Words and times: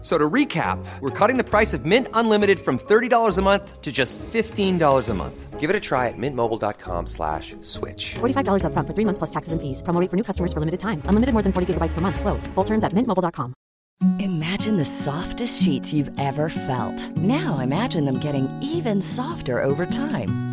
So 0.00 0.16
to 0.16 0.30
recap, 0.30 0.78
we're 1.00 1.10
cutting 1.10 1.38
the 1.38 1.44
price 1.44 1.74
of 1.74 1.84
Mint 1.84 2.06
Unlimited 2.14 2.60
from 2.60 2.78
$30 2.78 3.36
a 3.36 3.42
month 3.42 3.82
to 3.82 3.90
just 3.90 4.16
$15 4.18 5.08
a 5.08 5.14
month. 5.14 5.58
Give 5.58 5.70
it 5.70 5.74
a 5.74 5.80
try 5.80 6.06
at 6.06 6.14
mintmobile.com 6.16 7.08
slash 7.08 7.56
switch. 7.62 8.14
$45 8.20 8.62
upfront 8.62 8.86
for 8.86 8.94
three 8.94 9.04
months 9.04 9.18
plus 9.18 9.30
taxes 9.30 9.52
and 9.52 9.60
fees. 9.60 9.82
Promo 9.82 10.00
rate 10.00 10.08
for 10.08 10.16
new 10.16 10.22
customers 10.22 10.52
for 10.52 10.60
limited 10.60 10.78
time. 10.78 11.02
Unlimited 11.06 11.32
more 11.32 11.42
than 11.42 11.52
40 11.52 11.74
gigabytes 11.74 11.94
per 11.94 12.00
month. 12.00 12.20
Slows. 12.20 12.46
Full 12.54 12.64
terms 12.64 12.84
at 12.84 12.92
mintmobile.com. 12.92 13.52
Imagine 14.20 14.76
the 14.76 14.84
softest 14.84 15.60
sheets 15.60 15.92
you've 15.92 16.12
ever 16.20 16.48
felt. 16.48 17.16
Now 17.16 17.58
imagine 17.58 18.04
them 18.04 18.20
getting 18.20 18.46
even 18.62 19.02
softer 19.02 19.60
over 19.60 19.84
time. 19.84 20.47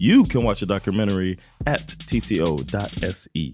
You 0.00 0.24
can 0.24 0.42
watch 0.42 0.60
the 0.60 0.66
documentary 0.66 1.38
at 1.66 1.86
tco.se. 1.86 3.52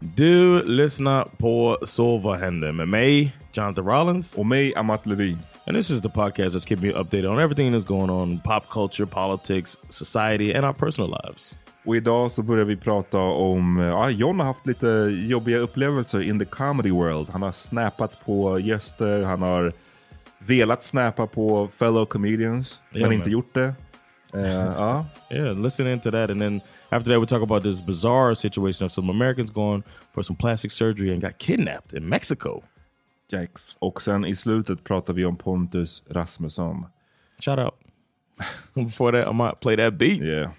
Du 0.00 0.62
lyssnar 0.62 1.24
på 1.24 1.78
Så 1.86 2.18
vad 2.18 2.38
händer 2.38 2.72
med 2.72 2.88
mig, 2.88 3.36
Jonathan 3.52 3.86
Rollins. 3.86 4.34
Och 4.34 4.46
mig, 4.46 4.74
Amat 4.74 5.06
Levine. 5.06 5.38
And 5.66 5.76
this 5.76 5.90
is 5.90 6.00
the 6.00 6.08
podcast 6.08 6.54
that's 6.54 6.68
keeping 6.68 6.90
you 6.90 6.98
updated 6.98 7.26
on 7.26 7.38
everything 7.38 7.74
that's 7.74 7.86
going 7.86 8.10
on 8.10 8.40
pop 8.40 8.68
culture, 8.70 9.06
politics, 9.06 9.78
society 9.88 10.52
and 10.54 10.64
our 10.64 10.72
personal 10.72 11.10
lives. 11.24 11.58
Och 11.84 11.96
idag 11.96 12.30
så 12.30 12.42
börjar 12.42 12.64
vi 12.64 12.76
prata 12.76 13.18
om, 13.18 13.78
ja 13.78 14.10
John 14.10 14.40
har 14.40 14.46
haft 14.46 14.66
lite 14.66 14.86
jobbiga 15.28 15.58
upplevelser 15.58 16.22
in 16.22 16.38
the 16.38 16.44
comedy 16.44 16.90
world. 16.90 17.28
Han 17.30 17.42
har 17.42 17.52
snappat 17.52 18.24
på 18.24 18.60
gäster, 18.60 19.22
han 19.22 19.42
har 19.42 19.72
velat 20.38 20.84
snappa 20.84 21.26
på 21.26 21.68
fellow 21.78 22.06
comedians, 22.06 22.80
yeah, 22.92 23.08
men 23.08 23.18
inte 23.18 23.30
gjort 23.30 23.54
det. 23.54 23.74
Uh, 24.34 24.38
uh. 24.38 25.04
yeah, 25.30 25.52
listen 25.52 25.86
into 25.86 26.10
that 26.10 26.30
and 26.30 26.40
then 26.40 26.62
After 26.92 27.08
that, 27.08 27.20
we 27.20 27.26
talk 27.26 27.40
about 27.40 27.62
this 27.62 27.80
bizarre 27.80 28.34
situation 28.34 28.84
of 28.84 28.92
some 28.92 29.08
Americans 29.08 29.50
going 29.50 29.82
for 30.12 30.22
some 30.22 30.36
plastic 30.36 30.70
surgery 30.70 31.10
and 31.10 31.22
got 31.22 31.38
kidnapped 31.38 31.94
in 31.94 32.06
Mexico. 32.06 32.62
Yikes. 33.30 33.76
Och 33.80 34.02
sen 34.02 34.24
i 34.24 34.34
slutet 34.34 34.84
pratar 34.84 35.14
vi 35.14 35.24
om 35.24 35.36
Pontus 35.36 36.02
Rasmusson. 36.06 36.86
Shout 37.38 37.58
out. 37.58 37.74
Before 38.74 39.12
that, 39.12 39.28
I 39.28 39.32
might 39.32 39.60
play 39.60 39.76
that 39.76 39.98
beat. 39.98 40.22
Yeah. 40.22 40.50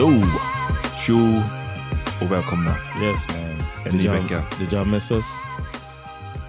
Yo! 0.00 0.08
Tjo 1.06 1.18
och 2.22 2.32
välkomna. 2.32 2.70
Yes 3.02 3.26
man. 3.28 3.66
En 3.86 3.98
ny 3.98 4.08
vecka. 4.08 4.42
Did 4.58 4.68
y'all 4.68 4.86
miss 4.86 5.10
us? 5.10 5.24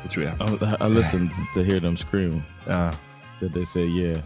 Det 0.03 0.09
tror 0.09 0.25
jag. 0.25 0.33
I, 0.33 0.85
I 0.85 0.89
listened 0.95 1.31
to 1.53 1.61
hear 1.61 1.79
them 1.79 1.97
scream. 1.97 2.33
Uh. 2.67 2.91
That 3.39 3.53
they 3.53 3.65
say 3.65 3.83
yeah. 3.83 4.19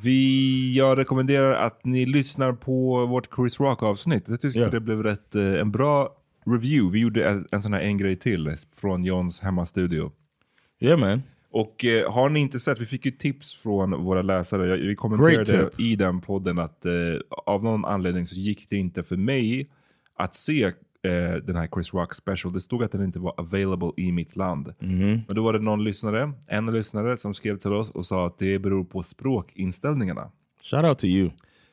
Vi, 0.00 0.76
jag 0.76 0.98
rekommenderar 0.98 1.52
att 1.52 1.84
ni 1.84 2.06
lyssnar 2.06 2.52
på 2.52 3.06
vårt 3.06 3.34
Chris 3.36 3.60
Rock 3.60 3.82
avsnitt. 3.82 4.24
Jag 4.26 4.40
tycker 4.40 4.58
yeah. 4.58 4.70
det 4.70 4.80
blev 4.80 5.02
rätt, 5.02 5.34
eh, 5.34 5.42
en 5.42 5.70
bra 5.70 6.08
review. 6.44 6.92
Vi 6.92 6.98
gjorde 6.98 7.28
en, 7.28 7.46
en 7.52 7.62
sån 7.62 7.72
här 7.72 7.80
en 7.80 7.98
grej 7.98 8.16
till 8.16 8.56
från 8.76 9.04
Johns 9.04 9.40
hemmastudio. 9.40 10.12
Yeah 10.80 11.00
man. 11.00 11.22
Och 11.56 11.84
eh, 11.84 12.12
har 12.12 12.30
ni 12.30 12.40
inte 12.40 12.60
sett, 12.60 12.80
vi 12.80 12.86
fick 12.86 13.06
ju 13.06 13.10
tips 13.10 13.54
från 13.54 14.04
våra 14.04 14.22
läsare. 14.22 14.76
Vi 14.76 14.96
kommenterade 14.96 15.70
i 15.78 15.96
den 15.96 16.20
podden 16.20 16.58
att 16.58 16.86
eh, 16.86 16.92
av 17.28 17.64
någon 17.64 17.84
anledning 17.84 18.26
så 18.26 18.34
gick 18.34 18.70
det 18.70 18.76
inte 18.76 19.02
för 19.02 19.16
mig 19.16 19.70
att 20.16 20.34
se 20.34 20.64
eh, 20.64 20.72
den 21.44 21.56
här 21.56 21.68
Chris 21.74 21.94
Rock 21.94 22.14
special. 22.14 22.52
Det 22.52 22.60
stod 22.60 22.82
att 22.82 22.92
den 22.92 23.04
inte 23.04 23.18
var 23.18 23.34
available 23.36 23.90
i 23.96 24.12
mitt 24.12 24.36
land. 24.36 24.74
Mm. 24.80 25.20
Men 25.26 25.36
då 25.36 25.42
var 25.42 25.52
det 25.52 25.58
någon 25.58 25.84
lyssnare, 25.84 26.32
en 26.46 26.66
lyssnare 26.66 27.16
som 27.16 27.34
skrev 27.34 27.58
till 27.58 27.72
oss 27.72 27.90
och 27.90 28.06
sa 28.06 28.26
att 28.26 28.38
det 28.38 28.58
beror 28.58 28.84
på 28.84 29.02
språkinställningarna. 29.02 30.30
Shout 30.62 30.84
out 30.84 30.98
to 30.98 31.06
you. 31.06 31.30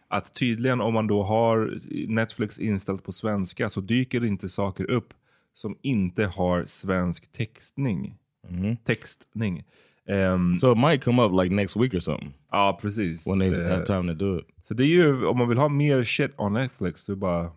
Att 0.08 0.34
tydligen 0.34 0.82
om 0.82 0.94
man 0.94 1.08
då 1.08 1.24
har 1.24 1.80
Netflix 2.08 2.60
inställt 2.60 3.04
på 3.04 3.12
svenska 3.12 3.70
så 3.70 3.82
dyker 3.82 4.26
inte 4.26 4.50
saker 4.50 4.92
upp 4.92 5.14
som 5.54 5.78
inte 5.82 6.26
har 6.26 6.66
svensk 6.66 7.32
textning. 7.32 8.18
Mm-hmm. 8.52 8.74
Textning. 8.86 9.64
Um, 10.10 10.58
so 10.58 10.72
it 10.72 10.78
might 10.78 11.02
come 11.02 11.20
up 11.20 11.32
like 11.32 11.50
next 11.56 11.76
week 11.76 11.94
or 11.94 12.02
something. 12.02 12.34
Ja, 12.52 12.74
precis. 12.74 13.26
When 13.26 13.40
they 13.40 13.50
uh, 13.50 13.70
have 13.70 13.86
time 13.86 14.08
to 14.08 14.14
do 14.14 14.38
it. 14.38 14.46
Så 14.64 14.74
det 14.74 14.84
är 14.84 14.88
ju, 14.88 15.26
om 15.26 15.38
man 15.38 15.50
vill 15.50 15.58
ha 15.58 15.68
mer 15.70 16.04
shit 16.04 16.32
on 16.38 16.54
Netflix, 16.54 17.02
så 17.02 17.16
bara 17.16 17.52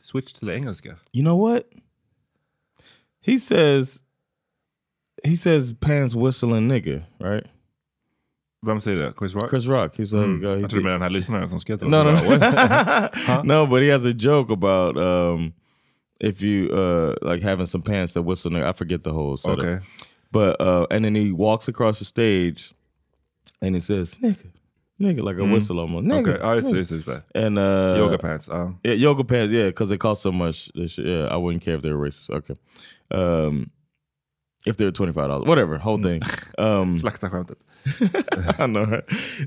switch 0.00 0.32
till 0.32 0.48
engelska. 0.50 0.96
You 1.12 1.22
know 1.24 1.36
what? 1.50 1.62
He 3.26 3.38
says 3.38 4.02
he 5.24 5.36
says 5.36 5.72
pants 5.72 6.14
whistling 6.14 6.68
nigga, 6.68 7.02
right? 7.20 7.46
Vem 8.66 8.80
säger 8.80 8.98
det? 8.98 9.12
Chris 9.18 9.34
Rock? 9.34 9.50
Chris 9.50 9.66
Rock. 9.66 9.98
He's 9.98 10.12
like, 10.12 10.26
Mm. 10.26 10.44
uh, 10.44 10.54
he 10.54 10.60
Jag 10.60 10.70
tror 10.70 10.78
du 10.80 10.84
menar 10.84 10.92
den 10.98 11.02
här 11.02 11.10
lyssnaren 11.10 11.48
som 11.48 11.60
skrev 11.60 11.76
till 11.78 11.86
oss. 11.86 11.90
No, 11.90 12.02
no, 12.02 12.10
Jag 13.28 13.46
no. 13.46 13.66
But 13.66 13.82
he 13.82 13.92
has 13.92 14.04
a 14.06 14.12
joke 14.18 14.52
about 14.52 14.96
um, 14.96 15.52
if 16.20 16.42
you 16.42 16.70
uh, 16.72 17.14
like 17.22 17.42
having 17.42 17.66
some 17.66 17.82
pants 17.82 18.14
that 18.14 18.22
whistle. 18.24 18.50
nigga. 18.50 18.70
I 18.70 18.72
forget 18.72 19.04
the 19.04 19.10
whole 19.10 19.36
setup. 19.36 19.58
Okay. 19.58 19.78
But 20.34 20.60
uh, 20.60 20.86
and 20.90 21.04
then 21.04 21.14
he 21.14 21.32
walks 21.32 21.68
across 21.68 21.98
the 22.00 22.04
stage, 22.04 22.74
and 23.62 23.74
he 23.76 23.80
says 23.80 24.16
nigga, 24.16 24.50
nigga, 25.00 25.22
like 25.22 25.38
a 25.38 25.44
whistle 25.44 25.78
almost. 25.80 26.06
Nigga, 26.06 26.38
Okay. 26.40 26.56
Just 26.60 26.70
det. 26.70 26.76
nigga. 26.76 26.88
Just 26.88 27.06
det. 27.06 27.22
And 27.34 27.58
uh, 27.58 27.94
Yoga 27.96 28.18
pants. 28.18 28.48
Ja. 28.48 28.72
Yeah, 28.82 28.94
yoga 28.94 29.24
pants. 29.24 29.52
Yeah, 29.52 29.66
because 29.66 29.88
they 29.90 29.96
cost 29.96 30.22
so 30.22 30.32
much. 30.32 30.70
Yeah, 30.74 31.26
I 31.30 31.36
wouldn't 31.36 31.62
care 31.64 31.76
if 31.76 31.82
they 31.82 31.92
were 31.92 32.08
racist. 32.08 32.30
Okay, 32.30 32.56
um, 33.10 33.70
if 34.66 34.76
they're 34.76 34.90
twenty 34.90 35.12
five 35.12 35.28
dollars, 35.28 35.46
whatever, 35.46 35.78
whole 35.78 36.02
thing. 36.02 36.20
Um. 36.58 37.00
I 38.58 38.66
know, 38.66 38.84
right? 38.84 39.04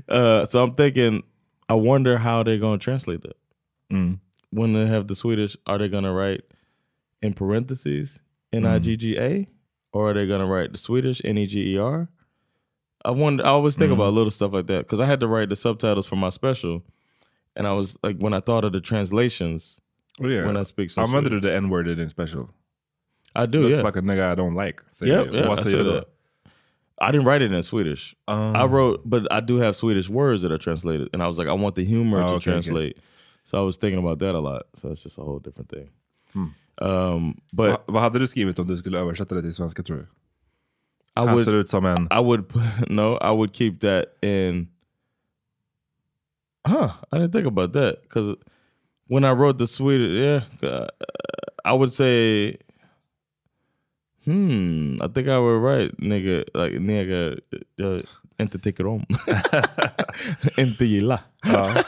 Uh, 0.08 0.44
so 0.46 0.62
I'm 0.62 0.72
thinking, 0.74 1.22
I 1.68 1.74
wonder 1.74 2.16
how 2.18 2.42
they're 2.44 2.58
going 2.58 2.78
to 2.78 2.84
translate 2.84 3.22
that. 3.22 3.36
Mm. 3.92 4.20
When 4.50 4.72
they 4.74 4.86
have 4.86 5.06
the 5.08 5.16
Swedish, 5.16 5.56
are 5.66 5.76
they 5.78 5.88
going 5.88 6.04
to 6.04 6.12
write 6.12 6.42
in 7.20 7.34
parentheses 7.34 8.20
N 8.52 8.64
I 8.64 8.78
G 8.78 8.96
G 8.96 9.18
A, 9.18 9.48
or 9.98 10.10
are 10.10 10.14
they 10.14 10.26
going 10.26 10.40
to 10.40 10.46
write 10.46 10.72
the 10.72 10.78
Swedish 10.78 11.20
N 11.24 11.38
E 11.38 11.46
G 11.46 11.74
E 11.74 11.78
R? 11.78 12.08
I 13.04 13.10
wonder. 13.10 13.44
I 13.44 13.48
always 13.48 13.76
think 13.76 13.92
about 13.92 14.12
little 14.12 14.30
stuff 14.30 14.52
like 14.52 14.66
that 14.66 14.80
because 14.84 15.00
I 15.00 15.06
had 15.06 15.20
to 15.20 15.28
write 15.28 15.48
the 15.48 15.56
subtitles 15.56 16.06
for 16.06 16.16
my 16.16 16.30
special, 16.30 16.82
and 17.56 17.66
I 17.66 17.72
was 17.72 17.96
like, 18.02 18.16
when 18.18 18.32
I 18.34 18.40
thought 18.40 18.64
of 18.64 18.72
the 18.72 18.80
translations, 18.80 19.80
Oh, 20.20 20.26
yeah. 20.28 20.44
when 20.46 20.56
I 20.56 20.64
speak 20.64 20.88
Använder 20.90 21.24
du 21.24 21.28
Swedish. 21.30 21.42
the 21.42 21.54
n-word 21.54 21.88
in 21.88 22.08
special? 22.08 22.50
I 23.36 23.46
do. 23.46 23.60
Looks 23.62 23.78
yeah, 23.78 23.82
like 23.84 23.96
a 23.96 24.00
nigga 24.00 24.24
I 24.30 24.34
don't 24.34 24.54
like. 24.54 24.82
Säger 24.94 25.06
yeah, 25.32 25.40
yeah. 25.40 25.50
I, 25.50 25.54
säger 25.54 25.62
said 25.70 25.86
that. 25.86 26.04
I 27.00 27.12
didn't 27.12 27.26
write 27.26 27.42
it 27.42 27.52
in 27.52 27.62
Swedish. 27.62 28.16
Um, 28.26 28.56
I 28.56 28.64
wrote, 28.64 29.02
but 29.04 29.30
I 29.32 29.38
do 29.40 29.56
have 29.58 29.76
Swedish 29.76 30.08
words 30.08 30.42
that 30.42 30.50
are 30.50 30.58
translated, 30.58 31.08
and 31.12 31.22
I 31.22 31.28
was 31.28 31.38
like, 31.38 31.46
I 31.46 31.52
want 31.52 31.74
the 31.76 31.84
humor 31.84 32.18
Oh, 32.22 32.26
to 32.26 32.32
okay, 32.34 32.34
okay. 32.36 32.44
translate. 32.50 32.98
So 33.44 33.58
I 33.62 33.64
was 33.64 33.76
thinking 33.76 34.00
about 34.00 34.18
that 34.18 34.34
a 34.34 34.40
lot. 34.40 34.62
So 34.74 34.90
it's 34.90 35.02
just 35.04 35.18
a 35.18 35.22
whole 35.22 35.38
different 35.38 35.70
thing. 35.70 35.88
Hmm. 36.32 36.46
Um, 36.80 37.40
but 37.52 37.70
Va, 37.70 37.84
vad 37.86 38.02
hade 38.02 38.18
du 38.18 38.26
skrivit 38.26 38.58
om 38.58 38.66
du 38.66 38.76
skulle 38.76 38.98
översätta 38.98 39.34
det 39.34 39.42
till 39.42 39.54
svenska 39.54 39.82
tror 39.82 39.96
du? 39.96 40.02
I 40.02 40.06
Han 41.14 41.28
would, 41.28 41.44
ser 41.44 41.52
ut 41.52 41.68
som 41.68 41.84
en... 41.84 42.08
I 42.10 42.22
would, 42.22 42.44
no, 42.88 43.18
I 43.22 43.30
would 43.36 43.56
keep 43.56 43.80
that 43.80 44.04
in. 44.22 44.68
Huh? 46.68 46.90
I 47.12 47.16
didn't 47.16 47.32
think 47.32 47.46
about 47.46 47.72
that 47.72 48.02
because 48.02 48.36
when 49.08 49.24
I 49.24 49.32
wrote 49.32 49.58
the 49.58 49.66
Swedish, 49.66 50.12
yeah, 50.12 50.44
uh, 50.62 50.86
I 51.64 51.72
would 51.72 51.92
say, 51.92 52.58
hmm, 54.24 54.96
I 55.00 55.08
think 55.08 55.28
I 55.28 55.38
would 55.38 55.62
write 55.62 55.96
nigga 55.98 56.44
like 56.54 56.78
nigga, 56.78 57.40
uh, 57.80 57.98
inte 58.38 58.58
tycker 58.58 58.86
om, 58.86 59.06
inte 60.56 60.84
gilla. 60.84 61.20
Ja. 61.42 61.84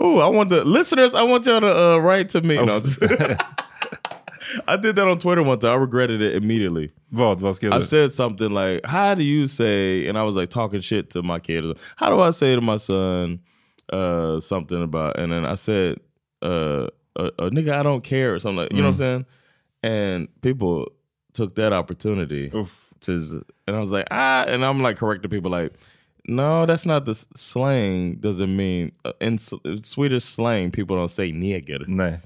Oh, 0.00 0.18
I 0.18 0.28
want 0.28 0.50
the 0.50 0.64
listeners. 0.64 1.14
I 1.14 1.22
want 1.22 1.46
y'all 1.46 1.60
to 1.60 1.94
uh, 1.94 1.98
write 1.98 2.28
to 2.30 2.40
me. 2.40 2.58
Oh. 2.58 2.64
No, 2.64 2.76
I 4.68 4.76
did 4.76 4.96
that 4.96 5.08
on 5.08 5.18
Twitter 5.18 5.42
one 5.42 5.58
time. 5.58 5.72
I 5.72 5.74
regretted 5.74 6.20
it 6.20 6.34
immediately. 6.34 6.92
Vad? 7.10 7.40
Vad 7.40 7.54
skrev 7.54 7.72
I 7.72 7.80
said 7.80 8.12
something 8.12 8.50
like, 8.50 8.84
"How 8.84 9.14
do 9.14 9.22
you 9.22 9.48
say?" 9.48 10.06
And 10.06 10.18
I 10.18 10.22
was 10.22 10.34
like 10.34 10.50
talking 10.50 10.80
shit 10.80 11.10
to 11.10 11.22
my 11.22 11.38
kid. 11.38 11.64
How 11.96 12.10
do 12.10 12.20
I 12.20 12.30
say 12.30 12.54
to 12.54 12.60
my 12.60 12.76
son 12.76 13.40
uh, 13.92 14.40
something 14.40 14.82
about? 14.82 15.18
And 15.18 15.32
then 15.32 15.44
I 15.44 15.54
said, 15.54 15.98
uh, 16.42 16.88
a, 17.16 17.24
"A 17.38 17.50
nigga, 17.50 17.72
I 17.72 17.82
don't 17.82 18.02
care," 18.02 18.34
or 18.34 18.40
something 18.40 18.58
like. 18.58 18.72
You 18.72 18.78
know 18.78 18.84
what 18.84 18.90
I'm 18.92 18.96
saying? 18.96 19.26
And 19.82 20.28
people 20.42 20.92
took 21.32 21.54
that 21.56 21.72
opportunity 21.72 22.50
Oof. 22.54 22.92
to, 23.00 23.44
and 23.66 23.76
I 23.76 23.80
was 23.80 23.90
like, 23.90 24.06
ah, 24.10 24.44
and 24.46 24.64
I'm 24.64 24.82
like 24.82 24.96
correcting 24.96 25.30
people 25.30 25.50
like. 25.50 25.72
No, 26.28 26.66
that's 26.66 26.86
not 26.86 27.04
the 27.04 27.14
slang. 27.36 28.16
Doesn't 28.20 28.54
mean 28.56 28.92
uh, 29.04 29.12
in 29.20 29.34
S- 29.34 29.52
Swedish 29.82 30.24
slang 30.24 30.70
people 30.70 30.96
don't 30.96 31.08
say 31.10 31.32
nigger. 31.32 31.86
Nej. 31.88 32.20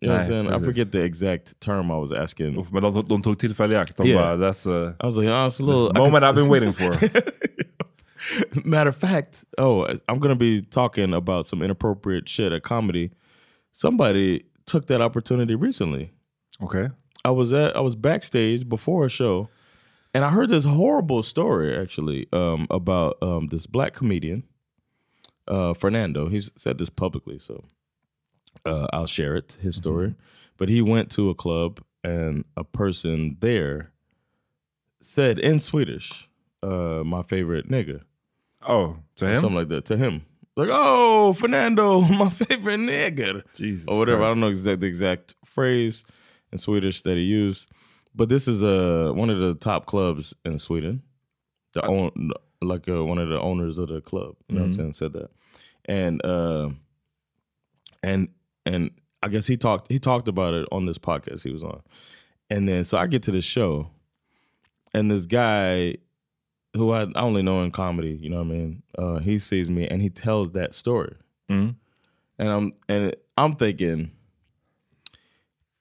You 0.00 0.08
know 0.08 0.14
what 0.14 0.20
I'm 0.22 0.26
Nej, 0.26 0.28
saying? 0.28 0.46
I 0.46 0.50
precis. 0.50 0.66
forget 0.66 0.92
the 0.92 1.02
exact 1.02 1.60
term 1.60 1.90
I 1.90 1.96
was 1.96 2.12
asking. 2.12 2.54
Men 2.70 2.82
de, 2.82 3.02
de 3.02 3.22
tog 3.22 3.38
tillfälle 3.38 3.72
i 3.72 3.76
akt. 3.76 3.96
De 3.96 4.06
Yeah. 4.08 4.16
bara, 4.22 4.36
that's 4.36 4.66
a 4.66 4.94
I 5.00 5.06
was 5.06 5.16
like, 5.16 5.26
oh, 5.28 5.46
it's 5.46 5.58
a 5.60 5.64
little 5.64 5.90
I 5.94 5.98
moment 5.98 6.22
could 6.22 6.28
I've 6.28 6.34
been 6.36 6.48
waiting 6.48 6.72
for. 6.72 6.90
Matter 8.64 8.90
of 8.90 8.96
fact, 8.96 9.44
oh, 9.56 9.86
I'm 10.08 10.18
gonna 10.18 10.36
be 10.36 10.60
talking 10.62 11.14
about 11.14 11.46
some 11.46 11.62
inappropriate 11.62 12.28
shit 12.28 12.52
at 12.52 12.62
comedy. 12.62 13.10
Somebody 13.72 14.44
took 14.66 14.86
that 14.86 15.00
opportunity 15.00 15.54
recently. 15.54 16.10
Okay. 16.62 16.88
I 17.24 17.30
was 17.30 17.52
at 17.52 17.76
I 17.76 17.80
was 17.80 17.94
backstage 17.96 18.68
before 18.68 19.06
a 19.06 19.08
show, 19.08 19.48
and 20.14 20.24
I 20.24 20.30
heard 20.30 20.48
this 20.48 20.64
horrible 20.64 21.22
story 21.22 21.76
actually 21.76 22.26
um, 22.32 22.66
about 22.70 23.18
um, 23.22 23.48
this 23.48 23.66
black 23.66 23.94
comedian, 23.94 24.44
uh, 25.46 25.74
Fernando. 25.74 26.28
He's 26.28 26.50
said 26.56 26.78
this 26.78 26.90
publicly, 26.90 27.38
so 27.38 27.64
uh, 28.64 28.86
I'll 28.92 29.06
share 29.06 29.36
it. 29.36 29.58
His 29.60 29.76
story, 29.76 30.14
but 30.56 30.68
he 30.68 30.82
went 30.82 31.10
to 31.12 31.30
a 31.30 31.34
club 31.34 31.80
and 32.04 32.44
a 32.56 32.64
person 32.64 33.36
there 33.40 33.92
said 35.00 35.38
in 35.38 35.58
Swedish, 35.58 36.28
uh, 36.62 37.02
"My 37.04 37.22
favorite 37.22 37.68
nigga." 37.68 38.02
Oh, 38.66 38.96
to 39.16 39.26
him? 39.26 39.40
something 39.40 39.54
like 39.54 39.68
that 39.68 39.84
to 39.86 39.96
him. 39.96 40.24
Like, 40.56 40.70
oh, 40.72 41.34
Fernando, 41.34 42.00
my 42.02 42.30
favorite 42.30 42.80
nigga, 42.80 43.44
Jesus 43.54 43.86
or 43.88 43.98
whatever. 43.98 44.24
I 44.24 44.28
don't 44.28 44.40
know 44.40 44.48
exact 44.48 44.80
the 44.80 44.86
exact 44.86 45.34
phrase 45.44 46.04
in 46.50 46.58
Swedish 46.58 47.02
that 47.02 47.16
he 47.16 47.22
used, 47.22 47.70
but 48.14 48.28
this 48.28 48.48
is 48.48 48.62
uh, 48.62 49.12
one 49.14 49.30
of 49.30 49.38
the 49.38 49.54
top 49.54 49.86
clubs 49.86 50.34
in 50.44 50.58
Sweden. 50.58 51.02
The 51.74 51.84
own 51.86 52.30
like 52.62 52.88
uh, 52.88 53.04
one 53.04 53.18
of 53.18 53.28
the 53.28 53.40
owners 53.40 53.78
of 53.78 53.88
the 53.88 54.00
club, 54.00 54.34
you 54.48 54.56
know 54.56 54.62
what 54.62 54.66
I'm 54.68 54.72
saying, 54.72 54.92
said 54.94 55.12
that, 55.12 55.30
and 55.84 56.24
uh, 56.24 56.70
and 58.02 58.28
and 58.66 58.90
I 59.22 59.28
guess 59.28 59.46
he 59.46 59.56
talked 59.56 59.90
he 59.92 59.98
talked 59.98 60.28
about 60.28 60.54
it 60.54 60.66
on 60.72 60.86
this 60.86 60.98
podcast 60.98 61.42
he 61.42 61.52
was 61.52 61.62
on, 61.62 61.82
and 62.50 62.66
then 62.68 62.84
so 62.84 62.96
I 62.98 63.06
get 63.06 63.22
to 63.24 63.30
the 63.32 63.42
show, 63.42 63.90
and 64.94 65.10
this 65.10 65.26
guy 65.26 65.96
who 66.74 66.92
I, 66.92 67.02
I 67.14 67.20
only 67.20 67.42
know 67.42 67.62
in 67.62 67.70
comedy, 67.70 68.18
you 68.20 68.28
know 68.30 68.36
what 68.42 68.44
I 68.46 68.56
mean? 68.58 68.82
Uh, 68.96 69.18
he 69.18 69.38
sees 69.38 69.70
me 69.70 69.86
and 69.88 70.00
he 70.02 70.10
tells 70.10 70.52
that 70.52 70.74
story, 70.74 71.14
Mm. 71.50 71.74
and 72.38 72.48
I'm 72.48 72.72
and 72.88 73.14
I'm 73.36 73.54
thinking, 73.56 74.10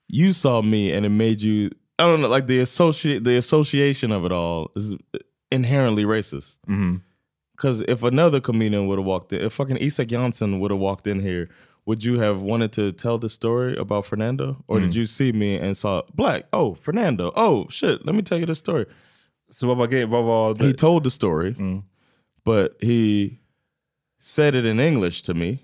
you 0.07 0.33
saw 0.33 0.61
me 0.61 0.91
and 0.91 1.05
it 1.05 1.09
made 1.09 1.41
you. 1.41 1.71
I 1.99 2.03
don't 2.05 2.21
know, 2.21 2.27
like 2.27 2.47
the 2.47 2.59
associate 2.59 3.23
the 3.23 3.37
association 3.37 4.11
of 4.11 4.23
it 4.25 4.31
all 4.31 4.71
is 4.75 4.95
inherently 5.51 6.03
racist. 6.05 6.57
Mhm. 6.67 7.01
Because 7.55 7.81
if 7.87 8.03
another 8.03 8.39
comedian 8.39 8.85
would 8.87 8.99
have 8.99 9.05
walked 9.05 9.33
in, 9.33 9.41
if 9.41 9.53
fucking 9.53 9.77
Isak 9.77 10.09
Jansson 10.09 10.59
would 10.59 10.69
have 10.71 10.79
walked 10.79 11.07
in 11.07 11.19
here, 11.21 11.49
would 11.87 12.03
you 12.03 12.19
have 12.19 12.39
wanted 12.41 12.71
to 12.73 12.91
tell 12.91 13.17
the 13.17 13.29
story 13.29 13.75
about 13.77 14.05
Fernando, 14.05 14.63
or 14.67 14.79
did 14.79 14.93
you 14.93 15.05
see 15.07 15.31
me 15.31 15.55
and 15.55 15.75
saw 15.75 16.01
black? 16.13 16.45
Oh, 16.53 16.75
Fernando. 16.75 17.31
Oh 17.35 17.65
shit, 17.69 18.05
let 18.05 18.13
me 18.13 18.21
tell 18.21 18.37
you 18.39 18.45
the 18.45 18.55
story. 18.55 18.85
Vad 19.63 19.77
var 19.77 19.87
grejen? 19.87 20.09
Vad 20.09 20.25
var 20.25 20.55
he 20.67 20.73
told 20.73 21.03
the 21.03 21.09
story, 21.09 21.55
but 22.43 22.75
he 22.81 23.39
said 24.19 24.53
it 24.53 24.65
in 24.65 24.79
English 24.79 25.23
to 25.23 25.33
me, 25.33 25.63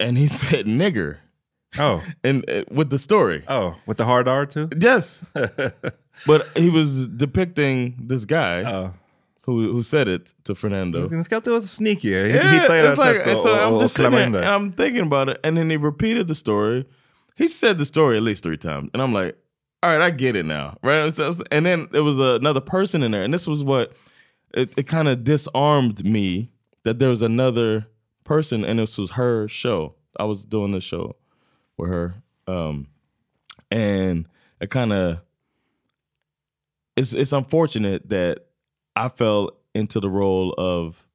and 0.00 0.18
he 0.18 0.26
said 0.40 0.66
nigger, 0.66 1.18
Oh. 1.78 2.02
and 2.24 2.48
uh, 2.50 2.64
with 2.70 2.90
the 2.90 2.98
story. 2.98 3.42
Oh, 3.48 3.74
with 3.86 3.96
the 3.96 4.04
hard 4.04 4.28
R 4.28 4.46
too? 4.46 4.68
Yes, 4.78 5.24
but 6.26 6.46
he 6.56 6.70
was 6.70 7.08
depicting 7.08 7.96
this 8.08 8.24
guy 8.24 8.62
Oh. 8.64 8.92
who 9.46 9.72
who 9.72 9.82
said 9.82 10.08
it 10.08 10.32
to 10.44 10.54
Fernando. 10.54 11.00
Ni 11.08 11.22
ska 11.24 11.36
inte 11.36 11.50
vara 11.50 11.60
så 11.60 11.66
sneaky. 11.68 12.08
Yeah, 12.08 12.26
era 12.26 12.92
it's 12.92 12.98
like, 12.98 13.36
so 13.36 13.54
att- 13.54 13.60
I'm 13.66 13.74
att 13.74 13.80
just 13.80 13.94
sitting 13.96 14.32
there. 14.32 14.44
I'm 14.44 14.72
thinking 14.72 15.02
about 15.06 15.28
it, 15.28 15.38
and 15.44 15.56
then 15.56 15.70
he 15.70 15.76
repeated 15.76 16.28
the 16.28 16.34
story. 16.34 16.84
He 17.36 17.48
said 17.48 17.78
the 17.78 17.86
story 17.86 18.16
at 18.16 18.22
least 18.22 18.42
three 18.42 18.58
times, 18.58 18.90
and 18.92 19.02
I'm 19.02 19.12
like, 19.14 19.36
all 19.82 19.90
right, 19.90 20.02
I 20.06 20.10
get 20.10 20.36
it 20.36 20.44
now, 20.44 20.76
right? 20.82 21.18
And 21.50 21.66
then 21.66 21.88
there 21.90 22.04
was 22.04 22.18
another 22.18 22.60
person 22.60 23.02
in 23.02 23.10
there, 23.12 23.24
and 23.24 23.32
this 23.32 23.46
was 23.48 23.64
what 23.64 23.92
it, 24.54 24.70
it 24.76 24.86
kind 24.86 25.08
of 25.08 25.24
disarmed 25.24 26.04
me 26.04 26.50
that 26.84 26.98
there 26.98 27.08
was 27.08 27.22
another 27.22 27.86
person, 28.24 28.64
and 28.64 28.78
this 28.78 28.98
was 28.98 29.12
her 29.12 29.48
show. 29.48 29.94
I 30.20 30.24
was 30.24 30.44
doing 30.44 30.72
the 30.72 30.80
show 30.80 31.16
with 31.78 31.90
her, 31.90 32.14
um, 32.46 32.86
and 33.70 34.26
it 34.60 34.70
kind 34.70 34.92
of 34.92 35.18
it's 36.96 37.12
it's 37.12 37.32
unfortunate 37.32 38.08
that 38.10 38.46
I 38.94 39.08
fell 39.08 39.50
into 39.74 40.00
the 40.00 40.10
role 40.10 40.54
of 40.58 41.06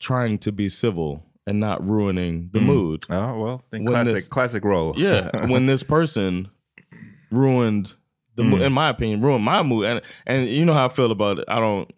trying 0.00 0.38
to 0.38 0.52
be 0.52 0.68
civil 0.68 1.24
and 1.46 1.60
not 1.60 1.86
ruining 1.86 2.50
the 2.52 2.60
mood. 2.60 3.04
Ja, 3.08 3.34
well, 3.34 3.64
classic, 3.86 4.14
this- 4.14 4.28
classic 4.28 4.64
role. 4.64 4.94
Yeah, 4.96 5.46
when 5.46 5.66
this 5.66 5.82
person 5.82 6.48
ruined 7.30 7.94
the 8.34 8.44
mood, 8.44 8.62
in 8.62 8.72
my 8.72 8.88
opinion, 8.88 9.20
ruined 9.20 9.44
my 9.44 9.62
mood, 9.62 9.86
and 9.86 10.00
and 10.26 10.48
you 10.48 10.64
know 10.64 10.74
how 10.74 10.86
I 10.86 10.88
feel 10.88 11.10
about 11.10 11.38
it. 11.40 11.44
I 11.48 11.58
don't. 11.60 11.90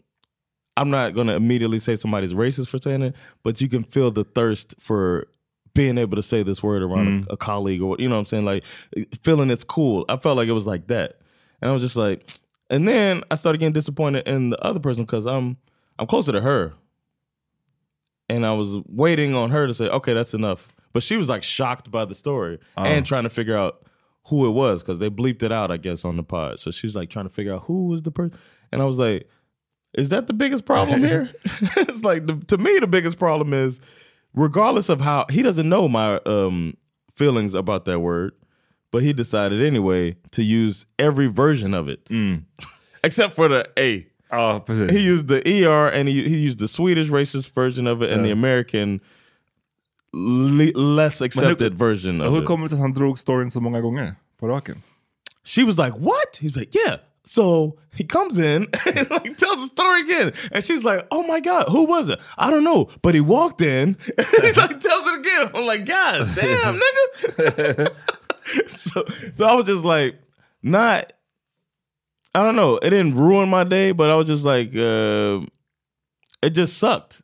I'm 0.77 0.89
not 0.91 1.15
gonna 1.15 1.35
immediately 1.37 1.79
say 1.79 1.97
somebody's 1.97 2.33
racist 2.33 2.69
for 2.69 2.79
saying 2.79 3.03
it, 3.03 3.15
but 3.43 3.61
you 3.61 3.69
can 3.69 3.83
feel 3.83 4.11
the 4.11 4.25
thirst 4.25 4.75
for 4.79 5.27
being 5.75 5.99
able 5.99 6.17
to 6.17 6.23
say 6.23 6.43
this 6.43 6.63
word 6.63 6.83
around 6.83 7.07
a, 7.07 7.11
mm. 7.11 7.27
a 7.31 7.37
colleague 7.37 7.83
or 7.83 7.97
you 7.99 8.09
know 8.09 8.17
what 8.17 8.21
I'm 8.21 8.27
saying, 8.27 8.45
like 8.45 8.65
feeling 9.23 9.51
it's 9.51 9.65
cool. 9.65 10.05
I 10.09 10.17
felt 10.17 10.37
like 10.37 10.49
it 10.49 10.53
was 10.53 10.67
like 10.67 10.89
that, 10.89 11.21
And 11.61 11.71
I 11.71 11.73
was 11.73 11.83
just 11.83 11.97
like, 11.97 12.31
and 12.69 12.87
then 12.87 13.23
I 13.31 13.35
started 13.35 13.59
getting 13.59 13.73
disappointed 13.73 14.27
in 14.27 14.51
the 14.51 14.59
other 14.65 14.81
person 14.81 15.05
because 15.05 15.27
I'm 15.27 15.57
I'm 15.99 16.07
closer 16.07 16.33
to 16.33 16.41
her. 16.41 16.75
And 18.29 18.47
I 18.47 18.53
was 18.53 18.77
waiting 18.87 19.35
on 19.35 19.51
her 19.51 19.67
to 19.67 19.75
say, 19.75 19.89
okay, 19.89 20.15
that's 20.15 20.35
enough. 20.35 20.69
But 20.93 21.03
she 21.03 21.17
was 21.17 21.29
like 21.29 21.43
shocked 21.43 21.91
by 21.91 22.05
the 22.05 22.15
story 22.15 22.59
oh. 22.77 22.85
and 22.85 23.05
trying 23.05 23.25
to 23.25 23.31
figure 23.31 23.57
out 23.57 23.85
who 24.27 24.47
it 24.47 24.51
was 24.51 24.83
because 24.83 24.99
they 24.99 25.11
bleeped 25.11 25.43
it 25.43 25.51
out, 25.51 25.71
I 25.71 25.77
guess, 25.77 26.05
on 26.05 26.17
the 26.17 26.23
pod. 26.23 26.61
So 26.61 26.71
she 26.71 26.87
was 26.87 26.95
like 26.95 27.11
trying 27.11 27.27
to 27.27 27.33
figure 27.33 27.55
out 27.55 27.65
who 27.65 27.89
was 27.89 28.03
the 28.03 28.11
person. 28.11 28.39
And 28.71 28.81
I 28.81 28.85
was 28.85 28.99
like, 28.99 29.29
is 29.95 30.11
that 30.11 30.27
the 30.27 30.33
biggest 30.33 30.65
problem 30.65 31.01
here? 31.05 31.31
it's 31.77 32.03
like 32.03 32.27
the, 32.27 32.37
to 32.47 32.59
me, 32.59 32.79
the 32.79 32.87
biggest 32.87 33.19
problem 33.19 33.53
is 33.53 33.81
regardless 34.35 34.89
of 34.89 35.01
how 35.01 35.27
he 35.31 35.43
doesn't 35.43 35.69
know 35.69 35.89
my 35.89 36.17
um, 36.27 36.75
feelings 37.15 37.55
about 37.55 37.85
that 37.85 38.01
word, 38.01 38.33
but 38.91 39.03
he 39.03 39.13
decided 39.13 39.63
anyway 39.63 40.17
to 40.33 40.43
use 40.43 40.87
every 40.99 41.27
version 41.29 41.75
of 41.75 41.89
it, 41.89 42.09
except 43.05 43.35
for 43.35 43.49
the 43.49 43.65
A. 43.79 44.07
Precis. 44.65 44.91
He 44.93 45.01
used 45.01 45.27
the 45.27 45.43
ER 45.67 45.89
and 45.89 46.09
he, 46.09 46.29
he 46.29 46.37
used 46.37 46.59
the 46.61 46.69
Swedish 46.69 47.09
racist 47.09 47.53
version 47.55 47.87
of 47.89 48.01
it 48.03 48.11
and 48.13 48.25
the 48.25 48.31
American 48.31 49.01
le- 50.13 50.73
less 50.79 51.21
accepted 51.21 51.75
version 51.75 52.21
of 52.21 52.33
Hur 52.33 52.43
it. 52.43 52.47
kommer 52.47 52.65
det 52.65 52.71
sig 52.71 52.77
att 52.77 52.81
han 52.83 52.93
drog 52.93 53.19
storyn 53.19 53.51
så 53.51 53.61
många 53.61 53.81
gånger 53.81 54.15
på 54.39 54.49
raken? 54.49 54.83
she 55.45 55.65
was 55.65 55.79
like, 55.79 55.93
"What?" 55.99 56.39
He's 56.41 56.57
like, 56.59 56.79
"Yeah." 56.79 56.99
So 57.25 57.77
he 57.95 58.05
comes 58.05 58.39
in 58.39 58.67
and 58.87 59.11
like 59.11 59.37
tells 59.37 59.57
the 59.57 59.67
story 59.67 60.03
again, 60.03 60.33
and 60.53 60.65
she's 60.65 60.85
like, 60.85 61.07
"Oh 61.11 61.23
my 61.27 61.41
god, 61.41 61.69
who 61.69 61.85
was 61.85 62.09
it? 62.09 62.21
I 62.39 62.51
don't 62.51 62.65
know." 62.65 62.89
But 63.03 63.15
he 63.15 63.21
walked 63.21 63.61
in, 63.61 63.97
and 64.19 64.27
he 64.43 64.53
like 64.53 64.81
tells 64.81 65.07
it 65.07 65.21
again. 65.21 65.51
I'm 65.55 65.67
like, 65.67 65.85
"God 65.87 66.29
damn, 66.35 66.81
nigga!" 66.81 67.95
so, 68.69 69.05
so 69.35 69.45
I 69.45 69.55
was 69.55 69.67
just 69.67 69.85
like, 69.85 70.17
not. 70.63 71.13
I 72.35 72.43
don't 72.45 72.55
know. 72.57 72.77
It 72.77 72.91
didn't 72.91 73.17
ruin 73.17 73.49
my 73.49 73.65
day, 73.65 73.91
but 73.91 74.09
I 74.09 74.15
was 74.15 74.29
just 74.29 74.45
like, 74.45 74.69
uh, 74.69 75.41
it 76.43 76.51
just 76.51 76.79
sucked. 76.79 77.23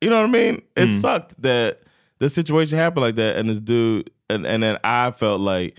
You 0.00 0.10
know 0.10 0.16
what 0.16 0.28
I 0.28 0.32
mean? 0.32 0.62
It 0.76 0.92
sucked 1.00 1.40
that 1.42 1.82
this 2.18 2.34
situation 2.34 2.78
happened 2.78 3.02
like 3.02 3.14
that, 3.14 3.36
and 3.36 3.48
this 3.48 3.60
dude, 3.60 4.10
and 4.28 4.46
and 4.46 4.62
then 4.62 4.78
I 4.82 5.12
felt 5.12 5.40
like 5.40 5.78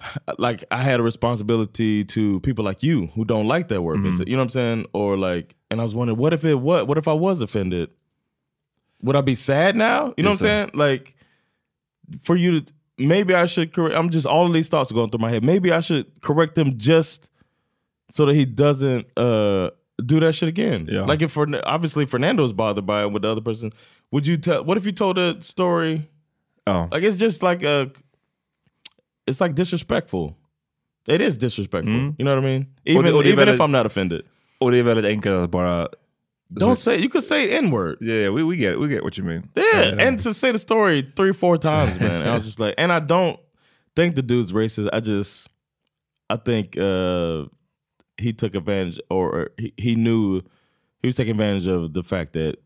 like 0.38 0.64
I 0.70 0.82
had 0.82 1.00
a 1.00 1.02
responsibility 1.02 2.04
to 2.04 2.40
people 2.40 2.64
like 2.64 2.82
you 2.82 3.06
who 3.08 3.24
don't 3.24 3.46
like 3.48 3.68
that 3.68 3.82
word 3.82 4.00
visit. 4.00 4.28
You 4.28 4.36
know 4.36 4.40
what 4.42 4.44
I'm 4.44 4.50
saying? 4.50 4.86
Or 4.92 5.16
like, 5.16 5.54
and 5.70 5.80
I 5.80 5.84
was 5.84 5.94
wondering, 5.94 6.18
what 6.18 6.32
if 6.32 6.44
it 6.44 6.54
what? 6.56 6.86
What 6.86 6.98
if 6.98 7.08
I 7.08 7.12
was 7.12 7.40
offended? 7.40 7.90
Would 9.02 9.16
I 9.16 9.20
be 9.20 9.34
sad 9.34 9.76
now? 9.76 10.14
You 10.16 10.24
know 10.24 10.30
Yes, 10.30 10.40
what 10.42 10.50
I'm 10.50 10.68
saying? 10.68 10.70
Like, 10.74 11.14
for 12.22 12.36
you 12.36 12.60
to 12.60 12.72
maybe 12.96 13.34
I 13.34 13.46
should 13.46 13.72
correct. 13.72 13.94
I'm 13.94 14.10
just 14.10 14.26
all 14.26 14.46
of 14.46 14.52
these 14.52 14.68
thoughts 14.68 14.90
are 14.90 14.94
going 14.94 15.10
through 15.10 15.20
my 15.20 15.30
head. 15.30 15.44
Maybe 15.44 15.70
I 15.72 15.80
should 15.80 16.20
correct 16.20 16.56
him 16.58 16.76
just 16.78 17.28
so 18.10 18.26
that 18.26 18.34
he 18.34 18.44
doesn't 18.44 19.06
uh 19.16 19.70
do 20.04 20.20
that 20.20 20.32
shit 20.34 20.48
again. 20.48 20.88
Yeah. 20.90 21.02
Like 21.02 21.22
if 21.22 21.32
for 21.32 21.46
obviously 21.64 22.06
Fernando's 22.06 22.52
bothered 22.52 22.86
by 22.86 23.02
it 23.02 23.12
with 23.12 23.22
the 23.22 23.28
other 23.28 23.40
person, 23.40 23.72
would 24.10 24.26
you 24.26 24.36
tell? 24.36 24.64
What 24.64 24.76
if 24.78 24.86
you 24.86 24.92
told 24.92 25.18
a 25.18 25.40
story? 25.42 26.08
Oh, 26.66 26.88
Like 26.92 27.02
it's 27.02 27.16
just 27.18 27.42
like 27.42 27.62
a, 27.62 27.90
it's 29.28 29.40
like 29.40 29.54
disrespectful. 29.54 30.36
It 31.06 31.20
is 31.20 31.36
disrespectful. 31.36 31.94
Mm. 31.94 32.14
You 32.18 32.24
know 32.24 32.34
what 32.34 32.44
I 32.44 32.46
mean? 32.46 32.66
Even 32.84 33.04
det 33.04 33.10
är 33.10 33.26
even 33.26 33.48
if 33.48 33.60
I'm 33.60 33.70
not 33.70 33.86
offended, 33.86 34.22
Och 34.60 34.70
det 34.70 34.78
är 34.78 34.82
väldigt 34.82 35.04
enkelt 35.04 35.50
bara... 35.50 35.88
don't 36.50 36.76
say. 36.76 36.96
You 36.96 37.08
could 37.08 37.24
say 37.24 37.50
n 37.50 37.70
word. 37.70 37.98
Yeah, 38.00 38.22
yeah, 38.22 38.30
we, 38.30 38.42
we 38.42 38.56
get 38.56 38.72
it. 38.72 38.80
We 38.80 38.88
get 38.88 39.04
what 39.04 39.18
you 39.18 39.24
mean. 39.24 39.48
Yeah, 39.54 39.94
and 39.98 40.22
to 40.22 40.34
say 40.34 40.52
the 40.52 40.58
story 40.58 41.12
three, 41.14 41.32
four 41.32 41.58
times, 41.58 42.00
man. 42.00 42.22
And 42.22 42.30
I 42.30 42.34
was 42.34 42.44
just 42.48 42.58
like, 42.60 42.74
and 42.78 42.90
I 42.92 43.00
don't 43.00 43.38
think 43.94 44.14
the 44.14 44.22
dude's 44.22 44.52
racist. 44.52 44.88
I 44.92 45.00
just, 45.00 45.50
I 46.30 46.36
think 46.36 46.76
uh 46.76 47.44
he 48.16 48.32
took 48.32 48.54
advantage, 48.54 49.00
or, 49.10 49.30
or 49.30 49.50
he, 49.56 49.72
he 49.76 49.94
knew 49.94 50.42
he 51.02 51.08
was 51.08 51.16
taking 51.16 51.32
advantage 51.32 51.66
of 51.66 51.92
the 51.92 52.02
fact 52.02 52.32
that 52.32 52.56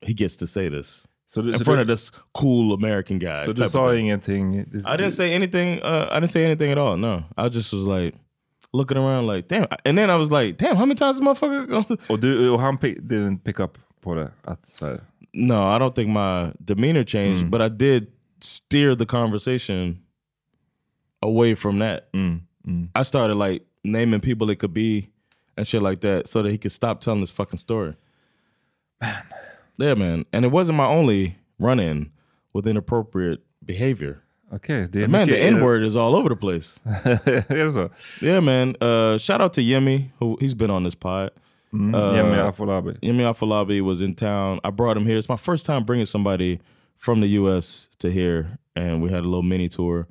he 0.00 0.14
gets 0.14 0.36
to 0.36 0.46
say 0.46 0.68
this 0.68 1.06
Så 1.28 1.42
du, 1.42 1.52
in 1.52 1.58
så 1.58 1.64
front 1.64 1.80
of 1.80 1.86
this 1.86 2.12
cool 2.40 2.72
American 2.72 3.18
guy. 3.18 3.34
så 3.34 3.46
type 3.46 3.56
du 3.56 3.64
of 3.64 3.70
sa 3.70 3.90
thing. 3.90 4.00
ingenting? 4.00 4.54
I 4.54 4.96
didn't 4.96 5.10
say 5.10 5.34
anything. 5.34 5.82
Uh, 5.82 6.06
I 6.10 6.20
didn't 6.20 6.30
say 6.30 6.44
anything 6.44 6.72
at 6.72 6.78
all. 6.78 6.96
No, 6.96 7.22
I 7.36 7.48
just 7.48 7.72
was 7.72 7.86
like 7.86 8.16
looking 8.72 8.96
around, 8.96 9.26
like 9.26 9.48
damn. 9.48 9.66
And 9.84 9.98
then 9.98 10.10
I 10.10 10.16
was 10.16 10.30
like, 10.30 10.56
damn, 10.56 10.76
how 10.76 10.86
many 10.86 10.94
times 10.94 11.18
this 11.18 11.26
motherfucker? 11.26 11.66
Gonna... 11.68 11.98
Och, 12.08 12.20
du, 12.20 12.50
och 12.50 12.60
han 12.60 12.78
pick, 12.78 12.98
didn't 13.00 13.38
pick 13.44 13.60
up 13.60 13.78
på 14.00 14.14
det? 14.14 14.30
Att, 14.44 14.66
så 14.72 14.98
No, 15.32 15.76
I 15.76 15.78
don't 15.78 15.94
think 15.94 16.08
my 16.08 16.52
demeanor 16.64 17.04
changed, 17.04 17.50
but 17.50 17.60
I 17.60 17.68
did 17.68 18.06
steer 18.40 18.94
the 18.94 19.06
conversation 19.06 19.98
away 21.22 21.54
from 21.54 21.78
that. 21.78 22.12
mm, 22.12 22.40
mm. 22.66 22.88
I 22.94 23.02
started 23.02 23.36
like 23.36 23.62
naming 23.84 24.20
people 24.20 24.50
it 24.50 24.58
could 24.58 24.72
be 24.72 25.10
and 25.56 25.66
shit 25.66 25.82
like 25.82 26.00
that, 26.00 26.28
so 26.28 26.42
that 26.42 26.50
he 26.50 26.58
could 26.58 26.72
stop 26.72 27.00
telling 27.00 27.20
this 27.20 27.30
fucking 27.30 27.58
story. 27.58 27.94
Man, 29.00 29.22
yeah, 29.78 29.94
man. 29.94 30.24
And 30.32 30.44
it 30.44 30.48
wasn't 30.48 30.78
my 30.78 30.86
only 30.86 31.36
run-in 31.58 32.10
with 32.52 32.66
inappropriate 32.66 33.40
behavior. 33.64 34.22
Okay. 34.52 34.88
är 34.92 35.08
Man, 35.08 35.28
the 35.28 35.38
N 35.38 35.60
word 35.60 35.82
is 35.82 35.96
all 35.96 36.14
over 36.14 36.28
the 36.28 36.36
place. 36.36 36.78
det? 36.84 37.90
Yeah, 38.22 38.40
man. 38.40 38.76
Uh, 38.80 39.18
shout 39.18 39.40
out 39.40 39.52
to 39.54 39.60
Yemi, 39.60 40.10
who 40.20 40.36
he's 40.40 40.54
been 40.54 40.70
on 40.70 40.84
this 40.84 40.94
pod. 40.94 41.30
Mm. 41.74 41.94
Uh, 41.94 42.12
Yemi 42.14 42.36
Afolabi. 42.36 42.98
Yemi 43.00 43.22
Afolabi 43.22 43.80
was 43.80 44.00
in 44.00 44.14
town. 44.14 44.60
I 44.62 44.70
brought 44.70 44.96
him 44.96 45.04
here. 45.04 45.18
It's 45.18 45.28
my 45.28 45.36
first 45.36 45.66
time 45.66 45.84
bringing 45.84 46.06
somebody 46.06 46.60
from 46.96 47.20
the 47.20 47.26
U.S. 47.28 47.88
to 47.98 48.10
here, 48.10 48.58
and 48.76 49.02
we 49.02 49.10
had 49.10 49.20
a 49.20 49.28
little 49.28 49.42
mini 49.42 49.68
tour. 49.68 50.06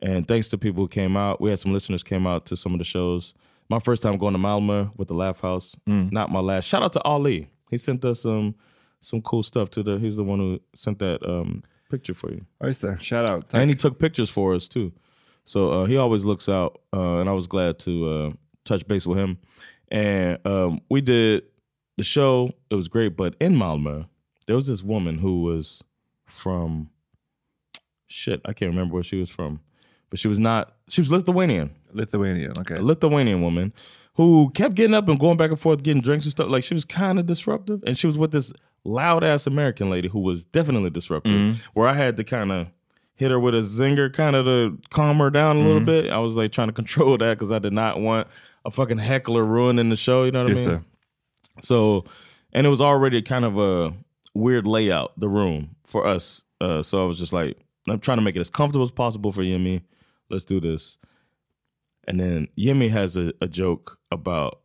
And 0.00 0.28
thanks 0.28 0.48
to 0.50 0.58
people 0.58 0.84
who 0.84 0.88
came 0.88 1.16
out, 1.16 1.40
we 1.40 1.50
had 1.50 1.58
some 1.58 1.72
listeners 1.72 2.02
came 2.02 2.26
out 2.26 2.46
to 2.46 2.56
some 2.56 2.72
of 2.72 2.78
the 2.78 2.84
shows. 2.84 3.34
My 3.68 3.80
first 3.80 4.02
time 4.02 4.16
going 4.16 4.34
to 4.34 4.38
Malmö 4.38 4.92
with 4.96 5.08
the 5.08 5.14
Laugh 5.14 5.40
House. 5.40 5.74
Not 6.12 6.30
my 6.30 6.40
last. 6.40 6.66
Shout 6.66 6.82
out 6.82 6.92
to 6.92 7.02
Ali. 7.02 7.50
He 7.70 7.78
sent 7.78 8.04
us 8.04 8.20
some 8.20 8.54
some 9.00 9.22
cool 9.22 9.42
stuff 9.42 9.70
to 9.70 9.82
the. 9.82 9.98
He's 9.98 10.16
the 10.16 10.24
one 10.24 10.38
who 10.38 10.60
sent 10.74 10.98
that 10.98 11.22
um, 11.28 11.62
picture 11.90 12.14
for 12.14 12.30
you. 12.30 12.44
Det. 12.60 13.02
Shout 13.02 13.30
out. 13.30 13.48
Tack. 13.48 13.60
And 13.60 13.70
he 13.70 13.76
took 13.76 13.98
pictures 13.98 14.30
for 14.30 14.54
us 14.54 14.68
too. 14.68 14.92
So 15.44 15.72
uh, 15.72 15.84
he 15.86 15.96
always 15.96 16.24
looks 16.24 16.48
out, 16.48 16.80
uh, 16.94 17.18
and 17.18 17.28
I 17.28 17.32
was 17.32 17.46
glad 17.46 17.78
to 17.80 18.08
uh, 18.08 18.30
touch 18.64 18.86
base 18.86 19.06
with 19.06 19.18
him. 19.18 19.38
And 19.90 20.38
um, 20.46 20.82
we 20.90 21.00
did 21.00 21.44
the 21.96 22.04
show. 22.04 22.52
It 22.70 22.74
was 22.74 22.88
great, 22.88 23.16
but 23.16 23.34
in 23.40 23.54
Malmö, 23.54 24.06
there 24.46 24.56
was 24.56 24.66
this 24.66 24.82
woman 24.82 25.18
who 25.18 25.42
was 25.42 25.82
from 26.26 26.90
shit. 28.08 28.42
I 28.44 28.52
can't 28.52 28.70
remember 28.70 28.94
where 28.94 29.02
she 29.02 29.16
was 29.16 29.30
from, 29.30 29.60
but 30.10 30.18
she 30.18 30.28
was 30.28 30.38
not. 30.38 30.76
She 30.88 31.00
was 31.00 31.10
Lithuanian, 31.10 31.70
Lithuanian, 31.92 32.52
okay. 32.58 32.76
a 32.76 32.82
Lithuanian 32.82 33.40
woman 33.40 33.72
who 34.14 34.50
kept 34.50 34.74
getting 34.74 34.94
up 34.94 35.08
and 35.08 35.18
going 35.18 35.36
back 35.36 35.50
and 35.50 35.60
forth, 35.60 35.82
getting 35.82 36.02
drinks 36.02 36.26
and 36.26 36.32
stuff. 36.32 36.48
Like 36.50 36.64
she 36.64 36.74
was 36.74 36.84
kind 36.84 37.18
of 37.18 37.26
disruptive, 37.26 37.82
and 37.86 37.96
she 37.96 38.06
was 38.06 38.18
with 38.18 38.32
this 38.32 38.52
loud 38.84 39.24
ass 39.24 39.46
American 39.46 39.90
lady 39.90 40.08
who 40.08 40.20
was 40.20 40.44
definitely 40.44 40.90
disruptive. 40.90 41.32
Where 41.74 41.88
I 41.88 41.94
had 41.94 42.16
to 42.16 42.24
kind 42.24 42.52
of 42.52 42.68
hit 43.14 43.30
her 43.30 43.40
with 43.40 43.54
a 43.54 43.58
zinger, 43.58 44.12
kind 44.12 44.36
of 44.36 44.44
to 44.46 44.78
calm 44.90 45.18
her 45.18 45.30
down 45.30 45.56
a 45.56 45.60
little 45.60 45.80
bit. 45.80 46.10
I 46.10 46.18
was 46.18 46.34
like 46.34 46.52
trying 46.52 46.68
to 46.68 46.72
control 46.82 47.18
that 47.18 47.38
because 47.38 47.50
I 47.52 47.58
did 47.58 47.72
not 47.72 48.00
want 48.00 48.28
a 48.64 48.70
fucking 48.70 48.98
heckler 48.98 49.44
ruining 49.44 49.88
the 49.88 49.96
show. 49.96 50.24
You 50.24 50.30
know 50.30 50.44
what 50.44 50.52
Just 50.52 50.64
I 50.66 50.68
mean? 50.68 50.84
det. 51.56 51.64
So, 51.64 52.04
and 52.52 52.66
it 52.66 52.70
was 52.70 52.80
already 52.80 53.20
kind 53.22 53.44
of 53.44 53.58
a 53.58 53.92
weird 54.34 54.66
layout, 54.66 55.18
the 55.18 55.28
room 55.28 55.74
for 55.86 56.06
us. 56.06 56.44
Uh, 56.60 56.82
so 56.82 57.02
I 57.02 57.06
was 57.06 57.18
just 57.18 57.32
like, 57.32 57.58
I'm 57.88 57.98
trying 57.98 58.18
to 58.18 58.22
make 58.22 58.36
it 58.36 58.40
as 58.40 58.50
comfortable 58.50 58.84
as 58.84 58.90
possible 58.90 59.32
for 59.32 59.42
Yemi. 59.42 59.82
Let's 60.30 60.44
do 60.44 60.60
this. 60.60 60.98
And 62.06 62.20
then 62.20 62.48
Yemi 62.56 62.90
has 62.90 63.16
a, 63.16 63.32
a 63.40 63.48
joke 63.48 63.98
about 64.10 64.60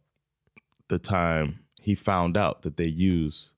the 0.89 0.99
time 0.99 1.59
he 1.81 1.95
found 1.95 2.37
out 2.37 2.61
that 2.61 2.77
they 2.77 2.85
use 2.85 3.51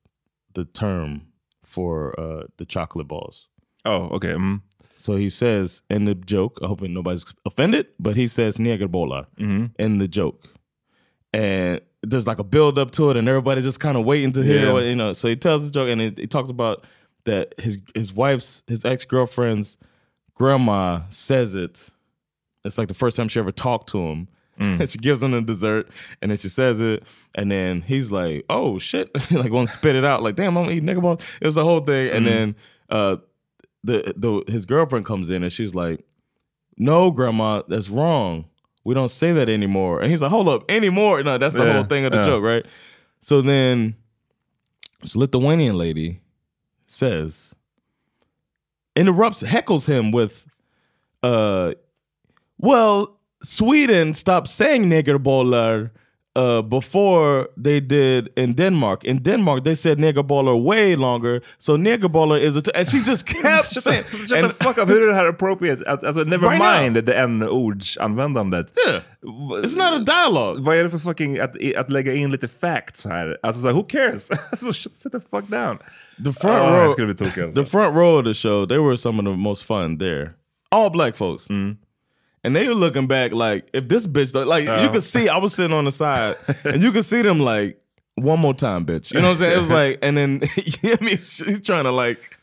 the 0.55 0.65
term 0.65 1.27
for 1.63 2.19
uh, 2.19 2.43
the 2.57 2.65
chocolate 2.65 3.07
balls. 3.07 3.47
Oh, 3.85 4.09
okay. 4.15 4.29
Mm. 4.33 4.61
So 4.97 5.15
he 5.15 5.29
says 5.29 5.83
in 5.89 6.05
the 6.05 6.15
joke, 6.15 6.57
I 6.63 6.67
hope 6.67 6.81
nobody's 6.81 7.25
offended, 7.45 7.87
but 7.99 8.15
he 8.15 8.27
says 8.27 8.57
negerbollar 8.57 9.27
in 9.37 9.99
the 9.99 10.07
joke. 10.07 10.43
And 11.33 11.81
there's 12.01 12.25
like 12.27 12.39
a 12.39 12.43
build 12.43 12.79
up 12.79 12.91
to 12.91 13.09
it, 13.11 13.17
and 13.17 13.27
everybody's 13.27 13.65
just 13.65 13.79
kind 13.79 13.97
of 13.97 14.05
waiting 14.05 14.31
to 14.33 14.41
hear 14.41 14.67
Yeah. 14.67 14.71
what, 14.71 14.85
you 14.85 14.95
know. 14.95 15.13
So 15.13 15.27
he 15.27 15.35
tells 15.35 15.65
the 15.65 15.71
joke, 15.71 15.89
and 15.89 15.99
he, 16.01 16.13
he 16.17 16.27
talks 16.27 16.49
about 16.49 16.85
that 17.25 17.53
his 17.59 17.77
his 17.93 18.13
wife's, 18.13 18.63
his 18.67 18.85
ex 18.85 19.03
girlfriend's 19.05 19.77
grandma 20.33 21.01
says 21.09 21.55
it. 21.55 21.89
It's 22.63 22.77
like 22.77 22.87
the 22.87 22.93
first 22.93 23.17
time 23.17 23.27
she 23.27 23.39
ever 23.39 23.51
talked 23.51 23.89
to 23.89 23.99
him. 23.99 24.27
And 24.57 24.89
she 24.89 24.97
gives 24.97 25.21
him 25.21 25.31
the 25.31 25.41
dessert, 25.41 25.89
and 26.21 26.31
then 26.31 26.37
she 26.37 26.47
says 26.49 26.79
it, 26.79 27.03
and 27.35 27.51
then 27.51 27.81
he's 27.81 28.11
like, 28.11 28.45
"Oh 28.49 28.79
shit!" 28.79 29.09
like, 29.31 29.51
to 29.51 29.67
spit 29.67 29.95
it 29.95 30.05
out, 30.05 30.23
like, 30.23 30.35
"Damn, 30.35 30.57
I'm 30.57 30.69
eating 30.71 30.85
nigga 30.85 31.01
balls." 31.01 31.21
It 31.41 31.45
was 31.45 31.55
the 31.55 31.63
whole 31.65 31.81
thing, 31.81 32.09
and 32.11 32.25
then 32.25 32.55
uh, 32.89 33.17
the 33.83 34.13
the 34.15 34.43
his 34.51 34.65
girlfriend 34.65 35.05
comes 35.05 35.29
in 35.29 35.43
and 35.43 35.51
she's 35.51 35.75
like, 35.75 36.05
"No, 36.77 37.11
grandma, 37.11 37.63
that's 37.67 37.89
wrong. 37.89 38.45
We 38.85 38.93
don't 38.93 39.11
say 39.11 39.33
that 39.33 39.49
anymore." 39.49 39.99
And 40.01 40.09
he's 40.09 40.21
like, 40.21 40.31
"Hold 40.31 40.47
up, 40.47 40.63
anymore?" 40.69 41.21
No, 41.23 41.37
that's 41.37 41.53
the 41.55 41.65
Yeah, 41.65 41.73
whole 41.73 41.83
thing 41.83 42.05
of 42.05 42.11
the 42.11 42.19
yeah. 42.19 42.25
joke, 42.25 42.43
right? 42.43 42.65
So 43.19 43.41
then 43.41 43.95
this 45.01 45.15
Lithuanian 45.17 45.77
lady 45.77 46.21
says, 46.87 47.53
interrupts, 48.95 49.41
heckles 49.43 49.87
him 49.87 50.11
with, 50.11 50.47
uh, 51.23 51.73
well, 52.57 53.19
Sweden 53.45 54.13
stopped 54.13 54.47
saying 54.49 54.89
niggerbollar 54.89 55.89
uh, 56.37 56.61
before 56.61 57.47
they 57.63 57.79
did 57.79 58.27
in 58.35 58.53
Denmark. 58.55 59.03
In 59.05 59.23
Denmark, 59.23 59.63
they 59.63 59.75
said 59.75 59.97
niggerbollar 59.99 60.63
way 60.63 60.95
longer. 60.95 61.41
So 61.57 61.77
niggerbollar 61.77 62.39
is 62.41 62.55
a 62.57 62.61
t- 62.61 62.71
and 62.75 62.89
she 62.89 62.99
just 62.99 63.25
kept 63.41 63.67
saying. 63.69 64.03
shut 64.03 64.41
the 64.41 64.49
fuck 64.63 64.77
up, 64.77 64.89
hur 64.89 65.01
är 65.03 65.07
det 65.07 65.13
här 65.13 65.25
appropriate? 65.29 65.83
Att, 65.87 66.03
alltså, 66.03 66.23
never 66.23 66.49
Right 66.49 66.59
now. 66.63 66.81
mind 66.81 67.05
det 67.05 67.13
n-ordsanvändandet. 67.13 68.73
Yeah. 68.87 69.01
It's 69.63 69.77
not 69.77 69.93
a 69.93 70.03
dialogue. 70.05 70.61
Vad 70.61 70.75
är 70.77 70.83
det 70.83 70.89
för 70.89 70.97
fucking, 70.97 71.39
att, 71.39 71.55
att 71.77 71.89
lägga 71.89 72.13
in 72.13 72.31
lite 72.31 72.47
facts 72.47 73.05
här? 73.05 73.37
Alltså 73.43 73.61
så 73.61 73.71
who 73.71 73.83
cares? 73.83 74.29
alltså 74.51 74.65
shut, 74.73 74.99
sit 74.99 75.11
the 75.11 75.19
fuck 75.19 75.47
down. 75.47 75.77
The 76.25 76.31
front 76.33 76.61
Oh, 76.61 76.71
row, 76.73 76.81
jag 76.81 76.91
skulle 76.91 77.07
bli 77.13 77.15
tokig 77.15 77.41
alltså. 77.43 77.63
the 77.63 77.69
front 77.69 77.95
row 77.95 78.19
of 78.19 78.25
the 78.25 78.33
show, 78.33 78.65
they 78.67 78.77
were 78.77 78.97
some 78.97 79.19
of 79.19 79.25
the 79.25 79.37
most 79.41 79.63
fun 79.65 79.97
there. 79.99 80.29
All 80.71 80.89
black 80.91 81.15
folks. 81.17 81.45
And 82.45 82.55
they 82.55 82.67
were 82.67 82.75
looking 82.75 83.07
back 83.07 83.31
like, 83.31 83.67
if 83.73 83.87
this 83.87 84.05
bitch, 84.05 84.33
like 84.45 84.65
you 84.65 84.89
could 84.91 85.01
see, 85.01 85.27
I 85.27 85.37
was 85.37 85.55
sitting 85.55 85.75
on 85.75 85.85
the 85.85 85.91
side, 85.91 86.35
and 86.63 86.83
you 86.83 86.91
could 86.91 87.05
see 87.05 87.23
them 87.23 87.39
like, 87.39 87.81
one 88.13 88.39
more 88.39 88.53
time, 88.53 88.85
bitch. 88.85 89.11
You 89.11 89.19
know 89.19 89.29
what 89.29 89.33
I'm 89.33 89.39
saying? 89.39 89.57
It 89.57 89.61
was 89.61 89.69
like, 89.81 89.99
and 90.03 90.15
then 90.15 90.41
I 90.83 90.97
mean, 91.01 91.17
he's 91.17 91.61
trying 91.63 91.85
to 91.85 91.91
like, 91.91 92.37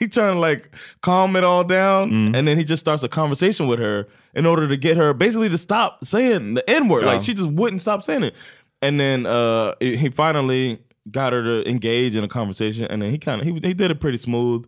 he's 0.00 0.12
trying 0.12 0.34
to 0.34 0.40
like 0.40 0.74
calm 1.02 1.36
it 1.36 1.44
all 1.44 1.62
down, 1.62 2.34
and 2.34 2.48
then 2.48 2.58
he 2.58 2.64
just 2.64 2.80
starts 2.80 3.04
a 3.04 3.08
conversation 3.08 3.68
with 3.68 3.78
her 3.78 4.08
in 4.34 4.46
order 4.46 4.66
to 4.66 4.76
get 4.76 4.96
her 4.96 5.14
basically 5.14 5.48
to 5.48 5.58
stop 5.58 6.04
saying 6.04 6.54
the 6.54 6.68
N 6.68 6.88
word. 6.88 7.04
Like 7.04 7.22
she 7.22 7.32
just 7.32 7.50
wouldn't 7.50 7.80
stop 7.80 8.02
saying 8.02 8.24
it. 8.24 8.34
And 8.82 8.98
then 8.98 9.26
uh 9.26 9.74
he 9.80 10.08
finally 10.10 10.80
got 11.10 11.32
her 11.32 11.42
to 11.42 11.70
engage 11.70 12.16
in 12.16 12.24
a 12.24 12.28
conversation, 12.28 12.86
and 12.86 13.00
then 13.00 13.10
he 13.10 13.18
kind 13.18 13.40
of 13.40 13.46
he 13.46 13.52
he 13.52 13.74
did 13.74 13.92
it 13.92 14.00
pretty 14.00 14.18
smooth, 14.18 14.66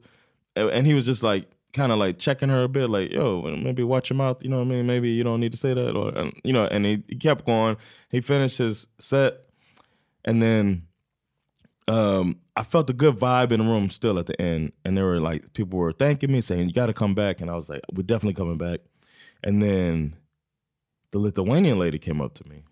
and 0.55 0.87
he 0.87 0.95
was 0.95 1.05
just 1.05 1.25
like 1.25 1.49
kind 1.73 1.93
of 1.93 1.99
like 1.99 2.19
checking 2.19 2.49
her 2.49 2.65
a 2.65 2.69
bit, 2.69 2.91
like 2.91 3.11
yo, 3.11 3.43
maybe 3.43 3.83
watch 3.83 4.11
your 4.11 4.17
mouth. 4.17 4.43
You 4.43 4.51
know 4.51 4.59
what 4.59 4.67
I 4.67 4.69
mean? 4.69 4.87
Maybe 4.87 5.11
you 5.11 5.25
don't 5.25 5.41
need 5.41 5.53
to 5.53 5.59
say 5.59 5.75
that, 5.75 5.97
or 5.97 6.17
and, 6.17 6.33
you 6.45 6.53
know. 6.53 6.67
And 6.67 6.85
he, 6.85 7.03
he 7.09 7.17
kept 7.17 7.47
going. 7.47 7.77
He 8.11 8.21
finished 8.21 8.59
his 8.59 8.87
set, 8.99 9.35
and 10.25 10.43
then 10.43 10.87
um 11.89 12.39
I 12.57 12.63
felt 12.63 12.91
a 12.91 12.93
good 12.93 13.19
vibe 13.19 13.51
in 13.51 13.61
the 13.61 13.67
room 13.67 13.91
still 13.91 14.19
at 14.19 14.27
the 14.27 14.41
end, 14.41 14.73
and 14.85 14.97
there 14.97 15.07
were 15.07 15.21
like 15.21 15.53
people 15.55 15.79
were 15.79 15.93
thanking 15.93 16.31
me, 16.31 16.41
saying 16.41 16.69
you 16.69 16.75
got 16.75 16.87
to 16.87 16.95
come 16.95 17.15
back, 17.15 17.41
and 17.41 17.51
I 17.51 17.55
was 17.55 17.69
like, 17.69 17.83
we're 17.93 18.03
definitely 18.03 18.35
coming 18.35 18.59
back. 18.59 18.81
And 19.43 19.63
then 19.63 20.17
the 21.11 21.19
Lithuanian 21.19 21.79
lady 21.79 21.99
came 21.99 22.21
up 22.21 22.35
to 22.35 22.49
me, 22.49 22.63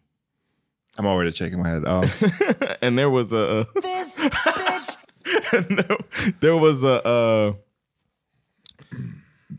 I'm 0.99 1.07
already 1.07 1.33
shaking 1.33 1.62
my 1.62 1.69
head. 1.69 1.83
Ja. 1.85 2.04
and 2.83 2.99
there 2.99 3.11
was 3.11 3.33
a 3.33 3.66
This 3.80 4.19
and 5.52 5.78
there, 5.78 5.97
there 6.40 6.57
was 6.57 6.83
a 6.83 7.07
uh 7.07 7.52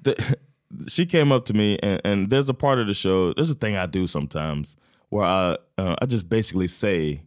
the, 0.04 0.38
she 0.88 1.06
came 1.06 1.32
up 1.32 1.46
to 1.46 1.54
me 1.54 1.78
and, 1.84 2.02
and 2.04 2.30
there's 2.30 2.50
a 2.50 2.54
part 2.54 2.80
of 2.80 2.88
the 2.88 2.94
show 2.94 3.34
there's 3.34 3.50
a 3.50 3.56
thing 3.56 3.76
i 3.76 3.86
do 3.86 4.08
sometimes 4.08 4.76
where 5.10 5.26
i 5.26 5.58
uh, 5.78 5.96
i 6.02 6.06
just 6.06 6.30
basically 6.30 6.68
say 6.68 7.22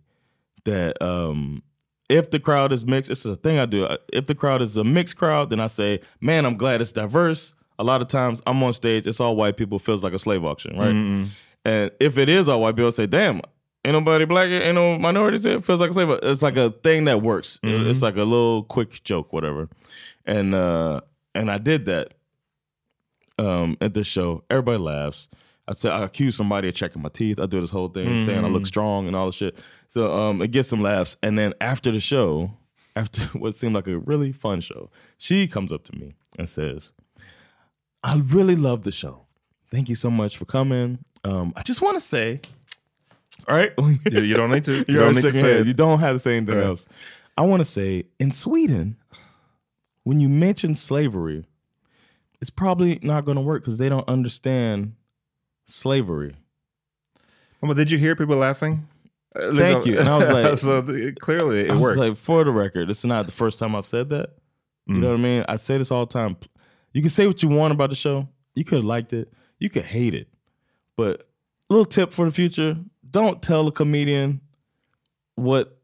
that 0.65 1.01
um 1.03 1.63
if 2.09 2.31
the 2.31 2.41
crowd 2.41 2.73
is 2.73 2.87
mixed 2.87 3.11
it's 3.11 3.25
a 3.25 3.37
thing 3.37 3.59
i 3.59 3.67
do 3.67 3.87
if 4.13 4.27
the 4.27 4.35
crowd 4.35 4.63
is 4.63 4.77
a 4.77 4.85
mixed 4.85 5.17
crowd 5.17 5.51
then 5.51 5.61
i 5.61 5.67
say 5.67 6.01
man 6.21 6.45
i'm 6.47 6.57
glad 6.57 6.81
it's 6.81 6.93
diverse. 6.93 7.53
A 7.79 7.85
lot 7.85 8.01
of 8.01 8.09
times 8.09 8.41
i'm 8.47 8.63
on 8.63 8.73
stage 8.73 9.07
it's 9.07 9.21
all 9.21 9.37
white 9.37 9.57
people 9.57 9.79
feels 9.79 10.03
like 10.03 10.13
a 10.13 10.19
slave 10.19 10.45
auction 10.45 10.79
right? 10.79 10.95
And 11.67 11.91
if 11.99 12.19
it 12.19 12.29
is 12.29 12.49
all 12.49 12.61
white 12.61 12.77
people 12.77 12.93
say 12.93 13.07
damn 13.07 13.41
ain't 13.85 13.95
nobody 13.95 14.25
black 14.25 14.49
ain't 14.49 14.75
no 14.77 14.99
minorities 14.99 15.45
here 15.45 15.61
feels 15.61 15.81
like 15.81 15.91
a 15.91 15.93
slave 15.93 16.09
it's 16.23 16.41
like 16.41 16.57
a 16.57 16.71
thing 16.83 17.05
that 17.05 17.21
works. 17.23 17.59
It's 17.91 18.01
like 18.01 18.15
a 18.17 18.25
little 18.25 18.63
quick 18.65 19.03
joke 19.03 19.33
whatever. 19.33 19.69
And 20.25 20.55
uh 20.55 21.01
and 21.35 21.51
i 21.51 21.59
did 21.59 21.87
that 21.87 22.15
um 23.39 23.77
at 23.81 23.95
this 23.95 24.07
show 24.07 24.45
everybody 24.51 24.79
laughs 24.79 25.29
I 25.67 25.73
said 25.73 25.93
I 25.93 26.05
accuse 26.05 26.37
somebody 26.37 26.69
of 26.69 26.75
checking 26.75 27.01
my 27.01 27.09
teeth. 27.09 27.41
I 27.41 27.47
do 27.47 27.59
this 27.59 27.71
whole 27.71 27.89
thing 27.89 28.23
saying 28.27 28.45
I 28.45 28.49
look 28.49 28.67
strong 28.67 29.07
and 29.07 29.17
all 29.17 29.25
this 29.27 29.37
shit. 29.37 29.57
So 29.95 30.13
um 30.15 30.43
it 30.43 30.51
gets 30.51 30.69
some 30.69 30.83
laughs. 30.83 31.17
And 31.23 31.39
then 31.39 31.55
after 31.59 31.91
the 31.91 32.01
show, 32.01 32.51
after 32.97 33.23
what 33.39 33.57
seemed 33.57 33.75
like 33.75 33.87
a 33.87 33.97
really 33.97 34.31
fun 34.31 34.61
show, 34.61 34.91
she 35.17 35.47
comes 35.49 35.73
up 35.73 35.83
to 35.85 35.97
me 35.97 36.17
and 36.39 36.47
says, 36.47 36.93
I 38.03 38.19
really 38.19 38.57
love 38.57 38.83
the 38.83 38.93
show. 38.93 39.23
Thank 39.71 39.89
you 39.89 39.95
so 39.95 40.11
much 40.11 40.37
for 40.37 40.45
coming. 40.45 40.99
Um, 41.25 41.55
I 41.57 41.63
just 41.63 41.81
want 41.81 41.97
to 41.97 42.01
say, 42.05 42.43
all 43.49 43.57
right, 43.57 43.73
You, 43.79 44.21
you 44.21 44.35
don't 44.35 44.51
need 44.51 44.65
to. 44.67 44.85
You 44.87 44.99
don't 44.99 45.15
need 45.15 45.23
to 45.23 45.33
say 45.33 45.61
it. 45.61 45.67
You 45.67 45.73
don't 45.73 45.99
have 45.99 46.15
to 46.17 46.19
say 46.19 46.37
anything 46.37 46.57
Yeah. 46.59 46.67
else. 46.67 46.87
I 47.39 47.43
want 47.43 47.61
to 47.61 47.65
say 47.65 48.05
in 48.21 48.33
Sweden, 48.33 48.99
when 50.05 50.21
you 50.21 50.29
mention 50.29 50.75
slavery, 50.75 51.45
it's 52.41 52.51
probably 52.51 52.99
not 53.03 53.25
going 53.25 53.37
to 53.37 53.43
work 53.43 53.63
because 53.63 53.79
they 53.79 53.89
don't 53.89 54.09
understand 54.09 54.95
slavery. 55.67 56.35
But 57.63 57.75
did 57.79 57.91
you 57.91 57.97
hear 57.99 58.15
people 58.15 58.37
laughing? 58.37 58.87
Uh, 59.35 59.55
Thank 59.55 59.87
you. 59.87 59.99
And 59.99 60.09
I 60.09 60.19
was 60.19 60.29
like- 60.31 60.59
so 60.59 61.13
clearly 61.21 61.61
it 61.63 61.71
I 61.71 61.75
was 61.75 61.83
worked. 61.83 61.99
like, 61.99 62.17
for 62.17 62.45
the 62.45 62.51
record, 62.51 62.91
it's 62.91 63.05
not 63.05 63.27
the 63.27 63.33
first 63.33 63.59
time 63.59 63.75
I've 63.75 63.87
said 63.87 64.11
that. 64.11 64.31
You 64.87 64.97
know 64.97 65.09
what 65.13 65.19
I 65.19 65.23
mean? 65.23 65.45
I 65.49 65.57
say 65.57 65.79
this 65.79 65.91
all 65.91 66.05
the 66.05 66.13
time. 66.13 66.37
You 66.93 67.01
can 67.01 67.09
say 67.11 67.27
what 67.27 67.43
you 67.43 67.49
want 67.49 67.73
about 67.73 67.89
the 67.89 67.97
show. 67.97 68.29
You 68.55 68.65
could 68.65 68.77
have 68.77 68.85
liked 68.85 69.15
it. 69.15 69.33
You 69.59 69.71
could 69.71 69.87
hate 69.87 70.13
it. 70.15 70.29
But 70.95 71.27
little 71.71 71.87
tip 71.87 72.13
for 72.13 72.27
the 72.27 72.31
future: 72.31 72.77
don't 73.11 73.41
tell 73.41 73.67
a 73.67 73.73
comedian 73.73 74.43
what 75.37 75.79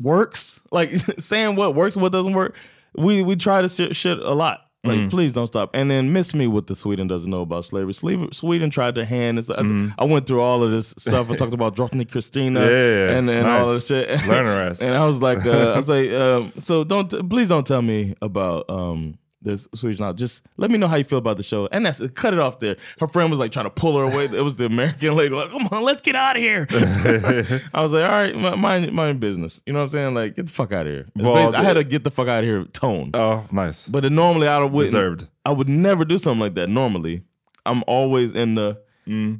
works. 0.00 0.60
Like 0.70 0.92
saying 1.18 1.56
what 1.56 1.74
works, 1.74 1.96
and 1.96 2.02
what 2.02 2.12
doesn't 2.12 2.32
work. 2.32 2.54
We 2.96 3.22
we 3.22 3.36
try 3.36 3.62
to 3.62 3.68
shit, 3.68 3.96
shit 3.96 4.18
a 4.18 4.32
lot. 4.34 4.60
Like, 4.86 5.08
please 5.08 5.32
don't 5.32 5.46
stop. 5.46 5.70
And 5.72 5.90
then 5.90 6.12
miss 6.12 6.34
me 6.34 6.46
with 6.46 6.66
the 6.66 6.74
Sweden 6.76 7.06
doesn't 7.06 7.30
know 7.30 7.40
about 7.40 7.64
slavery. 7.64 7.94
Sweden, 7.94 8.68
tried 8.68 8.96
to 8.96 9.06
hand 9.06 9.38
this. 9.38 9.48
I, 9.48 9.62
I 9.98 10.04
went 10.04 10.26
through 10.26 10.42
all 10.42 10.62
of 10.62 10.72
this 10.72 10.92
stuff. 10.98 11.30
I 11.30 11.36
talked 11.36 11.54
about 11.54 11.74
Drottning 11.74 12.06
Christina 12.06 12.60
Yeah, 12.60 13.12
and, 13.16 13.30
and 13.30 13.46
all 13.48 13.66
nice. 13.68 13.86
this 13.86 13.86
shit. 13.86 14.10
Learn 14.28 14.44
her 14.44 14.68
ass. 14.68 14.82
And 14.82 14.94
I 14.94 15.06
was 15.06 15.22
like, 15.22 15.46
uh, 15.46 15.72
I 15.72 15.76
was 15.78 15.88
like, 15.88 16.10
um, 16.10 16.52
so 16.58 16.84
don't, 16.84 17.10
t- 17.10 17.22
please 17.22 17.48
don't 17.48 17.66
tell 17.66 17.80
me 17.80 18.14
about 18.20 18.68
um, 18.68 19.16
this 19.44 19.68
Swedish 19.74 20.00
knowledge. 20.00 20.18
Just 20.18 20.42
let 20.56 20.70
me 20.70 20.78
know 20.78 20.88
how 20.88 20.96
you 20.96 21.04
feel 21.04 21.18
about 21.18 21.36
the 21.36 21.42
show. 21.42 21.68
And 21.70 21.86
that's 21.86 22.00
it. 22.00 22.14
cut 22.14 22.32
it 22.32 22.40
off 22.40 22.58
there. 22.60 22.76
Her 22.98 23.06
friend 23.08 23.30
was 23.30 23.38
like 23.38 23.52
trying 23.52 23.66
to 23.66 23.70
pull 23.70 23.96
her 23.98 24.04
away. 24.04 24.24
It 24.24 24.42
was 24.42 24.56
the 24.56 24.66
American 24.66 25.14
lady, 25.20 25.34
like, 25.34 25.50
come 25.50 25.68
on, 25.70 25.82
let's 25.82 26.02
get 26.02 26.16
out 26.16 26.36
of 26.36 26.42
here. 26.42 26.66
I 27.74 27.82
was 27.82 27.92
like, 27.92 28.04
all 28.04 28.10
right, 28.10 28.34
mi- 28.34 28.56
mind, 28.56 28.92
mind 28.92 29.20
business. 29.20 29.60
You 29.66 29.72
know 29.72 29.80
what 29.80 29.84
I'm 29.86 29.90
saying? 29.90 30.14
Like, 30.14 30.36
get 30.36 30.46
the 30.46 30.52
fuck 30.52 30.72
out 30.72 30.86
of 30.86 30.92
here. 30.92 31.06
Well, 31.16 31.54
I 31.54 31.62
had 31.62 31.76
a 31.76 31.84
get 31.84 32.04
the 32.04 32.10
fuck 32.10 32.28
out 32.28 32.42
of 32.42 32.48
here 32.48 32.64
tone. 32.72 33.10
Oh, 33.14 33.44
nice. 33.52 33.86
But 33.88 34.02
then 34.02 34.14
normally 34.14 34.48
I 34.48 34.58
would 34.64 34.84
Deserved. 34.86 35.28
I 35.44 35.52
would 35.52 35.68
never 35.68 36.04
do 36.04 36.18
something 36.18 36.40
like 36.40 36.54
that. 36.54 36.68
Normally, 36.68 37.22
I'm 37.66 37.82
always 37.86 38.32
in 38.32 38.54
the 38.54 38.78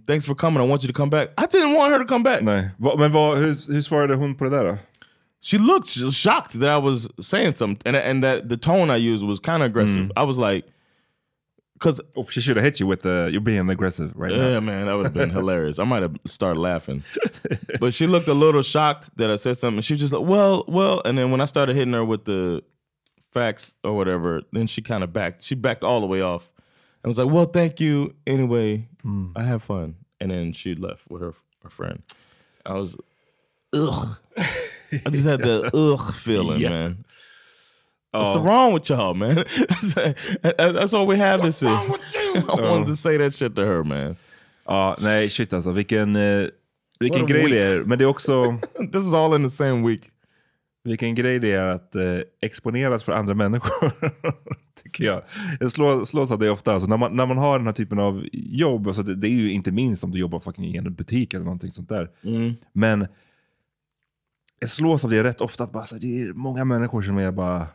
thanks 0.06 0.26
for 0.26 0.34
coming. 0.34 0.60
I 0.60 0.64
want 0.66 0.82
you 0.82 0.88
to 0.88 0.92
come 0.92 1.10
back. 1.10 1.30
I 1.38 1.46
didn't 1.46 1.74
want 1.74 1.92
her 1.92 1.98
to 1.98 2.04
come 2.04 2.22
back. 2.22 2.42
Nej. 2.42 2.70
Men 2.98 3.12
vad, 3.12 3.38
hur, 3.38 3.72
hur 3.72 3.80
svarade 3.80 4.14
hon 4.14 4.34
på 4.34 4.44
det 4.44 4.50
där 4.50 4.64
då? 4.64 4.78
She 5.44 5.58
looked 5.58 5.88
shocked 5.88 6.58
that 6.60 6.70
I 6.70 6.78
was 6.78 7.06
saying 7.20 7.56
something, 7.56 7.82
and 7.84 7.94
and 7.94 8.24
that 8.24 8.48
the 8.48 8.56
tone 8.56 8.88
I 8.90 8.96
used 8.96 9.22
was 9.22 9.40
kind 9.40 9.62
of 9.62 9.66
aggressive. 9.66 10.06
Mm. 10.06 10.12
I 10.16 10.22
was 10.22 10.38
like, 10.38 10.64
because 11.74 12.00
Oh, 12.16 12.24
she 12.24 12.40
should 12.40 12.56
have 12.56 12.64
hit 12.64 12.80
you 12.80 12.86
with 12.86 13.02
the, 13.02 13.28
you're 13.30 13.42
being 13.42 13.68
aggressive 13.68 14.12
right 14.16 14.32
yeah, 14.32 14.54
now. 14.54 14.60
man, 14.60 14.86
that 14.86 14.94
would 14.94 15.04
have 15.04 15.12
been 15.12 15.28
hilarious. 15.40 15.78
I 15.78 15.84
might 15.84 16.00
have 16.00 16.16
started 16.26 16.58
laughing, 16.60 17.02
but 17.78 17.92
she 17.92 18.06
looked 18.06 18.26
a 18.26 18.32
little 18.32 18.62
shocked 18.62 19.14
that 19.18 19.30
I 19.30 19.36
said 19.36 19.58
something. 19.58 19.82
She 19.82 19.92
was 19.92 20.00
just 20.00 20.14
like, 20.14 20.26
well, 20.26 20.64
well, 20.66 21.02
and 21.04 21.18
then 21.18 21.30
when 21.30 21.42
I 21.42 21.44
started 21.44 21.76
hitting 21.76 21.92
her 21.92 22.06
with 22.06 22.24
the 22.24 22.62
facts 23.30 23.74
or 23.84 23.92
whatever, 23.94 24.40
then 24.52 24.66
she 24.66 24.80
kind 24.80 25.04
of 25.04 25.12
backed. 25.12 25.44
She 25.44 25.54
backed 25.54 25.84
all 25.84 26.00
the 26.00 26.06
way 26.06 26.22
off 26.22 26.50
and 27.02 27.10
was 27.10 27.18
like, 27.18 27.30
well, 27.30 27.44
thank 27.44 27.80
you 27.80 28.14
anyway. 28.26 28.88
Mm. 29.04 29.32
I 29.36 29.42
have 29.42 29.62
fun, 29.62 29.96
and 30.22 30.30
then 30.30 30.54
she 30.54 30.74
left 30.74 31.02
with 31.10 31.20
her 31.20 31.34
her 31.62 31.68
friend. 31.68 32.02
I 32.64 32.72
was, 32.72 32.96
ugh. 33.74 34.16
I 35.06 35.10
just 35.10 35.26
had 35.26 35.42
the 35.42 35.70
ugh 35.72 36.14
feeling, 36.14 36.60
Yeah. 36.60 36.72
man. 36.72 37.04
What's 38.12 38.36
wrong 38.36 38.74
with 38.74 38.90
y'all, 38.90 39.14
man? 39.14 39.36
That's 40.58 40.92
all 40.94 41.06
we 41.06 41.16
have 41.16 41.42
this. 41.42 41.62
I 41.62 41.68
wanted 42.46 42.86
to 42.86 42.96
say 42.96 43.18
that 43.18 43.34
shit 43.34 43.56
to 43.56 43.62
her, 43.64 43.82
man. 43.84 44.16
Ja, 44.66 44.96
nej 45.00 45.28
shit 45.30 45.52
alltså. 45.52 45.70
Vilken, 45.70 46.16
eh, 46.16 46.46
vilken 47.00 47.20
What 47.20 47.30
grej 47.30 47.42
week. 47.42 47.52
det 47.52 47.58
är. 47.62 47.84
Men 47.84 47.98
det 47.98 48.04
är 48.04 48.08
också, 48.08 48.56
This 48.92 49.04
is 49.06 49.14
all 49.14 49.34
in 49.36 49.42
the 49.42 49.50
same 49.50 49.88
week. 49.88 50.10
vilken 50.84 51.14
grej 51.14 51.38
det 51.38 51.52
är 51.52 51.66
att 51.66 51.94
eh, 51.96 52.02
exponeras 52.42 53.04
för 53.04 53.12
andra 53.12 53.34
människor. 53.34 53.92
tycker 54.82 55.04
jag. 55.04 55.22
Jag 55.60 55.70
slår, 55.72 56.04
slås 56.04 56.30
av 56.30 56.38
det 56.38 56.50
ofta. 56.50 56.72
Alltså, 56.72 56.88
när, 56.88 56.96
man, 56.96 57.16
när 57.16 57.26
man 57.26 57.38
har 57.38 57.58
den 57.58 57.66
här 57.66 57.72
typen 57.74 57.98
av 57.98 58.24
jobb, 58.32 58.86
alltså, 58.86 59.02
det, 59.02 59.14
det 59.14 59.28
är 59.28 59.30
ju 59.30 59.50
inte 59.52 59.70
minst 59.70 60.04
om 60.04 60.10
du 60.10 60.18
jobbar 60.18 60.40
fucking 60.40 60.64
i 60.64 60.76
en 60.76 60.94
butik 60.94 61.34
eller 61.34 61.44
någonting 61.44 61.72
sånt 61.72 61.88
där. 61.88 62.08
Men 62.72 63.06
jag 64.64 64.70
slås 64.70 65.04
av 65.04 65.10
det 65.10 65.24
rätt 65.24 65.40
ofta. 65.40 65.64
Att 65.64 65.72
bara, 65.72 65.84
så, 65.84 65.94
det 65.94 66.22
är 66.22 66.32
många 66.32 66.64
människor 66.64 67.02
som 67.02 67.18
är 67.18 67.30
bara, 67.30 67.66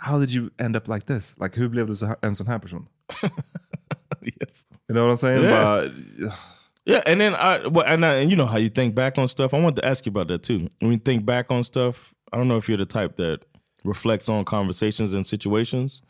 how 0.00 0.20
did 0.20 0.30
you 0.30 0.50
end 0.58 0.76
up 0.76 0.88
like 0.88 1.06
this? 1.06 1.34
Like, 1.40 1.60
hur 1.60 1.68
blev 1.68 1.86
du 1.86 1.96
så 1.96 2.06
här, 2.06 2.16
en 2.22 2.36
sån 2.36 2.46
här 2.46 2.58
person? 2.58 2.86
yes. 4.22 4.66
You 4.88 4.94
know 4.94 5.08
what 5.08 5.12
I'm 5.12 5.16
saying? 5.16 5.42
Yeah. 5.44 5.64
Bara, 5.64 5.90
Yeah, 6.86 7.02
and 7.06 7.18
then 7.20 7.32
I 7.32 7.66
well, 7.66 7.86
and, 7.86 8.04
I, 8.04 8.20
and 8.20 8.30
you 8.30 8.36
know 8.36 8.44
how 8.46 8.58
you 8.58 8.68
think 8.68 8.94
back 8.94 9.16
on 9.18 9.26
stuff. 9.28 9.54
I 9.54 9.56
wanted 9.62 9.82
to 9.82 9.88
ask 9.88 10.04
you 10.06 10.10
about 10.10 10.28
that 10.28 10.42
too. 10.42 10.68
When 10.80 10.92
you 10.92 10.98
think 10.98 11.24
back 11.24 11.50
on 11.50 11.64
stuff, 11.64 12.12
I 12.30 12.36
don't 12.36 12.46
know 12.46 12.58
if 12.58 12.68
you're 12.68 12.76
the 12.76 12.84
type 12.84 13.16
that 13.16 13.38
reflects 13.84 14.28
on 14.28 14.44
conversations 14.44 15.14
and 15.14 15.26
situations. 15.26 16.02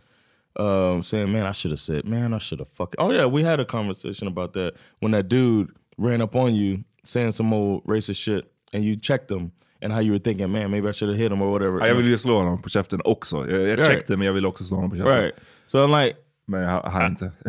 um, 0.56 1.02
saying, 1.02 1.32
"Man, 1.32 1.46
I 1.46 1.52
should 1.52 1.70
have 1.70 1.80
said, 1.80 2.04
man, 2.04 2.32
I 2.34 2.38
should 2.38 2.58
have 2.60 2.68
fucking." 2.68 3.00
Oh 3.00 3.10
yeah, 3.12 3.26
we 3.26 3.42
had 3.42 3.60
a 3.60 3.64
conversation 3.64 4.28
about 4.28 4.52
that 4.54 4.74
when 5.00 5.12
that 5.12 5.28
dude 5.28 5.70
ran 5.96 6.20
up 6.20 6.34
on 6.36 6.54
you 6.54 6.84
saying 7.04 7.32
some 7.32 7.52
old 7.52 7.84
racist 7.84 8.16
shit, 8.16 8.50
and 8.72 8.84
you 8.84 8.96
checked 8.96 9.30
him, 9.30 9.52
and 9.82 9.92
how 9.92 10.00
you 10.00 10.12
were 10.12 10.18
thinking, 10.22 10.50
"Man, 10.50 10.70
maybe 10.70 10.88
I 10.88 10.92
should 10.92 11.10
have 11.14 11.18
hit 11.22 11.32
him 11.32 11.42
or 11.42 11.50
whatever." 11.50 11.78
Ja, 11.80 11.86
jag 11.86 11.94
ville 11.94 12.08
ju 12.10 12.18
slå 12.18 12.38
honom 12.38 12.62
på 12.62 12.68
käften 12.68 13.00
också. 13.04 13.36
Jag, 13.50 13.60
jag 13.60 13.78
Right. 13.78 13.86
checkade 13.86 14.16
men 14.16 14.26
jag 14.26 14.32
ville 14.34 14.48
också 14.48 14.64
slå 14.64 14.76
honom 14.76 14.90
på 14.90 14.96
käften. 14.96 15.16
right. 15.22 15.34
So 15.66 15.78
I'm 15.78 16.04
like, 16.04 16.16
Men 16.46 16.60
jag 16.62 16.82
hann 16.82 17.10
inte. 17.10 17.24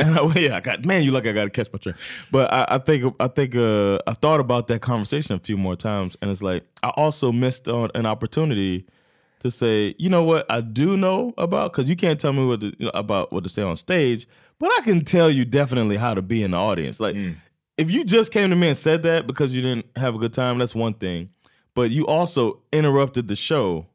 and 0.00 0.36
I, 0.36 0.40
yeah, 0.40 0.58
I 0.58 0.60
got 0.60 0.84
man, 0.84 1.02
you 1.02 1.12
like 1.12 1.24
I 1.30 1.32
got 1.32 1.44
to 1.44 1.50
catch 1.50 1.72
my 1.72 1.78
train. 1.78 1.94
But 2.32 2.50
I, 2.52 2.64
I 2.76 2.78
think 2.78 3.14
I 3.20 3.28
think 3.28 3.54
uh, 3.54 3.98
I 4.06 4.14
thought 4.14 4.40
about 4.40 4.66
that 4.68 4.80
conversation 4.82 5.36
a 5.36 5.40
few 5.40 5.56
more 5.56 5.76
times, 5.76 6.16
and 6.20 6.30
it's 6.30 6.42
like 6.42 6.64
I 6.82 6.90
also 6.96 7.32
missed 7.32 7.68
on 7.68 7.90
an 7.94 8.06
opportunity 8.06 8.84
to 9.42 9.50
say, 9.50 9.94
you 9.98 10.08
know 10.08 10.24
what, 10.24 10.46
I 10.50 10.60
do 10.62 10.96
know 10.96 11.32
about 11.38 11.72
because 11.72 11.88
you 11.88 11.94
can't 11.96 12.18
tell 12.20 12.32
me 12.32 12.44
what 12.44 12.60
to, 12.60 12.66
you 12.78 12.86
know, 12.86 12.90
about 12.94 13.32
what 13.32 13.44
to 13.44 13.48
say 13.50 13.62
on 13.62 13.76
stage, 13.76 14.26
but 14.58 14.68
I 14.78 14.82
can 14.82 15.04
tell 15.04 15.30
you 15.30 15.44
definitely 15.44 15.96
how 15.96 16.14
to 16.14 16.22
be 16.22 16.42
in 16.42 16.50
the 16.50 16.56
audience. 16.56 16.98
Like 16.98 17.14
if 17.76 17.88
you 17.92 18.02
just 18.04 18.32
came 18.32 18.50
to 18.50 18.56
me 18.56 18.66
and 18.68 18.76
said 18.76 19.02
that 19.04 19.26
because 19.28 19.54
you 19.54 19.62
didn't 19.62 19.86
have 19.94 20.16
a 20.16 20.18
good 20.18 20.32
time, 20.32 20.58
that's 20.58 20.74
one 20.74 20.94
thing. 20.94 21.28
But 21.78 21.92
you 21.92 22.08
also 22.08 22.58
interrupted 22.72 23.28
the 23.28 23.36
show 23.36 23.86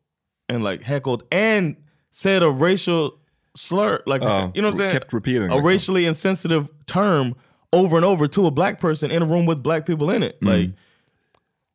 and 0.48 0.63
like 0.63 0.84
heckled 0.84 1.24
and 1.34 1.76
said 2.12 2.41
a 2.41 2.50
racial 2.50 3.19
slur, 3.58 4.02
like 4.06 4.22
Oh, 4.22 4.54
you 4.56 4.62
know 4.62 4.69
what 4.69 4.76
I'm 4.76 4.78
saying? 4.78 4.91
kept 4.93 5.12
repeating, 5.12 5.50
a 5.50 5.56
like, 5.56 5.65
racially 5.65 6.06
insensitive 6.06 6.69
term 6.86 7.36
over 7.74 7.98
and 7.98 8.06
over 8.06 8.26
to 8.30 8.48
a 8.48 8.52
black 8.52 8.80
person 8.80 9.12
in 9.12 9.22
a 9.22 9.26
room 9.26 9.46
with 9.46 9.62
black 9.62 9.86
people 9.86 10.12
in 10.12 10.24
it. 10.24 10.41
Like, 10.41 10.69
mm. 10.69 10.74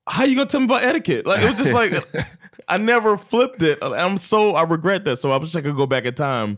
how 0.06 0.24
you 0.24 0.34
gonna 0.34 0.48
tell 0.48 0.60
me 0.60 0.64
about 0.64 0.82
etiquette? 0.82 1.26
Like, 1.26 1.42
it 1.42 1.50
was 1.50 1.58
just 1.58 1.74
like 1.74 1.92
I 2.68 2.78
never 2.78 3.18
flipped 3.18 3.60
it. 3.60 3.76
I'm 3.82 4.16
so 4.16 4.54
I 4.54 4.62
regret 4.62 5.04
that. 5.04 5.18
So 5.18 5.30
I 5.30 5.36
wish 5.36 5.54
I 5.56 5.60
could 5.60 5.76
go 5.76 5.84
back 5.86 6.06
in 6.06 6.14
time 6.14 6.56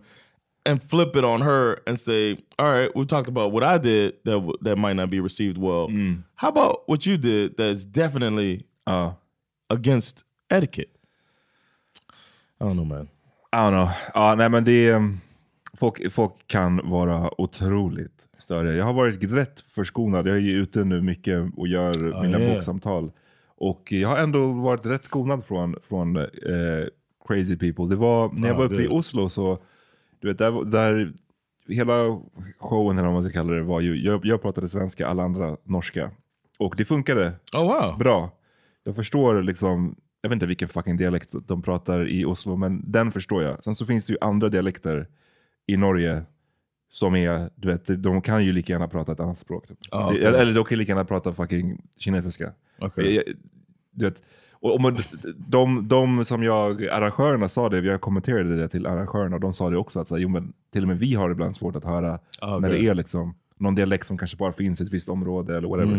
and 0.65 0.81
flip 0.81 1.17
it 1.17 1.25
on 1.25 1.41
her 1.41 1.81
and 1.89 1.99
say, 1.99 2.39
"All 2.57 2.67
right, 2.71 2.95
we 2.95 3.05
talked 3.05 3.27
about 3.27 3.51
what 3.51 3.65
I 3.65 3.79
did 3.79 4.15
that 4.27 4.31
w- 4.31 4.59
that 4.61 4.79
might 4.79 4.95
not 4.95 5.11
be 5.11 5.19
received 5.19 5.59
well. 5.59 5.89
Mm. 5.89 6.23
How 6.37 6.51
about 6.51 6.89
what 6.89 7.05
you 7.05 7.17
did 7.17 7.57
that's 7.57 7.85
definitely 7.85 8.65
Ja. 8.87 9.15
Against 9.71 10.21
etiquette?" 10.53 10.91
I 12.61 12.65
don't 12.65 12.73
know, 12.73 12.87
man. 12.87 13.09
I 13.53 13.57
don't 13.57 13.71
know. 13.71 13.89
Ja, 14.15 14.35
nej 14.35 14.49
men 14.49 14.65
det 14.65 14.89
är, 14.89 15.17
folk, 15.77 16.13
folk 16.13 16.33
kan 16.47 16.91
vara 16.91 17.41
otroligt 17.41 18.27
störiga. 18.39 18.75
Jag 18.75 18.85
har 18.85 18.93
varit 18.93 19.33
rätt 19.33 19.61
förskonad. 19.61 20.27
Jag 20.27 20.37
är 20.37 20.41
ju 20.41 20.53
ute 20.63 20.85
nu 20.85 21.01
mycket 21.01 21.53
och 21.57 21.69
gör 21.69 22.23
mina 22.23 22.41
yeah. 22.41 22.55
boksamtal. 22.55 23.13
Och 23.57 23.93
jag 23.93 24.09
har 24.09 24.19
ändå 24.19 24.53
varit 24.53 24.87
rätt 24.87 25.05
skonad 25.05 25.45
från, 25.45 25.77
från 25.83 26.17
eh, 26.17 26.27
crazy 27.29 27.57
people. 27.57 27.87
Det 27.89 27.97
var, 27.97 28.33
när 28.33 28.49
jag 28.49 28.55
Ah, 28.55 28.59
var 28.59 28.65
uppe 28.65 28.83
i 28.83 28.87
good. 28.87 28.99
Oslo 28.99 29.29
så, 29.29 29.59
du 30.21 30.29
vet, 30.29 30.39
där, 30.39 30.65
där 30.65 31.13
hela 31.69 32.21
showen, 32.59 32.99
eller 32.99 33.09
vad 33.09 33.15
man 33.15 33.23
ska 33.23 33.33
kalla 33.33 33.53
det, 33.53 33.63
var 33.63 33.81
ju, 33.81 34.05
jag, 34.05 34.27
jag 34.27 34.43
pratade 34.43 34.69
svenska, 34.69 35.07
alla 35.07 35.23
andra 35.23 35.57
norska. 35.65 36.11
Och 36.59 36.75
det 36.77 36.85
funkade 36.85 37.33
Oh 37.57 37.63
wow. 37.63 37.99
bra. 37.99 38.31
Jag 38.91 38.97
förstår 38.97 39.43
liksom, 39.43 39.97
jag 40.23 40.31
vet 40.31 40.37
inte 40.37 40.47
vilken 40.47 40.69
fucking 40.69 40.97
dialekt 40.97 41.35
de 41.47 41.63
pratar 41.63 42.09
i 42.09 42.25
Oslo, 42.25 42.57
men 42.57 42.83
den 42.93 43.13
förstår 43.13 43.43
jag. 43.43 43.65
Sen 43.65 43.75
så 43.75 43.87
finns 43.87 44.05
det 44.07 44.13
ju 44.13 44.19
andra 44.21 44.49
dialekter 44.49 45.09
i 45.67 45.77
Norge 45.77 46.23
som 46.93 47.17
är, 47.17 47.51
du 47.55 47.69
vet, 47.69 48.03
de 48.03 48.23
kan 48.23 48.45
ju 48.45 48.53
lika 48.53 48.73
gärna 48.73 48.89
prata 48.89 49.13
ett 49.13 49.21
annat 49.21 49.39
språk. 49.39 49.67
Typ. 49.69 49.79
Ah, 49.91 50.11
okej. 50.11 50.25
Eller 50.25 50.55
de 50.55 50.65
kan 50.65 50.79
lika 50.79 50.91
gärna 50.93 51.05
prata 51.05 51.33
fucking 51.35 51.83
kinesiska. 51.99 52.53
Jag- 53.15 53.25
Du 53.93 54.05
vet, 54.05 54.23
och, 54.53 54.81
man, 54.81 54.99
de, 55.37 55.89
de 55.89 56.25
som 56.25 56.43
jag, 56.43 56.87
arrangörerna 56.87 57.49
sa 57.49 57.69
det, 57.69 57.79
jag 57.81 58.01
kommenterade 58.01 58.57
det 58.57 58.69
till 58.69 58.87
arrangörerna, 58.87 59.35
och 59.37 59.41
de 59.41 59.53
sa 59.53 59.71
det 59.71 59.77
också, 59.77 60.01
att 60.01 60.09
så 60.09 60.15
här, 60.15 60.23
jo, 60.23 60.29
men 60.29 60.53
till 60.73 60.83
och 60.83 60.89
med 60.89 60.99
vi 60.99 61.15
har 61.15 61.31
ibland 61.31 61.55
svårt 61.57 61.77
att 61.77 61.85
höra 61.85 62.19
Ah, 62.41 62.59
när 62.59 62.69
okej. 62.69 62.81
det 62.83 62.89
är 62.89 62.95
liksom 62.95 63.35
någon 63.57 63.75
dialekt 63.75 64.07
som 64.07 64.19
kanske 64.19 64.37
bara 64.37 64.53
finns 64.53 64.81
i 64.81 64.85
ett 64.85 64.93
visst 64.93 65.09
område 65.09 65.57
eller 65.57 65.69
whatever. 65.69 65.95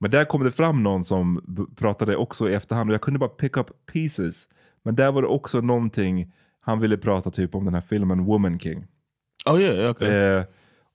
Men 0.00 0.10
där 0.10 0.24
kom 0.24 0.44
det 0.44 0.52
fram 0.52 0.82
någon 0.82 1.04
som 1.04 1.40
pratade 1.76 2.16
också 2.16 2.50
i 2.50 2.54
efterhand 2.54 2.90
och 2.90 2.94
jag 2.94 3.00
kunde 3.00 3.18
bara 3.18 3.30
pick 3.30 3.56
up 3.56 3.86
pieces. 3.92 4.48
Men 4.82 4.94
där 4.94 5.12
var 5.12 5.22
det 5.22 5.28
också 5.28 5.60
någonting, 5.60 6.32
han 6.60 6.80
ville 6.80 6.96
prata 6.96 7.30
typ 7.30 7.54
om 7.54 7.64
den 7.64 7.74
här 7.74 7.80
filmen 7.80 8.24
Woman 8.24 8.58
King. 8.58 8.86
Oh 9.46 9.60
yeah, 9.60 9.90
okay. 9.90 10.08
Eh, 10.08 10.44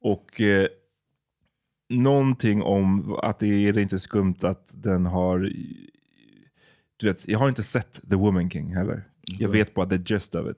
och 0.02 0.42
eh, 0.42 0.68
någonting 1.90 2.62
om 2.62 3.16
att 3.16 3.40
det 3.40 3.48
är 3.48 3.78
inte 3.78 4.00
skumt 4.00 4.38
att 4.42 4.68
den 4.72 5.06
har... 5.06 5.40
Du 6.98 7.08
vet, 7.08 7.28
jag 7.28 7.40
har 7.40 7.50
inte 7.50 7.64
sett 7.64 8.10
The 8.10 8.16
Woman 8.16 8.50
King 8.50 8.76
heller. 8.76 9.04
Jag 9.22 9.50
vet 9.50 9.74
bara 9.74 9.86
the 9.86 10.14
gist 10.14 10.36
of 10.36 10.50
it. 10.50 10.58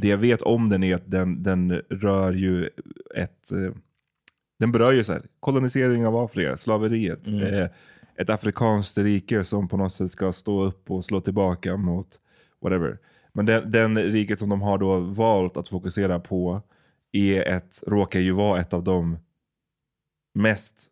Det 0.00 0.08
jag 0.08 0.18
vet 0.18 0.42
om 0.42 0.68
den 0.68 0.82
är 0.82 0.94
att 0.94 1.10
den, 1.10 1.42
den 1.42 1.72
rör 1.88 2.32
ju 2.32 2.70
ett... 3.14 3.52
Eh, 3.52 3.72
den 4.60 4.72
berör 4.72 4.92
ju 4.92 5.04
så 5.04 5.12
här, 5.12 5.22
kolonisering 5.40 6.06
av 6.06 6.16
Afrika, 6.16 6.56
slaveriet. 6.56 7.26
Eh, 7.26 7.66
ett 8.16 8.30
afrikanskt 8.30 8.98
rike 8.98 9.44
som 9.44 9.68
på 9.68 9.76
något 9.76 9.94
sätt 9.94 10.10
ska 10.10 10.32
stå 10.32 10.62
upp 10.64 10.90
och 10.90 11.04
slå 11.04 11.20
tillbaka 11.20 11.76
mot 11.76 12.20
whatever. 12.62 12.98
Men 13.32 13.46
den, 13.46 13.70
den 13.70 13.98
riket 13.98 14.38
som 14.38 14.48
de 14.48 14.62
har 14.62 14.78
då 14.78 14.98
valt 14.98 15.56
att 15.56 15.68
fokusera 15.68 16.20
på 16.20 16.62
är 17.12 17.42
ett, 17.48 17.82
råkar 17.86 18.20
ju 18.20 18.32
vara 18.32 18.60
ett 18.60 18.72
av 18.74 18.84
de 18.84 19.18
mest... 20.34 20.86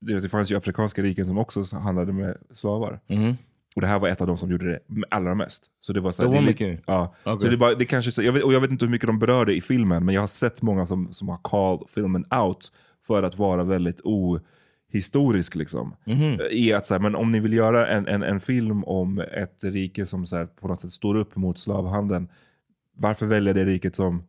Det 0.00 0.28
fanns 0.28 0.50
ju 0.50 0.56
afrikanska 0.56 1.02
riken 1.02 1.26
som 1.26 1.38
också 1.38 1.76
handlade 1.76 2.12
med 2.12 2.36
slavar. 2.54 3.00
Mhm. 3.06 3.36
Och 3.76 3.80
det 3.80 3.86
här 3.86 3.98
var 3.98 4.08
ett 4.08 4.20
av 4.20 4.26
de 4.26 4.36
som 4.36 4.50
gjorde 4.50 4.70
det 4.72 4.80
allra 5.10 5.34
mest. 5.34 5.64
Så 5.80 5.92
det 5.92 6.00
var 6.00 6.12
så 6.12 6.22
här, 6.22 6.28
det 6.28 6.34
är 6.34 6.36
Woman 6.36 6.46
lite- 6.46 6.58
King? 6.64 6.80
Ja. 6.86 7.14
Okej. 7.24 7.40
Så 7.40 7.46
det 7.46 7.52
är 7.54 7.56
bara, 7.56 7.74
det 7.74 7.84
kanske, 7.84 8.12
så- 8.12 8.22
jag 8.22 8.32
vet, 8.32 8.42
och 8.42 8.52
jag 8.52 8.60
vet 8.60 8.70
inte 8.70 8.84
hur 8.84 8.90
mycket 8.92 9.06
de 9.06 9.18
berörde 9.18 9.54
i 9.54 9.60
filmen, 9.60 10.04
men 10.04 10.14
jag 10.14 10.22
har 10.22 10.26
sett 10.26 10.62
många 10.62 10.86
som, 10.86 11.14
som 11.14 11.28
har 11.28 11.38
called 11.44 11.80
filmen 11.94 12.24
out 12.30 12.72
för 13.08 13.22
att 13.22 13.38
vara 13.38 13.64
väldigt 13.64 14.00
ohistorisk. 14.00 15.54
Liksom. 15.54 15.96
Mhm. 16.04 16.40
I 16.50 16.72
att, 16.72 16.86
så 16.86 16.94
här, 16.94 17.00
men 17.00 17.14
om 17.14 17.32
ni 17.32 17.40
vill 17.40 17.52
göra 17.52 17.86
en, 17.86 18.06
en, 18.08 18.22
en 18.22 18.40
film 18.40 18.84
om 18.84 19.18
ett 19.18 19.64
rike 19.64 20.06
som 20.06 20.26
så 20.26 20.36
här, 20.36 20.46
på 20.46 20.68
något 20.68 20.80
sätt 20.80 20.90
står 20.90 21.14
upp 21.14 21.36
mot 21.36 21.58
slavhandeln, 21.58 22.28
varför 22.96 23.26
välja 23.26 23.52
det 23.52 23.64
riket 23.64 23.96
som 23.96 24.22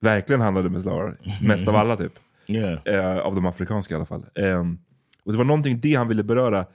verkligen 0.00 0.40
handlade 0.40 0.68
med 0.68 0.82
slavar? 0.82 1.18
Mest 1.42 1.68
av 1.68 1.76
alla 1.76 1.96
typ. 1.96 2.12
Yeah. 2.46 2.78
Eh, 2.84 3.18
av 3.18 3.34
de 3.34 3.46
afrikanska 3.46 3.94
i 3.94 3.96
alla 3.96 4.06
fall. 4.06 4.26
Ehm, 4.34 4.78
och 5.24 5.32
det 5.32 5.38
var 5.38 5.44
någonting 5.44 5.80
det 5.80 5.94
han 5.94 6.08
ville 6.08 6.22
beröra. 6.22 6.66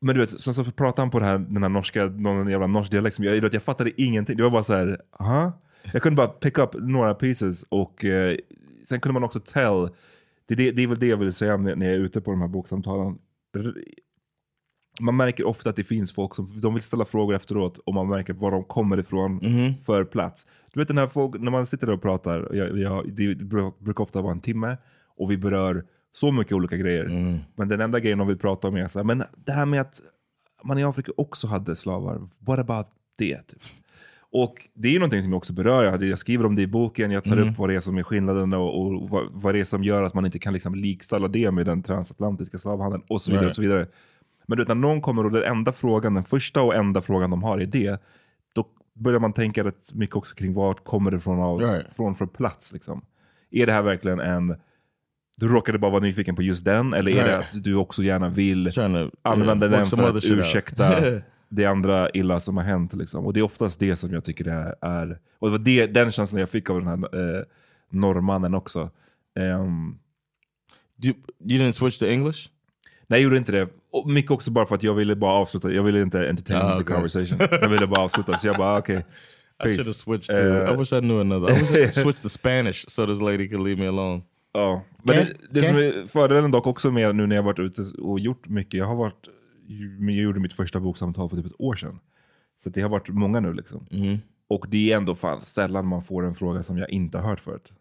Men 0.00 0.14
du 0.14 0.20
vet, 0.20 0.40
sen 0.40 0.54
så 0.54 0.64
pratade 0.64 1.02
han 1.02 1.10
på 1.10 1.20
här, 1.20 1.38
den 1.38 1.62
här 1.62 1.70
norska, 1.70 2.04
någon 2.04 2.50
jävla 2.50 2.66
norsk 2.66 2.90
dialekt 2.90 3.16
som 3.16 3.24
jag, 3.24 3.36
jag, 3.36 3.54
jag 3.54 3.62
fattade 3.62 4.02
ingenting. 4.02 4.36
Det 4.36 4.42
var 4.42 4.50
bara 4.50 4.62
så 4.62 4.74
här, 4.74 5.00
aha? 5.20 5.52
Jag 5.92 6.02
kunde 6.02 6.16
bara 6.16 6.28
pick 6.28 6.58
up 6.58 6.70
några 6.74 7.14
pieces 7.14 7.62
och 7.68 8.04
eh, 8.04 8.36
sen 8.84 9.00
kunde 9.00 9.12
man 9.12 9.24
också 9.24 9.40
tell. 9.40 9.88
Det, 10.46 10.54
det, 10.54 10.70
det 10.70 10.82
är 10.82 10.86
väl 10.86 10.98
det 10.98 11.06
jag 11.06 11.16
vill 11.16 11.32
säga 11.32 11.56
när 11.56 11.86
jag 11.86 11.94
är 11.94 11.98
ute 11.98 12.20
på 12.20 12.30
de 12.30 12.40
här 12.40 12.48
boksamtalen. 12.48 13.18
Man 15.00 15.16
märker 15.16 15.46
ofta 15.46 15.70
att 15.70 15.76
det 15.76 15.84
finns 15.84 16.12
folk 16.12 16.34
som 16.34 16.60
de 16.60 16.74
vill 16.74 16.82
ställa 16.82 17.04
frågor 17.04 17.34
efteråt 17.34 17.78
och 17.78 17.94
man 17.94 18.08
märker 18.08 18.32
var 18.32 18.50
de 18.50 18.64
kommer 18.64 19.00
ifrån 19.00 19.40
för 19.84 20.04
plats. 20.04 20.46
Du 20.72 20.80
vet 20.80 20.88
den 20.88 20.98
här 20.98 21.06
folk, 21.06 21.40
när 21.40 21.50
man 21.50 21.66
sitter 21.66 21.86
där 21.86 21.94
och 21.94 22.02
pratar, 22.02 22.54
jag, 22.54 22.78
jag, 22.78 23.12
det 23.14 23.22
bru- 23.34 23.72
brukar 23.84 24.04
ofta 24.04 24.22
vara 24.22 24.32
en 24.32 24.40
timme 24.40 24.76
och 25.16 25.30
vi 25.30 25.36
berör 25.36 25.84
så 26.12 26.32
mycket 26.32 26.52
olika 26.52 26.76
grejer. 26.76 27.04
Men 27.56 27.68
den 27.68 27.80
enda 27.80 28.00
grejen 28.00 28.18
de 28.18 28.28
vill 28.28 28.38
prata 28.38 28.68
om 28.68 28.76
är 28.76 28.88
så 28.88 28.98
här, 28.98 29.04
men 29.04 29.22
det 29.36 29.52
här 29.52 29.66
med 29.66 29.80
att 29.80 30.00
man 30.64 30.78
i 30.78 30.84
Afrika 30.84 31.12
också 31.16 31.46
hade 31.46 31.76
slavar, 31.76 32.28
what 32.38 32.58
about 32.58 32.86
det? 33.18 33.46
Typ. 33.46 33.62
Och 34.34 34.68
det 34.74 34.88
är 34.88 34.92
ju 34.92 34.98
någonting 34.98 35.22
som 35.22 35.32
jag 35.32 35.36
också 35.36 35.52
berör. 35.52 36.04
Jag, 36.04 36.18
skriver 36.18 36.46
om 36.46 36.54
det 36.54 36.62
i 36.62 36.66
boken, 36.66 37.10
jag 37.10 37.24
tar 37.24 37.38
upp 37.38 37.58
vad 37.58 37.68
det 37.68 37.74
är 37.74 37.80
som 37.80 37.98
är 37.98 38.02
skillnaden 38.02 38.52
och, 38.52 38.80
och 38.80 39.10
vad, 39.10 39.28
vad 39.30 39.54
det 39.54 39.60
är 39.60 39.64
som 39.64 39.84
gör 39.84 40.02
att 40.02 40.14
man 40.14 40.24
inte 40.26 40.38
kan 40.38 40.52
liksom 40.52 40.74
likställa 40.74 41.28
det 41.28 41.50
med 41.50 41.66
den 41.66 41.82
transatlantiska 41.82 42.58
slavhandeln 42.58 43.02
och 43.08 43.20
så 43.20 43.32
vidare. 43.32 43.46
Och 43.46 43.54
så 43.54 43.62
vidare. 43.62 43.86
Men 44.46 44.56
du 44.56 44.62
vet, 44.62 44.68
när 44.68 44.74
någon 44.74 45.00
kommer 45.00 45.24
och 45.24 45.32
den 45.32 45.42
enda 45.42 45.72
frågan, 45.72 46.14
den 46.14 46.24
första 46.24 46.62
och 46.62 46.74
enda 46.74 47.00
frågan 47.00 47.30
de 47.30 47.42
har 47.42 47.58
är 47.58 47.66
det, 47.66 48.02
då 48.54 48.66
börjar 48.94 49.20
man 49.20 49.32
tänka 49.32 49.64
rätt 49.64 49.94
mycket 49.94 50.16
också 50.16 50.34
kring 50.34 50.54
vart 50.54 50.84
kommer 50.84 51.10
det 51.10 51.20
från, 51.20 51.40
av, 51.40 51.60
Right. 51.60 51.86
från 51.96 52.14
för 52.14 52.26
plats. 52.26 52.72
Liksom. 52.72 53.04
Är 53.50 53.66
det 53.66 53.72
här 53.72 53.82
verkligen 53.82 54.20
en, 54.20 54.56
du 55.36 55.48
råkade 55.48 55.78
bara 55.78 55.90
vara 55.90 56.02
nyfiken 56.02 56.36
på 56.36 56.42
just 56.42 56.64
den, 56.64 56.94
eller 56.94 57.10
är 57.10 57.24
det 57.24 57.36
Right. 57.38 57.56
att 57.56 57.64
du 57.64 57.74
också 57.74 58.02
gärna 58.02 58.28
vill 58.28 58.72
Trying 58.72 59.10
to 59.10 59.16
använda 59.22 59.66
yeah, 59.66 59.78
den 59.78 59.86
för 59.86 60.08
att 60.08 60.24
ursäkta 60.24 61.00
det 61.52 61.66
andra 61.66 62.10
illa 62.10 62.40
som 62.40 62.56
har 62.56 62.64
hänt. 62.64 62.92
Liksom. 62.92 63.26
Och 63.26 63.32
det 63.32 63.40
är 63.40 63.44
oftast 63.44 63.80
det 63.80 63.96
som 63.96 64.12
jag 64.12 64.24
tycker 64.24 64.44
det 64.44 64.52
är. 64.52 64.74
är 64.80 65.18
och 65.38 65.48
det 65.48 65.58
var 65.58 65.64
det, 65.64 65.86
den 65.86 66.12
känslan 66.12 66.40
jag 66.40 66.48
fick 66.48 66.70
av 66.70 66.84
den 66.84 66.88
här 66.88 67.38
eh, 67.38 67.44
norrmannen 67.90 68.54
också. 68.54 68.90
Ehm, 69.38 69.98
You, 71.04 71.14
you 71.44 71.58
didn't 71.58 71.72
switch 71.72 71.98
to 71.98 72.06
English? 72.06 72.48
nej, 73.06 73.20
jag 73.20 73.24
gjorde 73.24 73.36
inte 73.36 73.52
det. 73.52 73.68
Och 73.92 74.10
mycket 74.10 74.30
också 74.30 74.50
bara 74.50 74.66
för 74.66 74.74
att 74.74 74.82
jag 74.82 74.94
ville 74.94 75.16
bara 75.16 75.32
avsluta. 75.32 75.72
Jag 75.72 75.82
ville 75.82 76.02
inte 76.02 76.28
entertain 76.28 76.60
the 76.60 76.82
okay. 76.82 76.94
conversation. 76.94 77.38
Jag 77.50 77.68
ville 77.68 77.86
bara 77.86 78.00
avsluta. 78.00 78.38
Så 78.38 78.46
jag 78.46 78.56
bara, 78.56 78.78
okej. 78.78 78.96
I 79.58 79.64
peace. 79.64 79.74
should 79.74 79.86
have 79.86 79.94
switched 79.94 80.36
to. 80.36 80.42
Uh, 80.42 80.72
I 80.72 80.76
wish 80.76 80.92
I 80.92 81.00
knew 81.00 81.20
another. 81.20 81.50
I 81.52 81.60
wish 81.60 81.98
I 81.98 82.00
switched 82.02 82.22
to 82.22 82.28
Spanish 82.28 82.84
so 82.88 83.06
this 83.06 83.20
lady 83.20 83.48
could 83.48 83.66
leave 83.66 83.80
me 83.80 83.88
alone. 83.88 84.22
Ja. 84.52 84.82
Men 85.02 85.16
Kan- 85.16 85.26
det, 85.50 85.60
det 85.60 85.66
som 85.68 85.76
är 85.76 86.06
fördelen 86.06 86.50
dock 86.50 86.66
också 86.66 86.90
med 86.90 87.16
nu 87.16 87.26
när 87.26 87.36
jag 87.36 87.42
varit 87.42 87.58
ute 87.58 87.82
och 87.98 88.20
gjort 88.20 88.48
mycket. 88.48 88.78
Jag 88.78 88.86
har 88.86 88.96
varit, 88.96 89.28
jag 89.98 90.12
gjorde 90.12 90.40
mitt 90.40 90.52
första 90.52 90.80
boksamtal 90.80 91.28
för 91.28 91.36
typ 91.36 91.46
ett 91.46 91.60
år 91.60 91.76
sedan. 91.76 92.00
Så 92.62 92.70
det 92.70 92.80
har 92.80 92.88
varit 92.88 93.08
många 93.08 93.40
nu 93.40 93.52
liksom. 93.52 93.86
Mm-hmm. 93.90 94.18
Och 94.48 94.66
det 94.68 94.92
är 94.92 94.96
ändå 94.96 95.14
fan 95.14 95.40
sällan 95.40 95.86
man 95.86 96.02
får 96.02 96.26
en 96.26 96.34
fråga 96.34 96.62
som 96.62 96.78
jag 96.78 96.90
inte 96.90 97.18
har 97.18 97.28
hört 97.28 97.40
förut. 97.40 97.72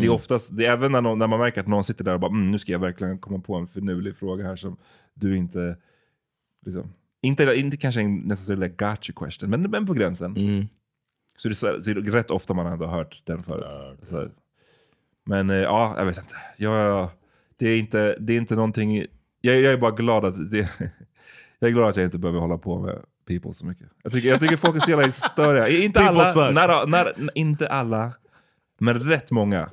Det 0.00 0.06
är 0.06 0.08
oftast, 0.08 0.56
det 0.56 0.66
är 0.66 0.72
även 0.72 0.92
när, 0.92 1.02
någon, 1.02 1.18
när 1.18 1.26
man 1.26 1.38
märker 1.38 1.60
att 1.60 1.66
någon 1.66 1.84
sitter 1.84 2.04
där 2.04 2.14
och 2.14 2.20
bara 2.20 2.30
mm, 2.30 2.50
nu 2.50 2.58
ska 2.58 2.72
jag 2.72 2.78
verkligen 2.78 3.18
komma 3.18 3.38
på 3.38 3.54
en 3.54 3.66
finurlig 3.66 4.16
fråga 4.16 4.44
här 4.44 4.56
som 4.56 4.76
du 5.14 5.36
inte, 5.36 5.76
liksom, 6.66 6.92
inte, 7.22 7.54
inte 7.54 7.76
kanske 7.76 8.00
en 8.00 8.16
necessarily 8.16 8.68
gotcha 8.68 9.12
question, 9.16 9.50
men, 9.50 9.62
men 9.62 9.86
på 9.86 9.92
gränsen. 9.92 10.34
Så, 11.36 11.48
det, 11.48 11.52
är 11.52 11.54
så, 11.54 11.80
så 11.80 11.90
är 11.90 11.94
det 11.94 12.10
rätt 12.10 12.30
ofta 12.30 12.54
man 12.54 12.66
ändå 12.66 12.86
har 12.86 12.96
hört 12.96 13.22
den 13.24 13.42
förut. 13.42 13.64
Så, 14.08 14.28
men 15.24 15.50
eh, 15.50 15.56
ja, 15.56 15.94
jag 15.98 16.06
vet 16.06 16.18
inte. 16.18 16.34
Jag, 16.56 17.10
det, 17.56 17.68
är 17.68 17.78
inte 17.78 18.16
det 18.20 18.32
är 18.32 18.38
inte 18.38 18.54
någonting, 18.54 19.06
jag, 19.40 19.60
jag 19.60 19.72
är 19.72 19.78
bara 19.78 19.90
glad 19.90 20.24
att 20.24 20.50
det, 20.50 20.68
jag 21.66 21.70
är 21.70 21.74
glad 21.74 21.90
att 21.90 21.96
jag 21.96 22.04
inte 22.04 22.18
behöver 22.18 22.40
hålla 22.40 22.58
på 22.58 22.78
med 22.78 23.02
people 23.28 23.54
så 23.54 23.66
mycket. 23.66 23.86
Jag 24.02 24.12
tycker, 24.12 24.28
jag 24.28 24.40
tycker 24.40 24.56
folk 24.56 24.76
är 24.76 24.80
så 24.80 24.90
jävla 24.90 25.12
störiga. 25.12 25.68
Inte 25.68 26.00
People 26.00 26.20
alla, 26.20 26.32
suck. 26.32 26.54
när, 26.54 26.86
när, 26.86 27.30
inte 27.34 27.68
alla, 27.68 28.12
men 28.80 29.00
rätt 29.00 29.30
många. 29.30 29.70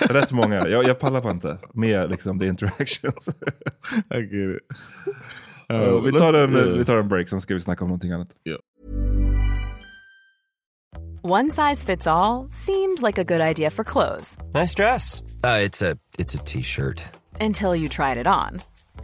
Rätt 0.00 0.32
många. 0.32 0.68
Jag, 0.68 0.84
jag 0.84 0.98
pallar 0.98 1.20
bara 1.20 1.32
inte 1.32 1.58
med 1.72 2.10
liksom, 2.10 2.38
the 2.38 2.46
interactions. 2.46 3.28
I 4.14 4.18
get 4.18 4.56
it. 4.56 4.78
Uh, 5.72 6.02
vi, 6.02 6.12
tar 6.12 6.34
en, 6.34 6.56
yeah. 6.56 6.68
vi 6.68 6.84
tar 6.84 6.96
en 6.96 7.08
break, 7.08 7.28
sen 7.28 7.40
ska 7.40 7.54
vi 7.54 7.60
snacka 7.60 7.84
om 7.84 7.88
någonting 7.88 8.12
annat. 8.12 8.28
One 11.22 11.50
size 11.50 11.86
fits 11.86 12.06
all 12.06 12.50
seemed 12.50 13.02
like 13.02 13.20
a 13.20 13.24
good 13.24 13.40
idea 13.40 13.70
for 13.70 13.84
clothes 13.84 14.38
Nice 14.54 14.74
dress. 14.74 15.22
Uh, 15.44 15.64
it's 15.64 15.82
a 15.82 15.96
it's 16.18 16.34
a 16.34 16.42
t-shirt. 16.44 17.02
until 17.40 17.74
you 17.74 17.88
tried 17.88 18.18
it 18.18 18.26
on. 18.26 18.60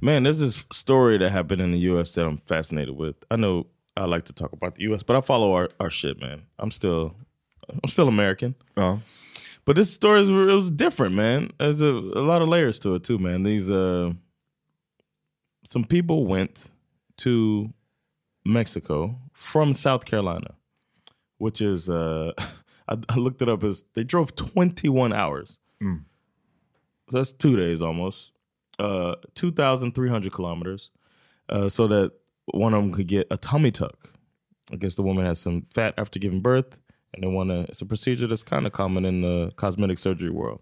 Man, 0.00 0.22
there's 0.22 0.38
this 0.38 0.64
story 0.72 1.18
that 1.18 1.30
happened 1.30 1.60
in 1.60 1.72
the 1.72 1.78
U.S. 1.80 2.12
that 2.14 2.26
I'm 2.26 2.38
fascinated 2.38 2.96
with. 2.96 3.16
I 3.30 3.36
know 3.36 3.66
I 3.96 4.04
like 4.04 4.24
to 4.26 4.32
talk 4.32 4.52
about 4.52 4.76
the 4.76 4.82
U.S., 4.84 5.02
but 5.02 5.16
I 5.16 5.20
follow 5.20 5.52
our, 5.52 5.68
our 5.78 5.90
shit, 5.90 6.20
man. 6.20 6.42
I'm 6.58 6.70
still, 6.70 7.14
I'm 7.68 7.90
still 7.90 8.08
American. 8.08 8.54
Ja. 8.76 8.98
But 9.66 9.76
this 9.76 9.92
story 9.92 10.22
is 10.22 10.28
it 10.28 10.32
was 10.32 10.70
different, 10.70 11.14
man. 11.14 11.50
There's 11.58 11.82
a, 11.82 11.92
a 11.92 12.24
lot 12.24 12.40
of 12.40 12.48
layers 12.48 12.78
to 12.80 12.94
it 12.94 13.04
too, 13.04 13.18
man. 13.18 13.42
These 13.42 13.70
uh, 13.70 14.12
some 15.64 15.84
people 15.84 16.26
went 16.26 16.70
to 17.18 17.72
Mexico 18.44 19.16
from 19.34 19.74
South 19.74 20.06
Carolina, 20.06 20.54
which 21.38 21.60
is 21.60 21.90
uh, 21.90 22.32
I, 22.88 22.96
I 23.08 23.16
looked 23.16 23.42
it 23.42 23.48
up 23.48 23.62
as 23.62 23.84
they 23.94 24.02
drove 24.02 24.34
21 24.34 25.12
hours. 25.12 25.58
So 27.10 27.18
that's 27.18 27.32
two 27.32 27.56
days 27.56 27.82
almost. 27.82 28.32
Uh, 28.80 29.14
2,300 29.34 30.32
kilometers. 30.32 30.88
Uh, 31.50 31.68
so 31.68 31.86
that 31.86 32.12
one 32.46 32.72
of 32.72 32.82
them 32.82 32.92
could 32.92 33.06
get 33.06 33.26
a 33.30 33.36
tummy 33.36 33.70
tuck. 33.70 34.10
I 34.72 34.76
guess 34.76 34.94
the 34.94 35.02
woman 35.02 35.26
has 35.26 35.38
some 35.38 35.62
fat 35.62 35.94
after 35.98 36.18
giving 36.18 36.40
birth, 36.40 36.78
and 37.12 37.22
they 37.22 37.26
want 37.26 37.50
to. 37.50 37.60
It's 37.68 37.82
a 37.82 37.86
procedure 37.86 38.26
that's 38.26 38.42
kind 38.42 38.66
of 38.66 38.72
common 38.72 39.04
in 39.04 39.20
the 39.20 39.52
cosmetic 39.56 39.98
surgery 39.98 40.30
world, 40.30 40.60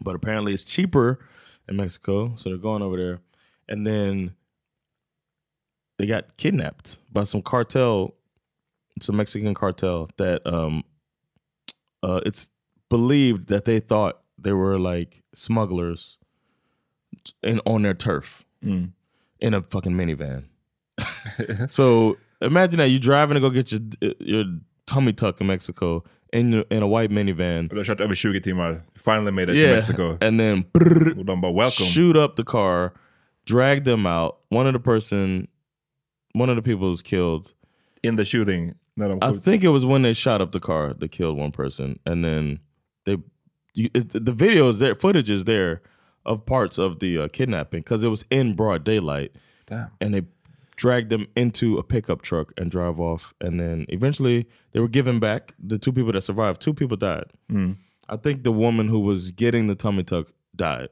but 0.00 0.14
apparently 0.14 0.54
it's 0.54 0.64
cheaper 0.64 1.18
in 1.68 1.76
Mexico, 1.76 2.34
so 2.36 2.48
they're 2.48 2.58
going 2.58 2.80
over 2.80 2.96
there, 2.96 3.20
and 3.68 3.86
then 3.86 4.34
they 5.98 6.06
got 6.06 6.36
kidnapped 6.36 6.98
by 7.12 7.24
some 7.24 7.42
cartel, 7.42 8.14
some 9.00 9.16
Mexican 9.16 9.52
cartel 9.52 10.08
that 10.16 10.46
um, 10.46 10.84
uh, 12.04 12.20
it's 12.24 12.50
believed 12.88 13.48
that 13.48 13.64
they 13.64 13.80
thought 13.80 14.22
they 14.38 14.52
were 14.52 14.78
like 14.78 15.22
smugglers 15.34 16.17
in 17.42 17.60
on 17.66 17.82
their 17.82 17.94
turf 17.94 18.44
mm. 18.64 18.90
in 19.40 19.54
a 19.54 19.62
fucking 19.62 19.92
minivan. 19.92 20.44
so 21.70 22.16
imagine 22.40 22.78
that 22.78 22.88
you're 22.88 23.00
driving 23.00 23.34
to 23.34 23.40
go 23.40 23.50
get 23.50 23.72
your 23.72 23.80
your 24.20 24.44
tummy 24.86 25.12
tuck 25.12 25.40
in 25.40 25.46
Mexico 25.46 26.04
in 26.32 26.52
your, 26.52 26.64
in 26.70 26.82
a 26.82 26.86
white 26.86 27.10
minivan. 27.10 27.68
Du 27.68 27.76
har 27.76 27.84
kört 27.84 28.00
över 28.00 28.14
20 28.14 28.40
timmar, 28.40 28.82
finally 28.96 29.32
made 29.32 29.48
it 29.48 29.54
to 29.54 29.74
Mexico. 29.74 30.18
and 30.20 30.38
then 30.38 30.64
de 30.72 31.24
bara 31.24 31.52
welcome. 31.52 31.86
shoot 31.86 32.16
up 32.16 32.36
the 32.36 32.44
car, 32.44 32.92
drag 33.46 33.84
them 33.84 34.06
out. 34.06 34.38
One 34.50 34.66
of 34.66 34.72
the 34.72 34.80
person, 34.80 35.48
one 36.32 36.50
of 36.50 36.56
the 36.56 36.62
people 36.62 36.88
was 36.88 37.02
killed. 37.02 37.54
In 38.02 38.16
the 38.16 38.24
shooting. 38.24 38.74
I 39.22 39.32
think 39.32 39.62
it 39.62 39.68
was 39.68 39.84
when 39.84 40.02
they 40.02 40.12
shot 40.12 40.40
up 40.40 40.50
the 40.52 40.60
car 40.60 40.92
that 40.92 41.12
killed 41.12 41.36
one 41.38 41.52
person, 41.52 42.00
and 42.04 42.24
then 42.24 42.58
they, 43.04 43.16
you, 43.72 43.90
it's, 43.94 44.12
the 44.12 44.32
video 44.32 44.68
is 44.68 44.80
there, 44.80 44.94
footage 44.96 45.30
is 45.30 45.44
there 45.44 45.82
of 46.28 46.46
parts 46.46 46.78
of 46.78 47.00
the 47.00 47.18
uh, 47.18 47.28
kidnapping 47.28 47.80
because 47.80 48.04
it 48.04 48.08
was 48.08 48.24
in 48.30 48.54
broad 48.54 48.84
daylight, 48.84 49.32
Damn. 49.66 49.90
and 50.00 50.14
they 50.14 50.22
dragged 50.76 51.10
them 51.10 51.26
into 51.34 51.76
a 51.78 51.82
pickup 51.82 52.22
truck 52.22 52.52
and 52.56 52.70
drive 52.70 53.00
off, 53.00 53.34
and 53.40 53.58
then 53.58 53.86
eventually 53.88 54.46
they 54.72 54.78
were 54.80 54.86
given 54.88 55.18
back. 55.18 55.54
The 55.58 55.78
two 55.78 55.92
people 55.92 56.12
that 56.12 56.22
survived, 56.22 56.60
two 56.60 56.74
people 56.74 56.96
died. 56.96 57.24
I 58.08 58.16
think 58.16 58.44
the 58.44 58.52
woman 58.52 58.86
who 58.88 59.00
was 59.00 59.32
getting 59.32 59.66
the 59.66 59.74
tummy 59.74 60.04
tuck 60.04 60.28
died. 60.54 60.90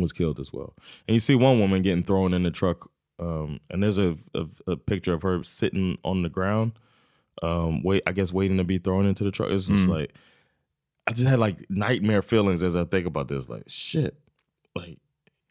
Was 0.00 0.12
killed 0.12 0.40
as 0.40 0.52
well. 0.52 0.74
And 1.06 1.14
you 1.14 1.20
see 1.20 1.34
one 1.34 1.58
woman 1.60 1.82
getting 1.82 2.02
thrown 2.04 2.34
in 2.34 2.42
the 2.42 2.50
truck, 2.50 2.90
um, 3.18 3.60
and 3.70 3.82
there's 3.82 3.98
a, 3.98 4.16
a, 4.34 4.46
a 4.66 4.76
picture 4.76 5.12
of 5.14 5.22
her 5.22 5.42
sitting 5.44 5.98
on 6.04 6.22
the 6.22 6.28
ground, 6.28 6.72
um, 7.42 7.82
wait, 7.82 8.02
I 8.06 8.12
guess 8.12 8.32
waiting 8.32 8.56
to 8.58 8.64
be 8.64 8.78
thrown 8.78 9.06
into 9.06 9.24
the 9.24 9.30
truck. 9.30 9.50
It's 9.50 9.66
just 9.68 9.88
like 9.88 10.12
I 11.06 11.12
just 11.12 11.26
had 11.28 11.38
like 11.38 11.68
nightmare 11.70 12.22
feelings 12.22 12.62
as 12.62 12.76
I 12.76 12.84
think 12.84 13.06
about 13.06 13.28
this. 13.28 13.48
Like 13.48 13.64
shit, 13.66 14.16
like 14.78 14.98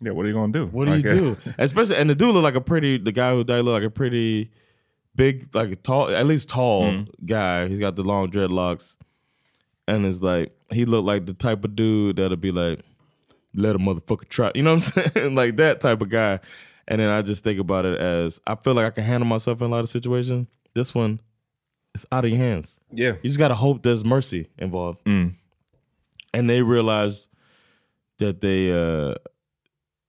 Yeah, 0.01 0.11
what 0.11 0.25
are 0.25 0.29
you 0.29 0.33
gonna 0.35 0.53
do? 0.53 0.65
what 0.67 0.85
do 0.85 0.91
you 0.95 0.97
Like, 0.97 1.05
uh, 1.05 1.15
do? 1.15 1.37
Especially, 1.57 1.95
and 1.95 2.09
the 2.09 2.15
dude 2.15 2.33
looked 2.33 2.43
like 2.43 2.55
a 2.55 2.61
pretty. 2.61 2.97
The 2.97 3.11
guy 3.11 3.31
who 3.33 3.43
died 3.43 3.61
looked 3.61 3.81
like 3.81 3.87
a 3.87 3.93
pretty 3.93 4.51
big, 5.15 5.53
like 5.55 5.71
a 5.71 5.75
tall, 5.75 6.09
at 6.09 6.25
least 6.25 6.49
tall 6.49 7.05
guy. 7.25 7.67
He's 7.67 7.79
got 7.79 7.95
the 7.95 8.03
long 8.03 8.29
dreadlocks, 8.31 8.97
and 9.87 10.05
it's 10.05 10.21
like 10.21 10.51
he 10.71 10.85
looked 10.85 11.05
like 11.05 11.25
the 11.25 11.33
type 11.33 11.63
of 11.65 11.75
dude 11.75 12.17
that'll 12.17 12.37
be 12.37 12.51
like, 12.51 12.79
let 13.55 13.75
a 13.75 13.79
motherfucker 13.79 14.27
try. 14.29 14.51
You 14.55 14.63
know 14.63 14.75
what 14.75 14.97
I'm 14.97 15.11
saying? 15.15 15.35
like 15.35 15.55
that 15.57 15.79
type 15.81 16.01
of 16.01 16.09
guy. 16.09 16.39
And 16.89 17.01
then 17.01 17.09
I 17.09 17.21
just 17.21 17.43
think 17.43 17.59
about 17.59 17.85
it 17.85 17.99
as 17.99 18.39
I 18.47 18.55
feel 18.55 18.73
like 18.73 18.85
I 18.85 18.91
can 18.91 19.03
handle 19.03 19.27
myself 19.27 19.59
in 19.61 19.67
a 19.67 19.69
lot 19.69 19.83
of 19.83 19.89
situations. 19.89 20.47
This 20.73 20.95
one, 20.95 21.19
it's 21.93 22.05
out 22.13 22.23
of 22.23 22.29
your 22.31 22.39
hands. 22.39 22.79
Yeah. 22.93 23.13
You 23.21 23.29
just 23.29 23.39
gotta 23.39 23.55
hope 23.55 23.83
there's 23.83 24.05
mercy 24.05 24.47
involved. 24.57 25.01
And 26.33 26.49
they 26.49 26.61
realized 26.61 27.27
that 28.19 28.41
they 28.41 28.71
uh 28.71 29.15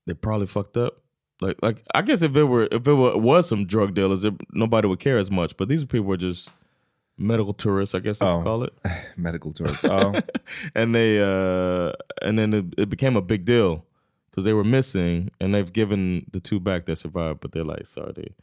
they 0.07 0.13
probably 0.13 0.47
fucked 0.47 0.77
up 0.77 1.01
Like 1.41 1.57
like 1.61 1.83
I 1.93 2.01
guess 2.01 2.21
if 2.21 2.35
it 2.35 2.43
were 2.45 2.67
if 2.71 2.87
it 2.87 2.93
were, 2.93 3.17
was 3.17 3.47
some 3.47 3.65
drug 3.65 3.93
dealers, 3.93 4.23
it, 4.25 4.33
nobody 4.51 4.87
would 4.87 4.99
care 4.99 5.17
as 5.17 5.29
much. 5.31 5.55
But 5.57 5.67
these 5.69 5.85
people 5.85 6.07
were 6.07 6.17
just 6.17 6.49
medical 7.17 7.53
tourists, 7.53 7.93
I 7.95 7.99
guess 7.99 8.19
they 8.19 8.25
Oh. 8.25 8.41
call 8.43 8.63
it. 8.63 8.73
Medical 9.17 9.51
tourists. 9.53 9.85
Oh. 9.85 10.13
and 10.75 10.93
they 10.95 11.19
uh 11.21 11.93
and 12.21 12.37
then 12.39 12.53
it, 12.53 12.65
it 12.77 12.89
became 12.89 13.15
a 13.15 13.21
big 13.21 13.45
deal 13.45 13.85
because 14.29 14.43
they 14.45 14.53
were 14.53 14.63
missing 14.63 15.29
and 15.39 15.53
they've 15.53 15.71
given 15.73 16.25
the 16.31 16.39
two 16.39 16.59
back 16.59 16.85
that 16.85 16.95
survived 16.97 17.39
but 17.41 17.51
they're 17.51 17.63
like 17.65 17.85
sorry 17.87 18.13
they 18.15 18.33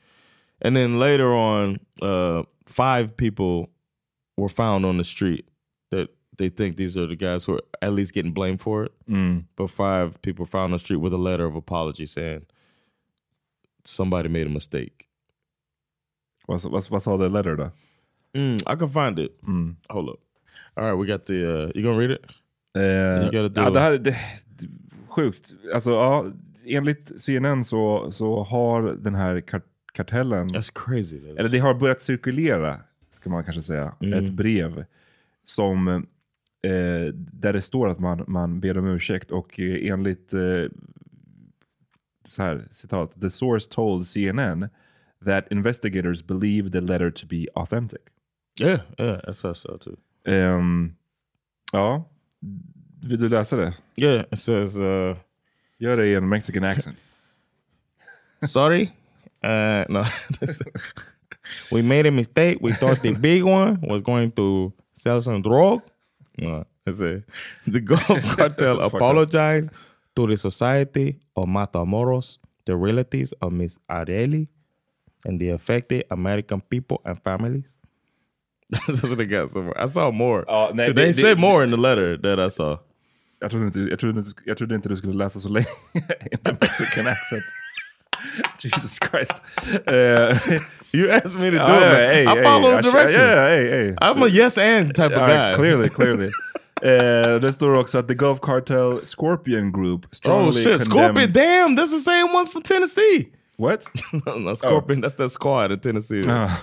and 0.62 0.74
then 0.76 0.98
later 0.98 1.34
on 1.34 1.78
uh 2.02 2.42
five 2.66 3.16
people 3.16 3.68
were 4.36 4.48
found 4.48 4.84
on 4.84 4.96
the 4.98 5.04
street 5.04 5.48
that 5.90 6.08
they 6.36 6.50
think 6.50 6.76
these 6.76 7.00
are 7.00 7.06
the 7.16 7.24
guys 7.26 7.48
who 7.48 7.54
are 7.54 7.62
at 7.80 7.92
least 7.92 8.16
getting 8.16 8.34
blamed 8.34 8.60
for 8.60 8.86
it 8.86 8.92
Mm. 9.08 9.44
but 9.56 9.70
five 9.70 10.10
people 10.22 10.46
found 10.46 10.74
the 10.74 10.78
street 10.78 11.00
with 11.02 11.14
a 11.14 11.18
letter 11.30 11.44
of 11.46 11.56
apology 11.56 12.06
saying 12.06 12.42
somebody 13.84 14.28
made 14.28 14.46
a 14.46 14.50
mistake 14.50 14.92
Vad, 16.46 16.62
vad, 16.62 16.90
vad 16.90 17.02
sa 17.02 17.16
det 17.16 17.28
letter 17.28 17.56
då? 17.56 17.70
mm, 18.32 18.54
i 18.54 18.76
can 18.78 18.90
find 18.92 19.18
it 19.18 19.38
Mm. 19.42 19.76
hold 19.88 20.08
up 20.08 20.20
all 20.74 20.84
right 20.84 20.98
we 21.00 21.12
got 21.12 21.26
the 21.26 21.34
uh 21.44 21.70
you 21.74 21.82
gonna 21.82 21.98
read 21.98 22.10
it 22.10 22.20
You 22.78 23.24
gotta 23.32 23.48
do 23.48 23.60
ja, 23.60 23.68
it. 23.68 23.74
det 23.74 23.80
här 23.80 23.92
är 23.92 23.98
det, 23.98 24.16
sjukt. 25.08 25.54
Alltså, 25.74 25.90
ja, 25.90 26.26
enligt 26.66 27.20
CNN 27.20 27.64
så, 27.64 28.12
så 28.12 28.42
har 28.42 28.82
den 28.82 29.14
här 29.14 29.40
kar 29.40 29.62
kartellen, 29.92 30.48
that's 30.48 30.72
crazy 30.74 31.20
that 31.20 31.38
eller 31.38 31.48
det 31.48 31.58
har 31.58 31.74
börjat 31.74 32.00
cirkulera, 32.00 32.80
ska 33.10 33.30
man 33.30 33.44
kanske 33.44 33.62
säga, 33.62 33.94
Mm. 34.00 34.24
ett 34.24 34.30
brev 34.32 34.84
som 35.44 36.06
eh, 36.66 37.12
där 37.14 37.52
det 37.52 37.62
står 37.62 37.88
att 37.88 37.98
man, 37.98 38.24
man 38.26 38.60
ber 38.60 38.78
om 38.78 38.86
ursäkt 38.86 39.30
och 39.30 39.60
eh, 39.60 39.92
enligt 39.92 40.34
eh, 40.34 40.64
så 42.24 42.42
här, 42.42 42.68
citat, 42.72 43.20
the 43.20 43.30
source 43.30 43.70
told 43.70 44.06
CNN 44.06 44.68
that 45.24 45.52
investigators 45.52 46.22
believe 46.22 46.70
the 46.70 46.80
letter 46.80 47.10
to 47.10 47.26
be 47.26 47.46
authentic. 47.54 48.00
yeah 48.60 48.80
yeah 48.98 49.30
I 49.30 49.34
saw 49.34 49.54
too 49.54 49.96
Ehm, 50.26 50.96
ja, 51.72 52.08
vill 53.02 53.20
du 53.20 53.28
läsa 53.28 53.56
det? 53.56 53.74
Yeah, 53.96 54.24
it 54.32 54.38
says, 54.38 54.76
uh, 54.76 55.16
Gör 55.78 55.96
det 55.96 56.06
i 56.06 56.14
en 56.14 56.28
mexican 56.28 56.64
accent. 56.64 56.96
sorry. 58.46 58.90
Uh, 59.44 59.84
no, 59.88 60.04
we 61.72 61.82
made 61.82 62.08
a 62.08 62.10
mistake. 62.10 62.58
We 62.60 62.72
thought 62.72 63.02
the 63.02 63.12
big 63.12 63.44
one 63.44 63.78
was 63.82 64.02
going 64.02 64.30
to 64.32 64.72
sell 64.94 65.22
some 65.22 65.42
drug. 65.42 65.80
No, 66.38 66.64
it 66.86 66.94
said 66.94 67.24
the 67.66 67.80
Gulf 67.90 68.36
cartel 68.36 68.80
apologized 68.80 69.70
to 70.14 70.26
the 70.26 70.36
society 70.36 71.18
of 71.34 71.46
Matamoros, 71.48 72.38
the 72.64 72.76
relatives 72.76 73.32
of 73.40 73.52
Miss 73.52 73.78
Areli, 73.88 74.48
and 75.24 75.40
the 75.40 75.50
affected 75.50 76.04
American 76.10 76.60
people 76.60 77.00
and 77.04 77.18
families. 77.24 77.66
That's 78.70 79.02
what 79.02 79.16
they 79.18 79.26
got 79.26 79.50
somewhere. 79.52 79.74
I 79.84 79.88
saw 79.88 80.10
more. 80.10 80.44
Ja, 80.48 80.70
nej, 80.74 80.86
So 80.86 80.92
det- 80.92 80.94
they 80.94 81.12
said 81.22 81.38
more 81.38 81.64
in 81.64 81.70
the 81.70 81.76
letter 81.76 82.16
that 82.18 82.38
I 82.38 82.50
saw. 82.50 82.78
Jag 83.40 83.50
trodde, 83.50 83.66
inte, 83.66 83.80
jag, 83.80 83.98
trodde 83.98 84.18
inte, 84.18 84.30
jag 84.46 84.56
trodde 84.56 84.74
inte 84.74 84.88
du 84.88 84.96
skulle 84.96 85.12
läsa 85.12 85.40
så 85.46 85.48
länge 85.48 85.66
in 86.32 86.38
the 86.44 86.52
mexican 86.60 87.06
accent. 87.06 87.42
Jesus 88.58 88.98
Christ. 88.98 89.40
Uh, 89.86 90.38
You 90.92 91.10
asked 91.10 91.36
me 91.38 91.50
to 91.50 91.58
do 91.58 91.62
Ja, 91.62 91.76
it. 91.76 91.80
man. 91.80 92.06
hey, 92.06 92.26
I 92.26 92.34
hey, 92.36 92.42
follow 92.42 92.80
directions. 92.80 93.12
yeah, 93.12 93.48
hey, 93.48 93.68
hey. 93.70 93.94
I'm 94.00 94.22
a 94.22 94.28
yes 94.28 94.56
and 94.56 94.94
type 94.94 95.12
of 95.12 95.22
Uh, 95.22 95.26
guy. 95.26 95.54
clearly, 95.54 95.88
clearly. 95.90 96.30
Uh, 96.82 97.38
det 97.40 97.52
står 97.54 97.78
också 97.78 97.98
att 97.98 98.08
the 98.08 98.14
Gulf 98.14 98.40
Cartel 98.40 99.00
Scorpion 99.04 99.72
Group 99.72 100.06
strongly 100.10 100.48
Oh 100.48 100.52
shit, 100.52 100.64
condemned... 100.82 100.90
Scorpion! 100.90 101.32
Damn, 101.32 101.74
that's 101.76 101.90
the 101.90 102.00
same 102.00 102.34
ones 102.34 102.50
from 102.52 102.62
Tennessee. 102.62 103.28
What? 103.56 103.86
no, 104.26 104.54
Scorpion, 104.54 105.00
that's 105.00 105.14
that 105.14 105.30
squad 105.32 105.72
in 105.72 105.80
Tennessee. 105.80 106.22
Ah. 106.28 106.62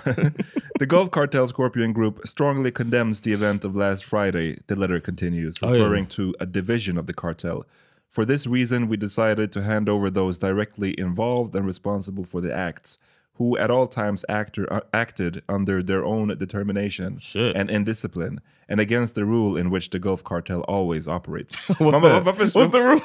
the 0.80 0.86
Gulf 0.86 1.10
Cartel 1.10 1.48
Scorpion 1.48 1.94
Group 1.94 2.20
strongly 2.28 2.72
condemns 2.72 3.22
the 3.22 3.34
event 3.34 3.66
of 3.66 3.76
last 3.76 4.06
Friday, 4.06 4.60
the 4.68 4.76
letter 4.76 5.00
continues, 5.00 5.58
Oh, 5.63 5.74
yeah. 5.74 5.82
referring 5.82 6.06
to 6.08 6.36
a 6.39 6.46
division 6.46 7.00
of 7.00 7.08
the 7.08 7.13
cartel. 7.13 7.66
For 8.13 8.26
this 8.26 8.45
reason, 8.45 8.89
we 8.89 8.97
decided 8.97 9.52
to 9.54 9.63
hand 9.63 9.89
over 9.89 10.12
those 10.12 10.38
directly 10.38 10.93
involved 10.99 11.56
and 11.56 11.65
responsible 11.65 12.23
for 12.26 12.41
the 12.41 12.54
acts, 12.56 12.99
who 13.38 13.58
at 13.58 13.71
all 13.71 13.88
times 13.88 14.23
actor, 14.30 14.71
uh, 14.71 14.82
acted 14.93 15.41
under 15.49 15.82
their 15.82 16.06
own 16.06 16.28
determination 16.38 17.17
Shit. 17.19 17.56
and 17.56 17.71
indiscipline, 17.71 18.39
and 18.69 18.80
against 18.80 19.15
the 19.15 19.26
rule 19.26 19.58
in 19.58 19.71
which 19.71 19.89
the 19.89 19.97
Gulf 19.97 20.23
Cartel 20.23 20.62
always 20.67 21.08
operates. 21.08 21.56
What's 21.80 21.91
Man 21.91 22.02
that? 22.04 22.23
Varför, 22.23 22.45
What's 22.54 22.71
the 22.71 22.82
rule? 22.82 23.02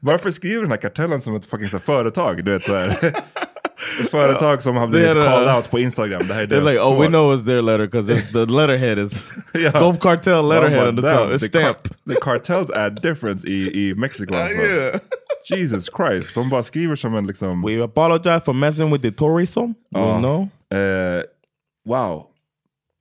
varför 0.00 0.30
skriver 0.30 0.62
den 0.62 0.70
här 0.70 0.78
kartellen 0.78 1.20
som 1.20 1.36
ett 1.36 1.46
fucking 1.46 1.68
så 1.68 1.76
här 1.76 1.84
företag? 1.84 2.44
Du 2.44 2.50
vet, 2.52 2.64
så 2.64 2.76
här. 2.76 3.14
Ett 4.00 4.10
företag 4.10 4.62
som 4.62 4.76
har 4.76 4.82
They 4.86 4.90
blivit 4.90 5.08
had 5.08 5.18
a- 5.26 5.30
called 5.30 5.56
out 5.56 5.70
på 5.70 5.78
Instagram. 5.78 6.22
Det 6.28 6.34
här 6.34 6.42
är 6.42 6.46
They're 6.46 6.70
like, 6.70 6.80
oh, 6.80 7.00
we 7.00 7.06
know 7.06 7.34
it's 7.34 7.44
their 7.46 7.62
letter 7.62 7.86
because 7.86 8.22
the 8.32 8.44
letterhead 8.52 8.98
is 8.98 9.24
Ja. 9.52 9.70
Gulf 9.80 9.98
Cartel 9.98 10.48
letterhead 10.48 10.88
on 10.88 10.96
the 10.96 11.02
top. 11.02 11.30
It's 11.30 11.38
the 11.38 11.46
stamped. 11.46 11.88
Car 12.06 12.14
the 12.14 12.20
cartels 12.20 12.70
are 12.70 12.90
different 12.90 13.44
i, 13.44 13.88
i 13.88 13.94
Mexiko 13.94 14.34
alltså. 14.34 14.58
yeah. 14.62 15.00
Jesus 15.50 15.88
Christ, 15.96 16.34
de 16.34 16.48
bara 16.50 16.62
skriver 16.62 16.94
som 16.94 17.14
en 17.14 17.26
liksom... 17.26 17.62
We 17.62 17.82
apologize 17.84 18.40
for 18.44 18.52
messing 18.52 18.90
with 18.92 19.02
the 19.02 19.10
tourism. 19.10 19.60
Ja. 19.90 20.00
You 20.00 20.18
know? 20.18 20.48
Eh, 20.78 21.22
wow. 21.86 22.24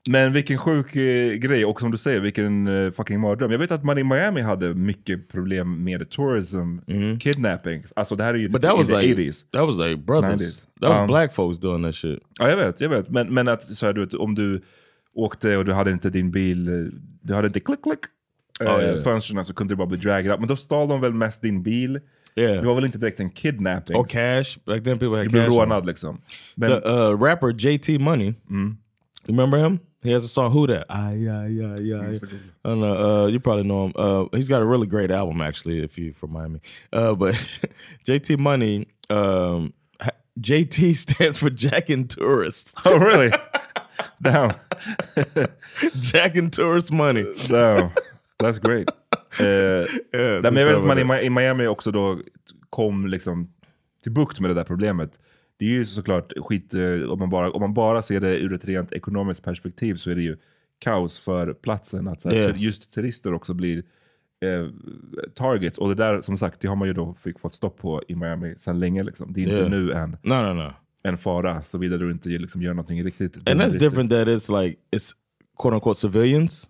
Men 0.10 0.34
vilken 0.34 0.58
sjuk 0.58 0.96
eh, 0.96 1.34
grej, 1.34 1.66
och 1.66 1.82
som 1.82 1.92
du 1.92 1.98
säger, 1.98 2.20
vilken 2.20 2.68
eh, 2.68 2.92
fucking 2.92 3.20
mardröm. 3.20 3.52
Jag 3.52 3.60
vet 3.60 3.72
att 3.72 3.84
man 3.84 3.98
i 3.98 4.04
Miami 4.04 4.42
hade 4.42 4.74
mycket 4.74 5.28
problem 5.30 5.84
med 5.84 6.10
tourism, 6.10 6.78
kidnapping. 7.20 7.84
Alltså 7.96 8.16
det 8.16 8.24
här 8.24 8.34
är 8.34 8.38
ju 8.38 8.48
Mm-hmm. 8.48 8.52
But 8.52 8.62
typ 8.62 8.70
that 8.70 8.78
was 8.78 8.88
the 8.88 8.98
like 8.98 9.22
80s. 9.22 9.46
that 9.52 9.66
was 9.66 9.78
like 9.78 9.96
brothers. 10.02 10.42
90s. 10.42 10.62
That 10.82 10.90
was 10.90 11.00
Um, 11.00 11.08
black 11.08 11.34
folks 11.34 11.60
doing 11.60 11.84
that 11.84 11.96
shit. 11.96 12.20
Ja, 12.40 12.50
jag 12.50 12.58
vet, 12.58 12.82
jag 12.82 12.90
vet. 12.90 13.10
Men, 13.10 13.34
men 13.34 13.48
att 13.48 13.64
så 13.64 13.86
här, 13.86 13.94
du 13.94 14.02
vet, 14.06 14.14
om 14.14 14.36
du 14.36 14.62
åkte 15.14 15.58
och 15.58 15.66
du 15.66 15.74
hade 15.74 15.92
inte 15.92 16.10
din 16.10 16.32
bil, 16.32 16.68
eh, 16.68 16.74
du 17.22 17.34
hade 17.34 17.48
inte 17.48 17.60
klick 17.60 17.84
klick, 17.84 18.00
eh, 18.62 18.66
ja, 18.66 18.82
ja. 18.82 19.04
fönstren 19.04 19.46
så 19.46 19.54
kunde 19.54 19.72
du 19.74 19.76
bara 19.78 19.88
bli 19.88 19.98
dragged 19.98 20.32
up. 20.32 20.40
Men 20.40 20.48
då 20.48 20.56
stal 20.56 20.88
de 20.88 21.02
väl 21.02 21.14
mest 21.14 21.42
din 21.42 21.64
bil. 21.64 22.00
Yeah. 22.36 22.62
Det 22.62 22.68
var 22.68 22.76
väl 22.76 22.86
inte 22.86 22.98
direkt 22.98 23.20
en 23.20 23.30
kidnapping? 23.30 23.96
Or 23.96 24.04
cash. 24.04 24.60
Back 24.66 24.84
then 24.84 25.00
people 25.00 25.18
had 25.18 25.26
Du 25.26 25.30
blev 25.30 25.44
cash. 25.46 25.52
on. 25.52 25.60
rånad 25.60 25.86
liksom. 25.86 26.22
Men, 26.56 26.70
the 26.70 26.90
uh, 26.90 27.22
rapper 27.24 27.54
JT 27.68 28.02
Money. 28.02 28.34
You 29.28 29.34
remember 29.34 29.58
him? 29.58 29.80
He 30.04 30.12
has 30.14 30.24
a 30.24 30.28
song 30.28 30.52
"Who 30.52 30.68
That." 30.68 30.86
Ah, 30.90 31.12
yeah, 31.12 31.46
yeah, 31.48 31.76
yeah. 31.82 32.18
I 32.66 32.70
don't 32.70 32.80
know. 32.80 32.96
Uh, 33.24 33.28
you 33.28 33.40
probably 33.40 33.64
know 33.64 33.86
him. 33.88 33.94
Uh, 33.96 34.26
he's 34.38 34.48
got 34.48 34.62
a 34.62 34.66
really 34.66 34.88
great 34.88 35.12
album, 35.12 35.42
actually, 35.42 35.84
if 35.84 35.98
you're 35.98 36.14
from 36.14 36.32
Miami. 36.32 36.60
Uh, 36.94 37.14
but 37.16 37.36
JT 38.08 38.38
Money, 38.40 38.86
um, 39.10 39.74
JT 40.40 40.96
stands 41.06 41.38
for 41.38 41.50
Jack 41.50 41.90
and 41.90 42.10
Tourists. 42.10 42.74
oh 42.86 42.98
really? 42.98 43.32
Damn. 44.22 44.52
Jack 46.00 46.36
and 46.38 46.52
Tourist 46.54 46.92
Money. 46.92 47.26
Damn. 47.48 47.90
That's 48.40 48.60
great. 48.60 48.90
Eh, 49.40 49.46
Yeah, 50.14 50.42
nej, 50.42 50.52
men 50.52 50.56
jag 50.58 50.66
vet 50.68 50.76
att 50.78 50.86
man 50.86 50.98
i, 50.98 51.02
just 51.02 51.10
Mi- 51.12 51.22
i 51.26 51.30
Miami 51.30 51.68
också 51.68 51.92
då 51.92 52.20
kom 52.70 53.08
liksom 53.08 53.48
till 54.04 54.12
bukt 54.12 54.40
med 54.40 54.50
det 54.50 54.54
där 54.54 54.64
problemet. 54.64 55.20
Det 55.58 55.66
är 55.66 55.70
ju 55.70 55.86
såklart 55.86 56.34
skit, 56.38 56.74
eh, 56.74 57.10
om 57.12 57.20
man, 57.20 57.30
bara, 57.30 57.52
om 57.52 57.62
man 57.62 57.74
bara 57.74 58.02
ser 58.02 58.20
det 58.20 58.38
ur 58.38 58.54
ett 58.54 58.66
rent 58.66 58.92
ekonomiskt 58.94 59.44
perspektiv 59.44 59.96
så 59.96 60.12
är 60.12 60.16
det 60.16 60.22
ju 60.22 60.38
kaos 60.80 61.20
för 61.20 61.54
platsen. 61.54 62.08
Att 62.08 62.22
så 62.22 62.30
här, 62.30 62.36
Yeah. 62.38 62.62
just 62.62 62.94
turister 62.94 63.34
också 63.34 63.54
blir 63.54 63.78
eh, 64.42 64.68
targets. 65.36 65.78
Och 65.78 65.90
det 65.90 65.96
där 65.96 66.22
som 66.22 66.38
sagt, 66.38 66.62
det 66.62 66.68
har 66.68 66.76
man 66.76 66.88
ju 66.88 66.94
då 66.94 67.14
fick 67.14 67.40
fått 67.40 67.54
stopp 67.54 67.78
på 67.78 68.04
i 68.08 68.16
Miami 68.16 68.56
sedan 68.58 68.80
länge. 68.80 69.04
Liksom. 69.04 69.34
Det 69.34 69.40
är 69.40 69.44
inte 69.44 69.56
Yeah. 69.56 69.70
nu 69.70 69.92
en, 69.94 70.10
No, 70.24 70.34
no, 70.34 70.54
no. 70.54 70.74
en 71.04 71.18
fara, 71.18 71.62
såvida 71.62 71.98
du 71.98 72.12
inte 72.12 72.30
liksom 72.30 72.62
gör 72.62 72.74
någonting 72.74 73.04
riktigt 73.04 73.50
And 73.50 73.62
that's 73.62 73.80
different. 73.80 74.12
That 74.12 74.28
it's 74.28 74.62
like 74.64 74.78
it's 74.92 75.12
quote 75.60 75.76
unquote 75.76 76.00
civilians 76.00 76.70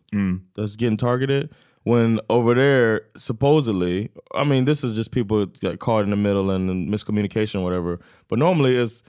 that's 0.55 0.81
getting 0.81 0.97
targeted. 0.97 1.49
When 1.87 2.19
over 2.29 2.53
there, 2.55 3.01
supposedly, 3.15 4.09
I 4.35 4.43
mean, 4.43 4.65
this 4.65 4.83
is 4.83 4.97
just 4.97 5.11
people 5.11 5.45
got 5.61 5.79
caught 5.79 6.03
in 6.03 6.09
the 6.09 6.17
middle 6.17 6.49
and, 6.55 6.69
and 6.69 6.89
miscommunication, 6.89 7.63
whatever. 7.63 7.99
But 8.29 8.39
normally, 8.39 8.75
it's 8.75 9.03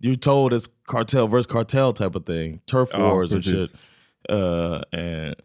you're 0.00 0.16
told 0.16 0.52
it's 0.52 0.68
cartel 0.86 1.28
versus 1.28 1.46
cartel 1.46 1.92
type 1.92 2.16
of 2.16 2.24
thing, 2.26 2.60
turf 2.66 2.90
Ja, 2.92 2.98
wars 2.98 3.32
and 3.32 3.44
precis. 3.44 3.70
shit. 3.70 3.80
Uh, 4.28 4.80
and 4.92 5.36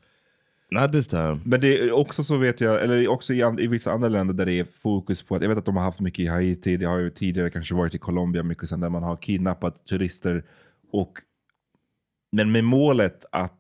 not 0.72 0.92
this 0.92 1.08
time. 1.08 1.42
Men 1.46 1.62
det 1.62 1.80
är 1.80 1.92
också 1.92 2.24
så 2.24 2.38
vet 2.38 2.62
jag, 2.62 2.84
eller 2.84 3.08
också 3.08 3.34
i, 3.34 3.56
i 3.60 3.68
vissa 3.68 3.92
andra 3.92 4.10
länder 4.10 4.34
där 4.34 4.46
det 4.46 4.60
är 4.60 4.68
fokus 4.82 5.24
på 5.24 5.36
att, 5.36 5.42
jag 5.42 5.50
vet 5.50 5.58
att 5.58 5.66
de 5.66 5.76
har 5.76 5.84
haft 5.84 6.00
mycket 6.00 6.20
i 6.20 6.28
Haiti, 6.28 6.78
det 6.78 6.86
har 6.86 6.98
ju 7.00 7.10
tidigare 7.10 7.50
kanske 7.50 7.76
varit 7.76 7.96
i 7.96 7.98
Colombia 7.98 8.44
mycket 8.44 8.70
sen 8.70 8.80
där 8.80 8.90
man 8.90 9.04
har 9.04 9.18
kidnappat 9.18 9.86
turister 9.86 10.44
och 10.92 11.14
men 12.32 12.52
med 12.52 12.64
målet 12.64 13.26
att 13.32 13.60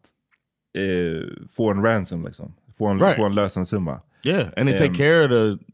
eh, 0.78 1.45
få 1.49 1.72
en 1.72 1.84
ransom 1.84 2.26
liksom, 2.26 2.53
få 2.82 2.88
en, 2.88 2.99
Right. 2.99 3.15
få 3.15 3.25
en 3.25 3.36
lösensumma. 3.36 3.99
Yeah, 4.27 4.47
and 4.57 4.69
they 4.69 4.77
take 4.77 4.89
Um, 4.89 4.93
care 4.95 5.23
of 5.23 5.29
the 5.29 5.65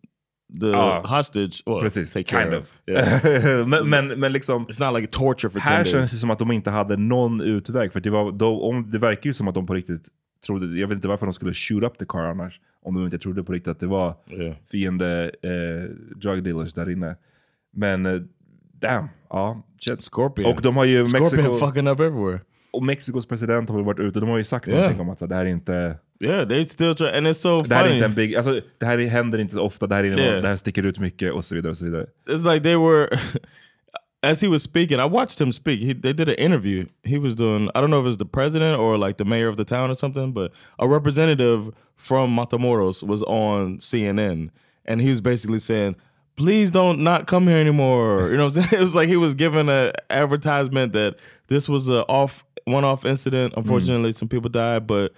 the 0.62 0.76
Ah, 0.76 1.02
hostage. 1.18 1.64
Well, 1.66 1.80
Precis, 1.80 2.14
take 2.14 2.24
care 2.24 2.44
kind 2.44 2.54
of. 2.56 2.64
of. 2.64 2.70
Yeah. 2.88 3.68
men, 3.68 3.90
men, 3.90 4.20
men 4.20 4.32
liksom, 4.34 4.66
It's 4.68 4.86
not 4.92 5.02
like 5.02 5.12
torture 5.12 5.50
for 5.50 5.60
här 5.60 5.84
känns 5.84 6.12
det 6.12 6.18
som 6.18 6.32
att 6.32 6.40
de 6.40 6.52
inte 6.52 6.70
hade 6.70 6.98
någon 6.98 7.42
utväg. 7.42 7.94
För 7.94 8.00
det, 8.00 8.10
var, 8.10 8.32
då, 8.32 8.62
om, 8.62 8.92
det 8.92 9.00
verkar 9.00 9.30
ju 9.30 9.34
som 9.34 9.48
att 9.48 9.56
de 9.56 9.66
på 9.66 9.74
riktigt 9.74 10.08
trodde, 10.46 10.80
jag 10.80 10.88
vet 10.88 10.96
inte 10.96 11.08
varför 11.08 11.26
de 11.26 11.34
skulle 11.34 11.54
shoot 11.54 11.84
up 11.84 11.98
the 11.98 12.06
car 12.06 12.20
annars. 12.24 12.60
Om 12.82 12.96
de 12.96 13.04
inte 13.06 13.18
trodde 13.18 13.44
på 13.44 13.54
riktigt 13.54 13.72
att 13.72 13.80
det 13.80 13.88
var 13.88 14.16
Yeah. 14.32 14.56
fiende 14.72 15.32
eh, 15.44 15.96
drug 16.16 16.44
dealers 16.44 16.74
där 16.74 16.90
inne. 16.90 17.16
Men 17.74 18.06
eh, 18.06 18.22
damn. 18.82 19.08
Ja, 19.30 19.64
shit. 19.80 20.02
Scorpion. 20.12 20.46
Och 20.54 20.62
de 20.62 20.78
har 20.78 20.86
ju 20.86 21.06
Scorpion 21.06 21.22
Mexiko, 21.44 21.58
fucking 21.68 21.88
up 21.88 22.00
everywhere. 22.00 22.40
Och 22.72 22.84
Mexikos 22.84 23.26
president 23.26 23.70
har 23.70 23.76
väl 23.76 23.86
varit 23.86 24.00
ute, 24.00 24.20
de 24.20 24.30
har 24.30 24.38
ju 24.38 24.44
sagt 24.44 24.68
Yeah. 24.68 24.80
någonting 24.82 25.02
om 25.02 25.10
att 25.10 25.20
så, 25.20 25.26
det 25.28 25.36
här 25.36 25.46
är 25.46 25.50
inte 25.50 25.98
Yeah, 26.24 26.48
they 26.48 26.68
still 26.68 26.96
try, 26.96 27.08
and 27.08 27.28
it's 27.28 27.34
so 27.34 27.60
det 27.60 27.76
här 27.76 27.82
är 27.82 27.86
funny. 27.86 27.96
inte 27.96 28.06
en 28.06 28.14
big, 28.16 28.36
alltså, 28.36 28.62
det 28.78 28.86
här 28.86 28.98
händer 29.08 29.40
inte 29.40 29.54
så 29.54 29.62
ofta, 29.62 29.88
det 29.88 29.96
här, 29.96 30.04
är, 30.04 30.18
Yeah. 30.20 30.42
det 30.42 30.48
här 30.48 30.56
sticker 30.56 30.86
ut 30.86 31.00
mycket 31.00 31.34
och 31.34 31.46
så 31.46 31.56
vidare. 31.56 31.70
Och 31.70 31.78
så 31.78 31.86
vidare. 31.86 32.06
it's 32.30 32.54
like 32.54 32.64
they 32.64 32.76
were 32.76 33.08
as 34.24 34.42
he 34.42 34.48
was 34.48 34.64
speaking 34.64 35.00
i 35.00 35.08
watched 35.10 35.40
him 35.40 35.54
speak 35.54 35.80
he, 35.80 35.94
they 35.94 36.14
did 36.14 36.28
an 36.30 36.36
interview 36.36 36.86
he 37.04 37.18
was 37.20 37.36
doing 37.36 37.70
i 37.76 37.80
don't 37.82 37.88
know 37.92 38.02
if 38.02 38.08
it's 38.14 38.18
the 38.18 38.26
president 38.26 38.80
or 38.80 38.98
like 38.98 39.18
the 39.18 39.26
mayor 39.26 39.48
of 39.50 39.58
the 39.58 39.64
town 39.66 39.92
or 39.92 39.96
something 39.96 40.34
but 40.34 40.52
a 40.80 40.88
representative 40.88 41.72
from 41.98 42.36
matamoros 42.36 43.04
was 43.04 43.22
on 43.24 43.78
cnn 43.80 44.50
and 44.86 45.02
he 45.02 45.10
was 45.10 45.22
basically 45.22 45.60
saying 45.60 45.96
please 46.36 46.72
don't 46.72 47.00
not 47.00 47.28
come 47.28 47.48
here 47.48 47.60
anymore 47.60 48.30
you 48.32 48.38
know 48.38 48.48
what 48.48 48.58
i'm 48.58 48.64
saying 48.64 48.70
it 48.82 48.84
was 48.84 48.96
like 48.96 49.08
he 49.08 49.18
was 49.18 49.36
giving 49.36 49.70
a 49.70 49.92
advertisement 50.10 50.94
that 50.94 51.16
this 51.48 51.68
was 51.70 51.90
a 51.90 52.06
off 52.08 52.44
one-off 52.66 53.06
incident. 53.06 53.54
Mm. 53.54 53.58
Unfortunately 53.58 54.14
some 54.14 54.28
people 54.28 54.50
died 54.50 54.88
but 54.88 55.14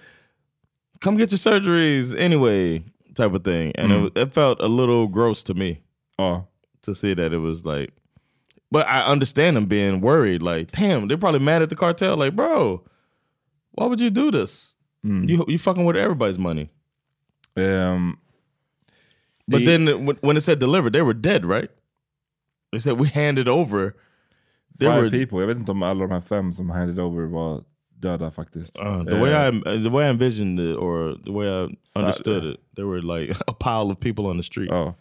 come 1.00 1.16
get 1.16 1.30
your 1.30 1.38
surgeries 1.38 2.16
anyway 2.18 2.84
type 3.14 3.32
of 3.34 3.42
thing. 3.44 3.72
And 3.76 3.92
it, 3.92 4.14
mm. 4.14 4.18
it 4.18 4.32
felt 4.32 4.60
a 4.60 4.68
little 4.68 5.06
gross 5.08 5.42
to 5.44 5.54
me 5.54 5.80
Ja. 6.18 6.42
to 6.82 6.94
see 6.94 7.14
that 7.14 7.32
it 7.32 7.38
was 7.38 7.64
like 7.64 7.90
but 8.70 8.86
I 8.86 9.04
understand 9.04 9.56
them 9.56 9.66
being 9.66 10.00
worried 10.00 10.42
like 10.42 10.70
damn 10.70 11.08
they're 11.08 11.18
probably 11.18 11.40
mad 11.40 11.62
at 11.62 11.70
the 11.70 11.76
cartel 11.76 12.16
like 12.16 12.36
bro 12.36 12.84
why 13.72 13.86
would 13.86 14.00
you 14.00 14.10
do 14.10 14.30
this? 14.30 14.74
Mm. 15.06 15.28
You 15.28 15.44
you 15.48 15.58
fucking 15.58 15.84
with 15.84 15.96
everybody's 15.96 16.38
money. 16.38 16.68
Ehm, 17.56 18.18
but 19.48 19.58
the- 19.58 19.64
then 19.64 20.06
when, 20.06 20.16
when 20.16 20.36
it 20.36 20.42
said 20.42 20.58
delivered 20.58 20.92
they 20.92 21.02
were 21.02 21.14
dead 21.14 21.44
right? 21.46 21.70
They 22.72 22.78
said 22.78 22.98
we 22.98 23.08
handed 23.08 23.48
over 23.48 23.96
they 24.80 24.88
five 24.88 25.00
were 25.02 25.10
people, 25.10 25.40
jag 25.40 25.46
vet 25.46 25.56
inte 25.56 25.72
om 25.72 25.82
alla 25.82 26.00
de 26.06 26.10
här 26.10 26.20
fem 26.20 26.52
som 26.52 26.70
handed 26.70 26.98
over 27.00 27.26
var 27.26 27.64
döda 27.94 28.30
faktiskt. 28.30 28.80
uh, 28.80 29.04
the 29.04 29.16
way 29.16 29.30
Eh, 29.32 29.74
I 29.74 29.84
the 29.84 29.90
way 29.90 30.06
I 30.06 30.10
envisioned 30.10 30.60
it 30.60 30.76
or 30.76 31.18
the 31.24 31.32
way 31.32 31.46
I 31.48 31.76
understood 31.94 32.44
it 32.44 32.60
they 32.76 32.84
were 32.84 33.00
like 33.20 33.34
a 33.46 33.52
pile 33.52 33.92
of 33.92 34.00
people 34.00 34.24
on 34.24 34.36
the 34.36 34.42
street 34.42 34.68
Ja, 34.70 34.94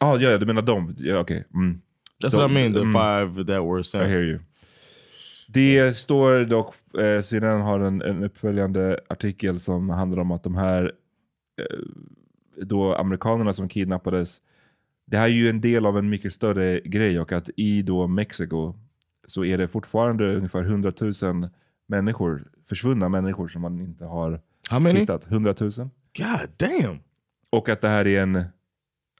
ah, 0.00 0.16
ja, 0.16 0.38
du 0.38 0.46
menar 0.46 0.62
dem? 0.62 0.94
Ja, 0.98 1.18
okej. 1.20 1.44
Mm. 1.54 1.80
that's 2.22 2.30
De- 2.30 2.36
what 2.42 2.50
I 2.50 2.54
mean 2.54 2.72
the 2.74 2.80
mm. 2.80 2.92
five 2.92 3.44
that 3.44 3.64
were 3.64 3.80
I 3.80 3.84
sent 3.84 4.08
hear 4.08 4.22
you. 4.22 4.38
Det 5.48 5.96
står 5.96 6.44
dock, 6.44 6.74
eh, 6.98 7.20
CNN 7.20 7.60
har 7.60 7.80
en, 7.80 8.02
en 8.02 8.24
uppföljande 8.24 9.00
artikel 9.08 9.60
som 9.60 9.88
handlar 9.90 10.20
om 10.22 10.30
att 10.30 10.42
de 10.42 10.54
här 10.56 10.92
eh, 11.60 11.78
då 12.64 12.94
amerikanerna 12.94 13.52
som 13.52 13.68
kidnappades, 13.68 14.38
det 15.06 15.16
här 15.16 15.24
är 15.24 15.28
ju 15.32 15.48
en 15.48 15.60
del 15.60 15.86
av 15.86 15.98
en 15.98 16.08
mycket 16.08 16.32
större 16.32 16.80
grej 16.80 17.20
och 17.20 17.32
att 17.32 17.50
i 17.56 17.82
då 17.82 18.06
Mexiko 18.06 18.74
så 19.30 19.44
är 19.44 19.58
det 19.58 19.68
fortfarande 19.68 20.36
ungefär 20.36 20.62
100 20.62 20.92
000 21.22 21.48
människor, 21.86 22.44
försvunna 22.68 23.08
människor 23.08 23.48
som 23.48 23.62
man 23.62 23.80
inte 23.80 24.04
har 24.04 24.40
how 24.70 24.80
many 24.80 25.00
hittat. 25.00 25.26
100 25.26 25.54
000. 25.60 25.70
god 25.70 25.90
damn 26.56 26.98
Och 27.50 27.68
att 27.68 27.80
det 27.80 27.88
här 27.88 28.06
är 28.06 28.22
en, 28.22 28.44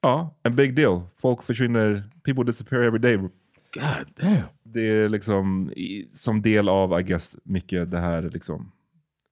ja, 0.02 0.34
en 0.42 0.56
big 0.56 0.76
deal. 0.76 1.02
Folk 1.16 1.42
försvinner, 1.42 2.10
people 2.24 2.44
disappear 2.44 2.82
every 2.82 2.98
day. 2.98 3.16
god 3.16 4.08
damn 4.14 4.42
Det 4.62 4.88
är 4.88 5.08
liksom 5.08 5.72
i, 5.72 6.08
som 6.12 6.42
del 6.42 6.68
av, 6.68 7.00
I 7.00 7.02
guess, 7.02 7.36
mycket 7.44 7.90
det 7.90 7.98
här 8.00 8.22
liksom 8.22 8.72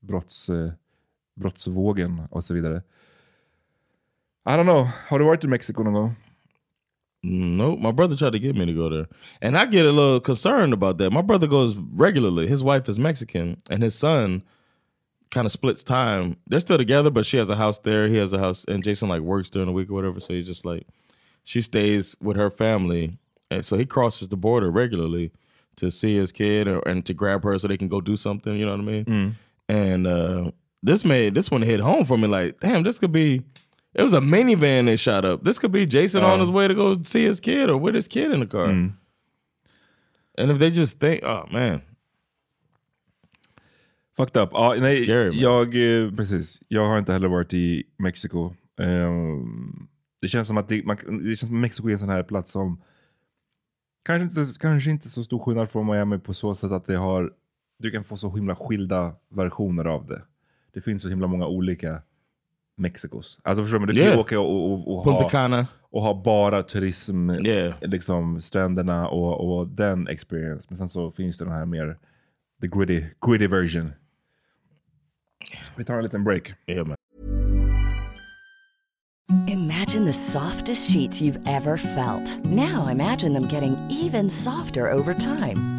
brotts, 0.00 0.50
eh, 0.50 0.72
brottsvågen 1.36 2.22
och 2.30 2.44
så 2.44 2.54
vidare. 2.54 2.82
I 4.48 4.48
don't 4.48 4.62
know, 4.62 4.88
har 5.08 5.18
du 5.18 5.24
varit 5.24 5.44
i 5.44 5.48
Mexiko 5.48 5.82
någon 5.82 5.92
gång? 5.92 6.14
Nope. 7.28 7.80
My 7.80 7.90
brother 7.90 8.14
tried 8.14 8.34
to 8.34 8.38
get 8.38 8.54
me 8.54 8.66
to 8.66 8.72
go 8.72 8.88
there. 8.88 9.06
And 9.42 9.58
I 9.58 9.66
get 9.66 9.84
a 9.84 9.90
little 9.90 10.20
concerned 10.20 10.72
about 10.72 10.98
that. 10.98 11.10
My 11.10 11.22
brother 11.22 11.48
goes 11.48 11.74
regularly. 11.74 12.46
His 12.46 12.62
wife 12.62 12.88
is 12.88 13.00
Mexican 13.00 13.60
and 13.68 13.82
his 13.82 13.96
son 13.96 14.44
kind 15.32 15.44
of 15.44 15.50
splits 15.50 15.82
time. 15.82 16.36
They're 16.46 16.60
still 16.60 16.78
together, 16.78 17.10
but 17.10 17.26
she 17.26 17.36
has 17.36 17.50
a 17.50 17.56
house 17.56 17.80
there. 17.80 18.06
He 18.06 18.16
has 18.16 18.32
a 18.32 18.38
house 18.38 18.64
and 18.68 18.84
Jason 18.84 19.08
like 19.08 19.22
works 19.22 19.50
during 19.50 19.66
the 19.66 19.72
week 19.72 19.90
or 19.90 19.94
whatever. 19.94 20.20
So 20.20 20.34
he's 20.34 20.46
just 20.46 20.64
like 20.64 20.86
she 21.42 21.62
stays 21.62 22.14
with 22.20 22.36
her 22.36 22.48
family. 22.50 23.18
And 23.50 23.66
so 23.66 23.76
he 23.76 23.86
crosses 23.86 24.28
the 24.28 24.36
border 24.36 24.70
regularly 24.70 25.32
to 25.76 25.90
see 25.90 26.16
his 26.16 26.30
kid 26.30 26.68
or, 26.68 26.78
and 26.88 27.04
to 27.06 27.12
grab 27.12 27.42
her 27.42 27.58
so 27.58 27.66
they 27.66 27.76
can 27.76 27.88
go 27.88 28.00
do 28.00 28.16
something, 28.16 28.54
you 28.54 28.64
know 28.64 28.72
what 28.72 28.80
I 28.80 28.84
mean? 28.84 29.04
And 29.68 30.06
uh 30.06 30.50
this 30.82 31.04
made 31.04 31.34
this 31.34 31.50
one 31.50 31.62
hit 31.62 31.80
home 31.80 32.04
for 32.04 32.16
me 32.16 32.28
like, 32.28 32.60
damn, 32.60 32.84
this 32.84 33.00
could 33.00 33.10
be 33.10 33.42
it 33.98 34.02
was 34.02 34.12
a 34.14 34.20
minivan 34.20 34.84
they 34.84 34.96
shot 34.96 35.24
up. 35.24 35.44
This 35.44 35.58
could 35.58 35.72
be 35.72 35.86
Jason 35.86 36.24
on 36.24 36.40
his 36.40 36.50
way 36.50 36.68
to 36.68 36.74
go 36.74 37.02
see 37.02 37.24
his 37.24 37.40
kid 37.40 37.70
or 37.70 37.76
with 37.76 37.94
his 37.94 38.08
kid 38.08 38.32
in 38.32 38.40
the 38.40 38.46
car. 38.46 38.68
And 40.38 40.50
if 40.50 40.58
they 40.58 40.70
just 40.70 41.00
think, 41.00 41.24
oh 41.24 41.46
man, 41.50 41.82
Fucked 44.16 44.36
up. 44.36 44.50
Ja, 44.52 44.74
nej, 44.80 45.04
Scary, 45.04 45.40
jag, 45.40 45.74
eh, 45.74 46.10
precis. 46.16 46.62
Jag 46.68 46.86
har 46.86 46.98
inte 46.98 47.12
heller 47.12 47.28
varit 47.28 47.54
i 47.54 47.84
Mexiko. 47.96 48.54
Ehm, 48.80 49.88
det 50.20 50.28
känns 50.28 50.48
som 50.48 50.56
att 50.56 50.68
det, 50.68 50.86
man, 50.86 50.96
det 51.24 51.36
känns 51.36 51.50
som 51.50 51.60
Mexiko 51.60 51.88
är 51.88 51.92
en 51.92 51.98
sån 51.98 52.08
här 52.08 52.22
plats 52.22 52.52
som 52.52 52.82
kanske 54.04 54.40
inte, 54.40 54.52
kanske 54.60 54.90
inte 54.90 55.08
så 55.08 55.24
stor 55.24 55.38
skillnad 55.38 55.70
från 55.70 55.86
Miami 55.86 56.18
på 56.18 56.34
så 56.34 56.54
sätt 56.54 56.70
att 56.70 56.86
det 56.86 56.96
har, 56.96 57.32
du 57.78 57.90
kan 57.90 58.04
få 58.04 58.16
så 58.16 58.34
himla 58.34 58.56
skilda 58.56 59.14
versioner 59.28 59.84
av 59.84 60.06
det. 60.06 60.22
Det 60.72 60.80
finns 60.80 61.02
så 61.02 61.08
himla 61.08 61.26
många 61.26 61.46
olika 61.46 62.02
Mexikos. 62.78 63.40
Alltså 63.42 63.62
förstår 63.64 63.78
du? 63.78 63.86
Du 63.86 63.92
kan 63.92 64.02
ju 64.02 64.08
Yeah. 64.08 64.20
åka 64.20 64.40
och, 64.40 64.72
och, 64.72 64.98
och, 64.98 65.04
Punta 65.04 65.22
ha, 65.22 65.28
Cana. 65.28 65.66
och 65.90 66.02
ha 66.02 66.22
bara 66.24 66.62
turism, 66.62 67.30
Yeah. 67.30 67.74
liksom 67.80 68.40
stränderna 68.40 69.08
och, 69.08 69.58
och 69.58 69.68
den 69.68 70.08
experience. 70.08 70.66
Men 70.68 70.76
sen 70.78 70.88
så 70.88 71.10
finns 71.10 71.38
det 71.38 71.44
den 71.44 71.54
här 71.54 71.64
mer, 71.66 71.98
the 72.60 72.66
gritty, 72.66 73.04
gritty 73.26 73.46
version. 73.46 73.92
Vi 75.76 75.84
tar 75.84 75.94
en 75.96 76.04
liten 76.04 76.24
break. 76.24 76.54
Yeah, 76.66 76.86
man. 76.86 76.96
Imagine 79.48 80.04
the 80.06 80.12
softest 80.12 80.92
sheets 80.92 81.20
you've 81.22 81.40
ever 81.46 81.76
felt. 81.76 82.38
Now 82.44 82.88
imagine 82.92 83.34
them 83.34 83.48
getting 83.48 83.76
even 83.90 84.30
softer 84.30 84.92
over 84.92 85.14
time. 85.14 85.75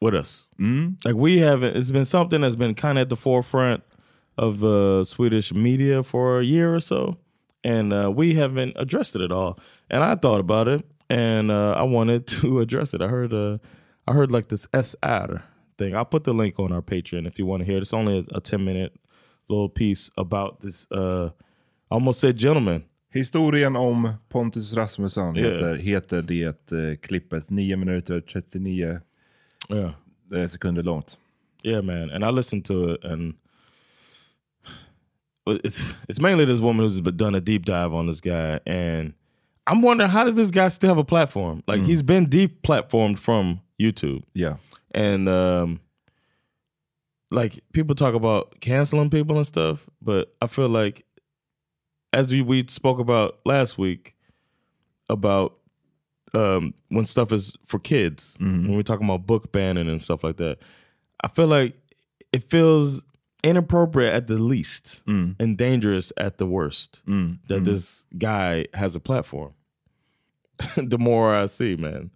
with 0.00 0.14
us. 0.14 0.48
Mm. 0.58 0.96
Like 1.04 1.14
we 1.16 1.38
haven't. 1.38 1.76
It's 1.76 1.90
been 1.90 2.04
something 2.04 2.40
that's 2.40 2.56
been 2.56 2.74
kind 2.74 2.98
of 2.98 3.02
at 3.02 3.08
the 3.08 3.16
forefront 3.16 3.82
of 4.36 4.62
uh, 4.62 5.04
Swedish 5.04 5.52
media 5.52 6.02
for 6.02 6.40
a 6.40 6.44
year 6.44 6.74
or 6.74 6.80
so, 6.80 7.16
and 7.64 7.92
uh, 7.92 8.10
we 8.14 8.34
haven't 8.34 8.74
addressed 8.76 9.16
it 9.16 9.22
at 9.22 9.32
all. 9.32 9.58
And 9.90 10.04
I 10.04 10.14
thought 10.14 10.40
about 10.40 10.68
it, 10.68 10.84
and 11.10 11.50
uh, 11.50 11.72
I 11.76 11.82
wanted 11.82 12.26
to 12.28 12.60
address 12.64 12.94
it. 12.94 13.02
I 13.02 13.08
heard, 13.08 13.32
uh, 13.32 13.58
I 14.06 14.12
heard 14.14 14.30
like 14.30 14.48
this 14.48 14.68
SR 14.72 15.42
thing. 15.78 15.96
I'll 15.96 16.04
put 16.04 16.24
the 16.24 16.32
link 16.34 16.58
on 16.58 16.72
our 16.72 16.82
Patreon 16.82 17.26
if 17.26 17.38
you 17.38 17.46
want 17.46 17.60
to 17.62 17.64
hear 17.66 17.78
it. 17.78 17.82
It's 17.82 17.92
only 17.94 18.18
a, 18.30 18.36
a 18.36 18.40
ten 18.40 18.64
minute 18.64 18.94
little 19.48 19.68
piece 19.68 20.10
about 20.16 20.60
this. 20.60 20.86
Uh, 20.90 21.30
I 21.90 21.94
almost 21.94 22.20
said 22.20 22.36
gentleman. 22.36 22.84
Historien 23.10 23.74
om 23.76 24.08
Pontus 24.28 24.74
Rasmusson 24.74 25.34
Yeah. 25.36 25.44
heter, 25.46 25.76
heter 25.76 26.22
det 26.22 26.72
eh, 26.72 26.96
klippet. 27.00 27.50
9 27.50 27.76
minuter 27.76 28.20
39 28.20 29.00
Yeah. 29.68 29.92
eh, 30.32 30.46
sekunder 30.46 30.82
långt. 30.82 31.16
Yeah, 31.62 31.80
man. 31.80 32.10
And 32.10 32.24
I 32.24 32.30
listened 32.30 32.64
to 32.66 32.90
it, 32.90 33.04
and 33.04 33.34
it's 35.46 35.94
it's 36.08 36.20
mainly 36.20 36.44
this 36.44 36.60
woman 36.60 36.84
who's 36.84 37.00
done 37.00 37.34
a 37.34 37.40
deep 37.40 37.64
dive 37.64 37.92
on 37.94 38.06
this 38.06 38.20
guy, 38.20 38.60
and 38.66 39.14
I'm 39.66 39.82
wondering 39.82 40.10
how 40.10 40.24
does 40.24 40.36
this 40.36 40.50
guy 40.50 40.68
still 40.68 40.88
have 40.88 40.98
a 40.98 41.04
platform? 41.04 41.62
Like 41.66 41.82
he's 41.82 42.02
been 42.02 42.26
deplatformed 42.26 43.18
from 43.18 43.60
YouTube. 43.80 44.22
Yeah. 44.34 44.56
and 44.92 45.28
um, 45.28 45.80
like 47.30 47.60
people 47.72 47.94
talk 47.94 48.14
about 48.14 48.60
canceling 48.60 49.10
people 49.10 49.36
and 49.36 49.46
stuff, 49.46 49.86
but 50.00 50.34
I 50.40 50.46
feel 50.46 50.68
like 50.68 51.04
as 52.12 52.32
we, 52.32 52.40
we 52.40 52.64
spoke 52.68 52.98
about 52.98 53.38
last 53.44 53.76
week 53.78 54.14
about 55.10 55.57
um 56.34 56.74
when 56.88 57.04
stuff 57.06 57.32
is 57.32 57.56
for 57.64 57.78
kids 57.78 58.36
when 58.66 58.76
we're 58.76 58.82
talking 58.82 59.06
about 59.06 59.26
book 59.26 59.50
banning 59.52 59.88
and 59.88 60.02
stuff 60.02 60.22
like 60.22 60.36
that 60.36 60.58
i 61.22 61.28
feel 61.28 61.46
like 61.46 61.74
it 62.32 62.42
feels 62.42 63.02
inappropriate 63.44 64.12
at 64.12 64.26
the 64.26 64.38
least 64.38 65.00
and 65.38 65.56
dangerous 65.56 66.12
at 66.16 66.38
the 66.38 66.46
worst 66.46 67.00
that 67.48 67.64
this 67.64 68.06
guy 68.18 68.66
has 68.74 68.94
a 68.96 69.00
platform. 69.00 69.54
The 70.76 70.98
more 70.98 71.34
i 71.34 71.46
see 71.46 71.76
man 71.76 72.10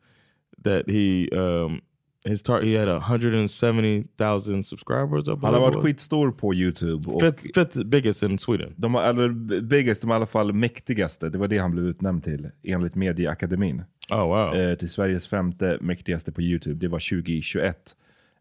that 0.63 0.89
he 0.91 1.29
um 1.33 1.81
his 2.25 2.43
tar- 2.43 2.63
he 2.63 2.79
had 2.79 2.89
170,000 2.89 4.65
subscribers 4.65 5.27
Han 5.27 5.39
har 5.43 5.55
it 5.55 5.61
varit 5.61 5.83
skitstor 5.83 6.31
på 6.31 6.55
YouTube. 6.55 7.11
Och 7.11 7.21
fifth, 7.21 7.43
fifth 7.55 7.85
biggest 7.85 8.23
in 8.23 8.39
Sweden 8.39 8.75
de, 8.77 8.95
eller 8.95 9.29
biggest, 9.61 10.03
de 10.03 10.11
är 10.11 10.15
i 10.15 10.17
alla 10.17 10.27
fall 10.27 10.53
mäktigaste. 10.53 11.29
Det 11.29 11.39
var 11.39 11.49
det 11.49 11.59
han 11.59 11.71
blev 11.71 11.85
utnämnd 11.87 12.25
till, 12.25 12.49
enligt 12.63 12.95
Medieakademin. 12.95 13.83
oh 14.11 14.27
wow 14.27 14.55
Eh, 14.55 14.75
till 14.75 14.89
Sveriges 14.91 15.29
femte 15.29 15.79
mäktigaste 15.81 16.33
på 16.33 16.43
YouTube. 16.43 16.75
Det 16.75 16.89
var 16.89 16.99
2021. 16.99 17.97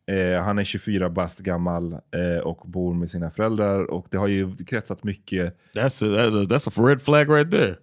Eh, 0.05 0.43
han 0.43 0.59
är 0.59 0.63
24 0.63 1.09
bast 1.09 1.39
gammal 1.39 1.93
eh, 1.93 2.43
och 2.43 2.69
bor 2.69 2.93
med 2.93 3.09
sina 3.09 3.31
föräldrar. 3.31 3.91
Och 3.91 4.07
det 4.09 4.17
har 4.17 4.27
ju 4.27 4.55
kretsat 4.55 5.03
mycket. 5.03 5.57
that's 5.75 6.05
a, 6.05 6.45
that's 6.49 6.67
a, 6.67 6.87
red 6.89 7.01
flag 7.01 7.29
right 7.29 7.51
there 7.51 7.75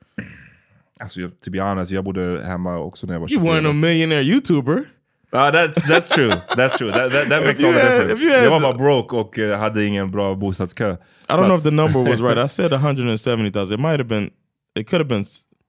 Alltså, 1.01 1.31
to 1.45 1.51
be 1.51 1.61
honest, 1.61 1.93
jag 1.93 2.05
bodde 2.05 2.45
hemma 2.45 2.79
också 2.79 3.07
när 3.07 3.15
jag 3.15 3.21
var 3.21 3.33
you 3.33 3.41
24. 3.41 3.61
weren't 3.61 3.71
a 3.71 3.73
millionaire 3.73 4.23
YouTuber 4.23 4.85
Ja, 5.31 5.51
that, 5.51 5.75
that's 5.75 6.09
true. 6.09 6.31
That's 6.57 6.77
true. 6.79 6.91
That, 6.91 7.13
that, 7.13 7.29
that 7.29 7.45
makes 7.45 7.63
all 7.63 7.73
the 7.73 7.81
had- 7.81 7.89
difference. 7.99 8.13
if 8.13 8.23
you 8.23 8.31
had 8.31 8.45
jag 8.45 8.51
var 8.51 8.61
bara 8.61 8.73
broke 8.73 9.17
och 9.17 9.39
eh, 9.39 9.59
hade 9.59 9.85
ingen 9.85 10.11
bra 10.11 10.35
bostadskö. 10.35 10.93
I 11.29 11.33
don't 11.37 11.45
know 11.47 11.55
if 11.57 11.63
the 11.63 11.71
number 11.71 12.01
was 12.01 12.21
right. 12.21 12.39
I 12.45 12.49
said 12.49 12.73
170,000. 12.73 13.75
It 13.75 13.81
might 13.81 14.01
have 14.01 14.09
been, 14.09 14.31
it 14.75 14.87
could 14.89 15.01
have 15.01 15.09
been, 15.09 15.25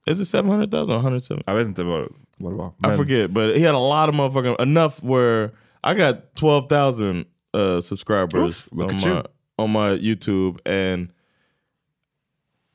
is 0.07 0.19
it 0.21 0.27
700,000 0.27 0.95
or 0.95 0.99
170? 0.99 1.43
Jag 1.45 1.55
vet 1.55 1.67
inte 1.67 1.83
vad, 1.83 2.07
vad 2.37 2.53
det 2.53 2.57
var. 2.57 2.93
I 2.93 2.97
forget, 2.97 3.31
but 3.33 3.55
he 3.57 3.65
had 3.65 3.75
a 3.75 3.79
lot 3.79 4.09
of 4.09 4.15
motherfucking, 4.15 4.55
enough 4.61 5.03
where 5.03 5.51
I 5.83 5.93
got 5.93 6.35
12,000 6.35 7.25
uh, 7.53 7.81
subscribers 7.81 8.69
Oof, 8.71 8.81
on 8.81 8.95
my, 8.95 9.23
on 9.57 9.71
my 9.71 9.97
YouTube. 9.97 10.59
And 10.65 11.09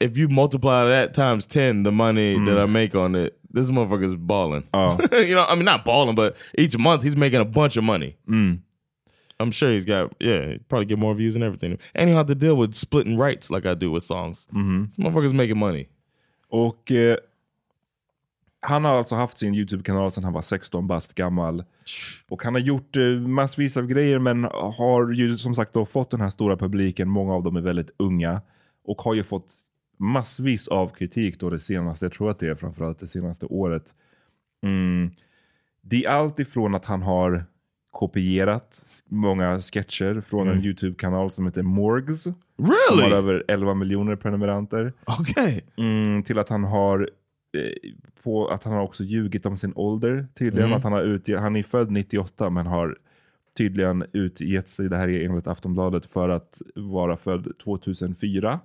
if 0.05 0.19
you 0.19 0.29
multiply 0.29 0.85
that 0.85 1.15
times 1.15 1.47
10, 1.47 1.83
the 1.83 1.91
money 1.91 2.39
that 2.45 2.59
I 2.59 2.67
make 2.67 2.95
on 2.95 3.15
it, 3.15 3.39
this 3.51 3.71
motherfucker's 3.71 4.17
balling. 4.17 4.65
Oh. 4.75 4.99
you 5.13 5.35
know, 5.35 5.47
I 5.49 5.55
mean, 5.55 5.65
not 5.65 5.85
balling, 5.85 6.15
but 6.15 6.37
each 6.59 6.77
month 6.77 7.03
he's 7.03 7.17
making 7.17 7.41
a 7.41 7.45
bunch 7.45 7.77
of 7.79 7.85
money. 7.85 8.17
Mm. 8.29 8.61
I'm 9.41 9.51
sure 9.51 9.73
he's 9.73 9.87
got, 9.87 10.13
yeah, 10.21 10.47
he'd 10.47 10.69
probably 10.69 10.87
get 10.87 10.99
more 10.99 11.15
views 11.15 11.35
and 11.35 11.45
everything. 11.45 11.79
And 11.95 12.09
he'll 12.09 12.19
have 12.19 12.27
to 12.27 12.35
deal 12.35 12.57
with 12.57 12.75
splitting 12.75 13.17
rights 13.17 13.51
like 13.51 13.65
I 13.67 13.75
do 13.75 13.91
with 13.91 14.05
songs. 14.05 14.47
Mhm. 14.53 14.89
This 14.91 14.99
motherfucker's 14.99 15.33
making 15.33 15.59
money. 15.59 15.89
Och 16.49 16.93
eh, 16.93 17.17
han 18.61 18.85
har 18.85 18.97
alltså 18.97 19.15
haft 19.15 19.39
sin 19.39 19.55
YouTube-kanal 19.55 20.11
sedan 20.11 20.25
han 20.25 20.33
var 20.33 20.43
16 20.43 20.87
bast 20.87 21.15
gammal. 21.15 21.65
Och 22.29 22.45
han 22.45 22.55
har 22.55 22.61
gjort 22.61 22.97
eh, 22.97 23.03
massvis 23.07 23.77
av 23.77 23.87
grejer 23.87 24.19
men 24.19 24.45
har 24.53 25.13
ju 25.13 25.37
som 25.37 25.55
sagt 25.55 25.73
då 25.73 25.87
fått 25.87 26.11
den 26.11 26.21
här 26.21 26.31
stora 26.31 26.57
publiken. 26.57 27.09
Många 27.09 27.35
av 27.35 27.43
dem 27.43 27.57
är 27.57 27.61
väldigt 27.61 27.91
unga. 27.97 28.41
Och 28.85 29.03
har 29.03 29.15
ju 29.15 29.25
fått 29.25 29.55
massvis 30.05 30.69
av 30.69 30.89
kritik 30.89 31.41
då 31.41 31.51
det 31.51 31.59
senaste, 31.59 32.05
jag 32.05 32.13
tror 32.13 32.31
att 32.31 32.39
det 32.39 32.49
är 32.49 32.55
framförallt 32.55 32.99
det 32.99 33.07
senaste 33.09 33.47
året. 33.47 33.95
Mm. 34.63 35.11
Det 35.83 36.05
är 36.05 36.09
allt 36.11 36.41
ifrån 36.41 36.75
att 36.75 36.85
han 36.85 37.03
har 37.03 37.45
kopierat 37.91 38.85
många 39.09 39.61
sketcher 39.61 40.21
från 40.21 40.49
en 40.49 40.65
YouTube-kanal 40.65 41.31
som 41.31 41.47
heter 41.47 41.63
Morgs. 41.63 42.23
Som 42.23 42.35
Really? 42.57 43.11
har 43.11 43.19
över 43.19 43.45
11 43.49 43.75
miljoner 43.75 44.17
prenumeranter. 44.17 44.93
Okay. 45.21 45.61
Mm, 45.77 46.23
till 46.23 46.39
att 46.39 46.49
han 46.49 46.65
har 46.65 47.11
eh, 47.57 47.91
på 48.23 48.49
att 48.49 48.65
han 48.65 48.73
har 48.73 48.83
också 48.83 49.05
ljugit 49.05 49.47
om 49.47 49.59
sin 49.59 49.73
ålder 49.77 50.27
tydligen. 50.35 50.67
Mm. 50.67 50.77
Att 50.77 50.83
han, 50.85 50.93
har 50.93 51.03
utge- 51.03 51.39
han 51.39 51.57
är 51.57 51.63
född 51.63 51.91
98 51.91 52.51
men 52.51 52.67
har 52.67 52.99
tydligen 53.57 54.05
utgett 54.13 54.69
sig, 54.69 54.89
det 54.89 54.97
här 54.97 55.09
är 55.09 55.25
enligt 55.25 55.47
Aftonbladet, 55.47 56.07
för 56.07 56.29
att 56.29 56.63
vara 56.75 57.17
född 57.17 57.59
2004. 57.65 58.61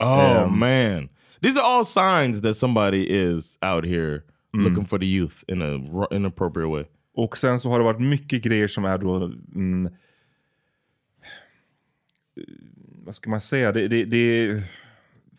Oh 0.00 0.44
Um, 0.44 0.58
man, 0.58 1.08
these 1.42 1.60
are 1.60 1.64
all 1.64 1.84
signs 1.84 2.42
that 2.42 2.54
somebody 2.56 3.06
is 3.08 3.58
out 3.62 3.84
here 3.84 4.22
looking 4.52 4.86
for 4.86 4.98
the 4.98 5.06
youth 5.06 5.44
in 5.48 5.62
a 5.62 6.06
inappropriate 6.10 6.70
way. 6.70 6.84
Och 7.14 7.36
sen 7.36 7.60
så 7.60 7.70
har 7.70 7.78
det 7.78 7.84
varit 7.84 8.00
mycket 8.00 8.42
grejer 8.42 8.68
som 8.68 8.84
är 8.84 8.98
då, 8.98 9.16
mm, 9.54 9.92
vad 13.04 13.14
ska 13.14 13.30
man 13.30 13.40
säga, 13.40 13.72
det, 13.72 13.88
det, 13.88 14.04
det 14.04 14.62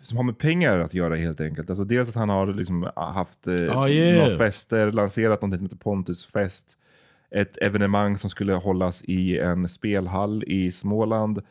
som 0.01 0.17
har 0.17 0.23
med 0.23 0.37
pengar 0.37 0.79
att 0.79 0.93
göra 0.93 1.15
helt 1.15 1.41
enkelt. 1.41 1.69
Alltså 1.69 1.83
dels 1.83 2.09
att 2.09 2.15
han 2.15 2.29
har 2.29 2.47
liksom 2.53 2.91
haft 2.95 3.47
eh, 3.47 3.53
Oh, 3.53 3.91
yeah. 3.91 4.23
några 4.23 4.37
fester, 4.37 4.91
lanserat 4.91 5.41
något 5.41 5.57
som 5.57 5.65
heter 5.65 5.77
Pontus 5.77 6.25
fest. 6.25 6.77
Ett 7.31 7.57
evenemang 7.57 8.17
som 8.17 8.29
skulle 8.29 8.53
hållas 8.53 9.03
i 9.03 9.39
en 9.39 9.67
spelhall 9.67 10.43
i 10.47 10.71
Småland. 10.71 11.41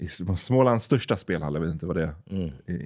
I 0.00 0.06
Smålands 0.36 0.84
största 0.84 1.16
spelhall, 1.16 1.54
jag 1.54 1.60
vet 1.60 1.72
inte 1.72 1.86
vad 1.86 1.96
det 1.96 2.14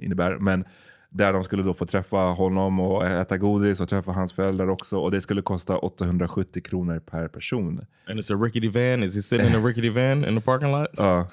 innebär. 0.01 0.37
Men 0.37 0.65
där 1.09 1.33
de 1.33 1.43
skulle 1.43 1.63
då 1.63 1.73
få 1.73 1.85
träffa 1.85 2.17
honom 2.17 2.79
och 2.79 3.05
äta 3.05 3.37
godis 3.37 3.79
och 3.79 3.89
träffa 3.89 4.11
hans 4.11 4.33
föräldrar 4.33 4.67
också. 4.69 4.97
Och 4.99 5.11
det 5.11 5.21
skulle 5.21 5.41
kosta 5.41 5.77
870 5.77 6.61
kronor 6.63 6.99
per 6.99 7.27
person. 7.27 7.81
And 8.09 8.19
it's 8.19 8.33
a 8.35 8.43
rickety 8.43 8.67
van. 8.69 9.03
Is 9.03 9.15
he 9.15 9.21
sitting 9.21 9.47
in 9.47 9.55
a 9.55 9.67
rickety 9.67 9.89
van 9.89 10.25
in 10.25 10.35
the 10.35 10.41
parking 10.45 10.71
lot? 10.71 10.87
Ja. 10.97 11.27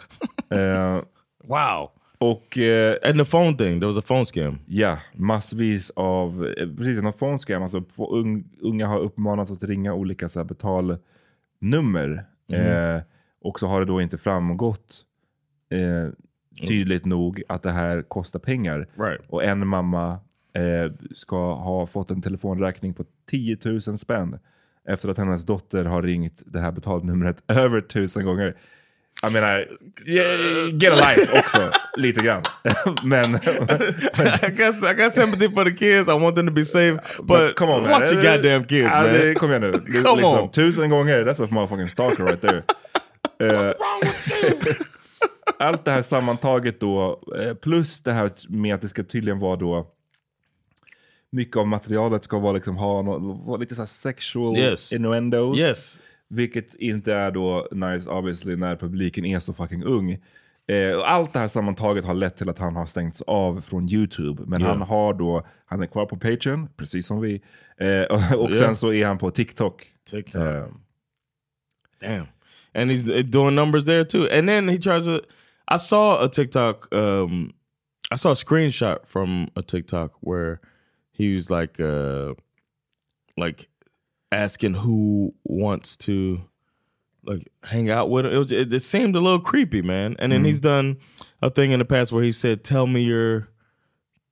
Eh, 0.59 0.99
Wow. 1.45 1.91
och 2.19 2.59
eh, 2.59 2.97
And 3.11 3.19
the 3.19 3.25
phone 3.25 3.57
thing, 3.57 3.81
there 3.81 3.87
was 3.87 3.99
a 3.99 4.03
phone 4.07 4.27
scam. 4.27 4.59
ja, 4.67 4.99
massvis 5.15 5.91
av, 5.91 6.47
eh, 6.59 6.69
precis 6.77 6.99
en 6.99 7.13
phone 7.13 7.39
scam. 7.39 7.63
Alltså, 7.63 7.83
unga 8.61 8.87
har 8.87 8.99
uppmanats 8.99 9.51
att 9.51 9.65
ringa 9.65 9.95
olika 9.95 10.29
så 10.29 10.39
här, 10.41 10.45
betalnummer. 10.45 12.25
Eh, 12.53 13.03
och 13.43 13.61
så 13.61 13.67
har 13.67 13.81
det 13.81 13.87
då 13.87 14.01
inte 14.01 14.19
framgått 14.19 15.05
eh, 15.73 16.09
tydligt 16.67 17.05
nog 17.05 17.43
att 17.49 17.63
det 17.63 17.71
här 17.71 18.03
kostar 18.03 18.41
pengar. 18.41 18.89
Right. 18.95 19.21
Och 19.29 19.45
en 19.45 19.67
mamma 19.67 20.19
eh, 20.55 20.93
ska 21.17 21.55
ha 21.55 21.87
fått 21.87 22.11
en 22.11 22.23
telefonräkning 22.23 22.95
på 22.95 23.05
10 23.31 23.57
000 23.65 23.81
spänn 23.81 24.39
efter 24.89 25.09
att 25.09 25.19
hennes 25.19 25.47
dotter 25.47 25.85
har 25.85 26.03
ringt 26.03 26.43
det 26.47 26.61
här 26.61 26.73
betalnumret 26.73 27.43
över 27.51 27.81
tusen 27.81 28.25
gånger. 28.25 28.57
Jag 29.23 29.33
menar, 29.33 29.69
get 30.73 30.93
a 30.93 30.97
life 30.97 31.39
också, 31.39 31.71
lite 31.97 32.21
grann. 32.21 32.43
men, 33.03 33.35
I 33.35 34.51
guess 34.57 34.83
I 34.83 34.95
got 34.95 35.15
sympathy 35.15 35.49
for 35.49 35.65
the 35.65 35.71
kids. 35.71 36.09
I 36.09 36.13
want 36.13 36.37
them 36.37 36.47
to 36.47 36.53
be 36.53 36.65
safe, 36.65 36.99
but, 37.23 37.57
come 37.57 37.73
on 37.73 37.83
man. 37.83 37.91
watch 37.91 38.13
your 38.13 38.23
goddamn 38.23 38.65
kids, 38.65 38.91
ja, 38.93 39.03
man. 39.03 39.13
Det, 39.13 39.35
kom 39.35 39.51
igen 39.51 39.61
nu. 39.63 39.71
Det, 39.71 39.99
är 39.99 40.03
Come 40.03 40.21
liksom, 40.21 40.41
on. 40.41 40.51
Tusen 40.51 40.91
gånger, 40.91 41.25
that's 41.25 41.45
a 41.45 41.49
motherfucking 41.51 41.89
stalker 41.89 42.25
right 42.25 42.41
there. 42.41 42.63
Eh, 43.41 43.73
Allt 45.59 45.85
det 45.85 45.91
här 45.91 46.03
sammantaget 46.03 46.81
då, 46.81 47.21
eh, 47.41 47.55
plus 47.55 48.03
det 48.03 48.13
här 48.13 48.31
med 48.49 48.75
att 48.75 48.81
det 48.81 48.89
ska 48.89 49.03
tydligen 49.05 49.39
vara 49.39 49.57
då 49.57 49.93
mycket 51.31 51.57
av 51.57 51.67
materialet 51.67 52.25
ska 52.25 52.39
vara 52.39 52.53
liksom 52.53 52.77
ha 52.77 53.03
vara 53.03 53.57
lite 53.57 53.75
så 53.75 53.87
sexual 53.87 54.57
Yes. 54.57 54.93
innuendos. 54.93 55.59
Yes. 55.59 56.01
Vilket 56.29 56.75
inte 56.75 57.15
är 57.15 57.31
då 57.31 57.69
nice 57.73 58.11
obviously 58.11 58.57
när 58.57 58.77
publiken 58.77 59.25
är 59.25 59.39
så 59.39 59.53
fucking 59.53 59.85
ung. 59.85 60.13
Eh, 60.67 60.99
allt 61.05 61.33
det 61.33 61.39
här 61.39 61.49
sammantaget 61.49 62.05
har 62.05 62.15
lett 62.15 62.37
till 62.37 62.49
att 62.49 62.59
han 62.59 62.77
har 62.77 62.87
stängts 62.87 63.23
av 63.23 63.61
från 63.61 63.89
YouTube. 63.89 64.43
Men 64.47 64.61
Ja. 64.63 64.69
han 64.69 64.83
har 64.83 65.15
då, 65.15 65.47
han 65.67 65.83
är 65.83 65.87
kvar 65.87 66.07
på 66.07 66.17
Patreon, 66.17 66.69
precis 66.77 67.07
som 67.07 67.21
vi. 67.21 67.43
Eh, 67.77 68.03
och 68.35 68.41
och 68.45 68.51
Ja. 68.51 68.55
sen 68.57 68.77
så 68.77 68.93
är 68.93 69.07
han 69.07 69.19
på 69.19 69.31
TikTok. 69.31 69.87
TikTok. 70.11 70.43
Eh, 70.43 70.67
Damn. 72.03 72.27
And 72.75 72.91
he's 72.91 73.09
uh, 73.11 73.23
doing 73.23 73.55
numbers 73.55 73.85
there 73.85 74.05
too. 74.05 74.29
And 74.29 74.49
then 74.49 74.69
he 74.69 74.79
tries 74.79 75.05
to 75.05 75.23
I 75.69 75.77
saw 75.77 76.23
a 76.25 76.29
TikTok 76.29 76.93
um 76.95 77.53
I 78.11 78.17
saw 78.17 78.31
a 78.33 78.35
screenshot 78.35 79.07
from 79.07 79.49
a 79.57 79.63
TikTok 79.63 80.13
where 80.21 80.61
he 81.13 81.35
was 81.35 81.51
like 81.51 81.79
uh 81.81 82.35
like 83.37 83.69
asking 84.31 84.75
who 84.75 85.35
wants 85.45 85.97
to 85.99 86.41
like 87.25 87.51
hang 87.63 87.89
out 87.91 88.11
with 88.11 88.27
him. 88.27 88.33
It, 88.33 88.39
was, 88.39 88.51
it, 88.53 88.73
it 88.73 88.81
seemed 88.81 89.15
a 89.15 89.21
little 89.21 89.39
creepy, 89.41 89.81
man. 89.83 90.17
And 90.19 90.33
then 90.33 90.43
Mhm. 90.43 90.47
he's 90.47 90.61
done 90.61 90.97
a 91.41 91.51
thing 91.51 91.71
in 91.71 91.79
the 91.79 91.85
past 91.85 92.11
where 92.13 92.25
he 92.25 92.33
said, 92.33 92.65
"Tell 92.65 92.87
me 92.87 93.03
your 93.03 93.49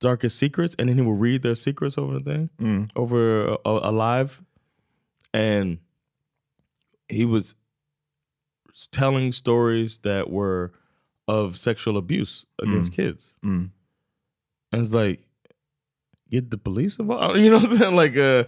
darkest 0.01 0.37
secrets," 0.37 0.75
and 0.77 0.89
then 0.89 0.97
he 0.97 1.01
will 1.01 1.13
read 1.13 1.41
their 1.43 1.55
secrets 1.55 1.97
over 1.97 2.19
the 2.19 2.23
thing 2.25 2.49
Mm. 2.59 2.89
over 2.95 3.45
a, 3.53 3.57
a 3.65 3.91
live, 3.91 4.41
and 5.33 5.77
he 7.07 7.23
was 7.25 7.55
telling 8.91 9.31
stories 9.31 9.99
that 9.99 10.29
were 10.29 10.71
of 11.27 11.57
sexual 11.59 11.97
abuse 11.97 12.45
against 12.61 12.91
Mm. 12.91 12.95
kids. 12.95 13.35
Mm. 13.43 13.69
And 14.71 14.81
it's 14.81 14.93
like, 14.93 15.21
get 16.29 16.49
the 16.49 16.57
police 16.57 16.97
involved. 16.99 17.39
You 17.41 17.51
know 17.51 17.59
what 17.59 17.71
I'm 17.71 17.77
saying? 17.77 17.95
Like, 17.95 18.17
uh, 18.17 18.45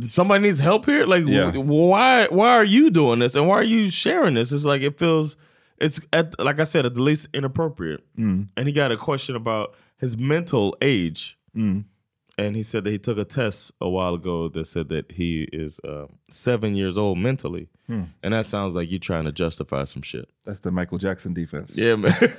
somebody 0.00 0.42
needs 0.44 0.58
help 0.58 0.84
here. 0.86 1.06
Like, 1.06 1.26
Yeah. 1.26 1.52
why? 1.56 2.26
Why 2.28 2.50
are 2.50 2.64
you 2.64 2.90
doing 2.90 3.20
this? 3.20 3.34
And 3.34 3.46
why 3.46 3.56
are 3.56 3.64
you 3.64 3.90
sharing 3.90 4.34
this? 4.34 4.52
It's 4.52 4.64
like 4.64 4.82
it 4.82 4.98
feels. 4.98 5.36
It's 5.78 6.00
at 6.12 6.38
like 6.42 6.58
I 6.58 6.64
said, 6.64 6.86
at 6.86 6.94
the 6.94 7.02
least 7.02 7.28
inappropriate. 7.34 8.02
Mm. 8.18 8.48
And 8.56 8.66
he 8.66 8.72
got 8.72 8.92
a 8.92 8.96
question 8.96 9.36
about 9.36 9.74
his 9.98 10.16
mental 10.16 10.74
age. 10.80 11.38
Mm. 11.56 11.84
And 12.38 12.54
he 12.54 12.62
said 12.62 12.84
that 12.84 12.90
he 12.90 12.98
took 12.98 13.16
a 13.16 13.24
test 13.24 13.72
a 13.80 13.88
while 13.88 14.14
ago 14.14 14.48
that 14.48 14.66
said 14.66 14.90
that 14.90 15.12
he 15.12 15.48
is 15.52 15.80
uh, 15.80 16.06
seven 16.30 16.74
years 16.74 16.98
old 16.98 17.18
mentally. 17.18 17.68
Hmm. 17.86 18.04
And 18.22 18.34
that 18.34 18.46
sounds 18.46 18.74
like 18.74 18.90
you 18.90 18.98
trying 18.98 19.24
to 19.24 19.32
justify 19.32 19.84
some 19.84 20.02
shit. 20.02 20.28
That's 20.44 20.58
the 20.58 20.70
Michael 20.70 20.98
Jackson 20.98 21.32
defense. 21.32 21.78
Yeah, 21.78 21.96
man. 21.96 22.14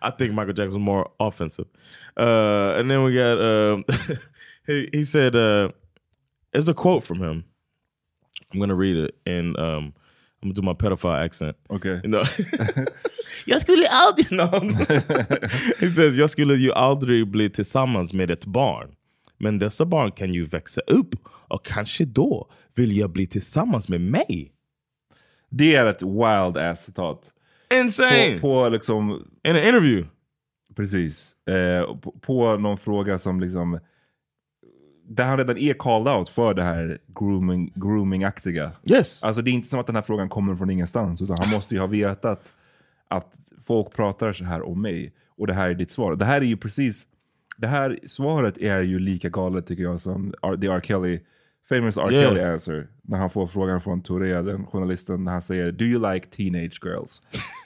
I 0.00 0.10
think 0.10 0.32
Michael 0.32 0.54
Jackson 0.54 0.74
was 0.74 0.78
more 0.78 1.10
offensive. 1.20 1.66
Uh, 2.16 2.74
and 2.76 2.90
then 2.90 3.02
we 3.02 3.14
got 3.14 3.40
um, 3.40 3.84
he 4.66 4.88
he 4.92 5.04
said 5.04 5.36
uh, 5.36 5.70
there's 6.52 6.68
a 6.68 6.74
quote 6.74 7.02
from 7.02 7.18
him. 7.18 7.44
I'm 8.52 8.60
gonna 8.60 8.74
read 8.74 8.96
it 8.96 9.16
and 9.26 9.58
um, 9.58 9.94
I'm 10.42 10.48
gonna 10.48 10.54
do 10.54 10.62
my 10.62 10.74
pedophile 10.74 11.24
accent. 11.24 11.56
Okay. 11.68 12.00
You 12.04 12.10
know, 12.10 12.24
jag 13.46 13.60
skulle 13.60 13.86
aldrig... 13.88 14.32
No. 14.32 14.44
he 15.80 15.90
says, 15.90 16.14
jag 16.14 16.30
skulle 16.30 16.54
ju 16.54 16.72
aldrig 16.72 17.28
bli 17.28 17.50
tillsammans 17.50 18.12
med 18.12 18.30
ett 18.30 18.44
barn. 18.44 18.94
Men 19.38 19.58
dessa 19.58 19.84
barn 19.84 20.12
kan 20.12 20.34
ju 20.34 20.46
växa 20.46 20.80
upp 20.80 21.14
och 21.26 21.64
kanske 21.64 22.04
då 22.04 22.50
vill 22.74 22.96
jag 22.96 23.10
bli 23.10 23.26
tillsammans 23.26 23.88
med 23.88 24.00
mig. 24.00 24.52
Det 25.50 25.74
är 25.74 25.86
ett 25.86 26.02
wild 26.02 26.56
ass 26.56 26.84
citat. 26.84 27.22
Insane! 27.74 28.38
På, 28.40 28.40
på 28.40 28.68
liksom... 28.68 29.10
In 29.44 29.56
an 29.56 29.62
interview. 29.62 30.08
Precis. 30.76 31.34
Eh, 31.46 31.96
på, 31.96 32.12
på 32.20 32.56
någon 32.56 32.78
fråga 32.78 33.18
som 33.18 33.40
liksom... 33.40 33.80
Där 35.10 35.24
han 35.24 35.38
redan 35.38 35.58
är 35.58 35.74
called 35.74 36.14
out 36.14 36.28
för 36.28 36.54
det 36.54 36.62
här 36.62 36.98
grooming, 37.18 37.72
grooming-aktiga. 37.74 38.70
Yes. 38.90 39.24
Alltså 39.24 39.42
det 39.42 39.50
är 39.50 39.52
inte 39.52 39.68
som 39.68 39.80
att 39.80 39.86
den 39.86 39.94
här 39.96 40.02
frågan 40.02 40.28
kommer 40.28 40.56
från 40.56 40.70
ingenstans. 40.70 41.22
Utan 41.22 41.36
han 41.40 41.50
måste 41.50 41.74
ju 41.74 41.80
ha 41.80 41.86
vetat 41.86 42.54
att 43.08 43.26
folk 43.66 43.92
pratar 43.96 44.32
så 44.32 44.44
här 44.44 44.68
om 44.68 44.82
mig. 44.82 45.12
Och 45.36 45.46
det 45.46 45.54
här 45.54 45.70
är 45.70 45.74
ditt 45.74 45.90
svar. 45.90 46.16
Det 46.16 46.24
här 46.24 46.40
är 46.40 46.44
ju 46.46 46.56
precis... 46.56 47.06
Det 47.56 47.66
här 47.66 47.98
svaret 48.06 48.58
är 48.58 48.82
ju 48.82 48.98
lika 48.98 49.28
galet 49.28 49.66
tycker 49.66 49.82
jag 49.82 50.00
som 50.00 50.34
the 50.60 50.66
R. 50.66 50.80
Kelly, 50.84 51.20
famous 51.68 51.96
R. 51.96 52.12
Yeah. 52.12 52.24
Kelly 52.28 52.40
answer. 52.44 52.86
När 53.02 53.18
han 53.18 53.30
får 53.30 53.46
frågan 53.46 53.80
från 53.80 54.02
Touré, 54.02 54.42
den 54.42 54.66
journalisten, 54.66 55.24
när 55.24 55.32
han 55.32 55.42
säger 55.42 55.72
Do 55.72 55.84
you 55.84 56.12
like 56.12 56.26
teenage 56.26 56.80
girls? 56.84 57.22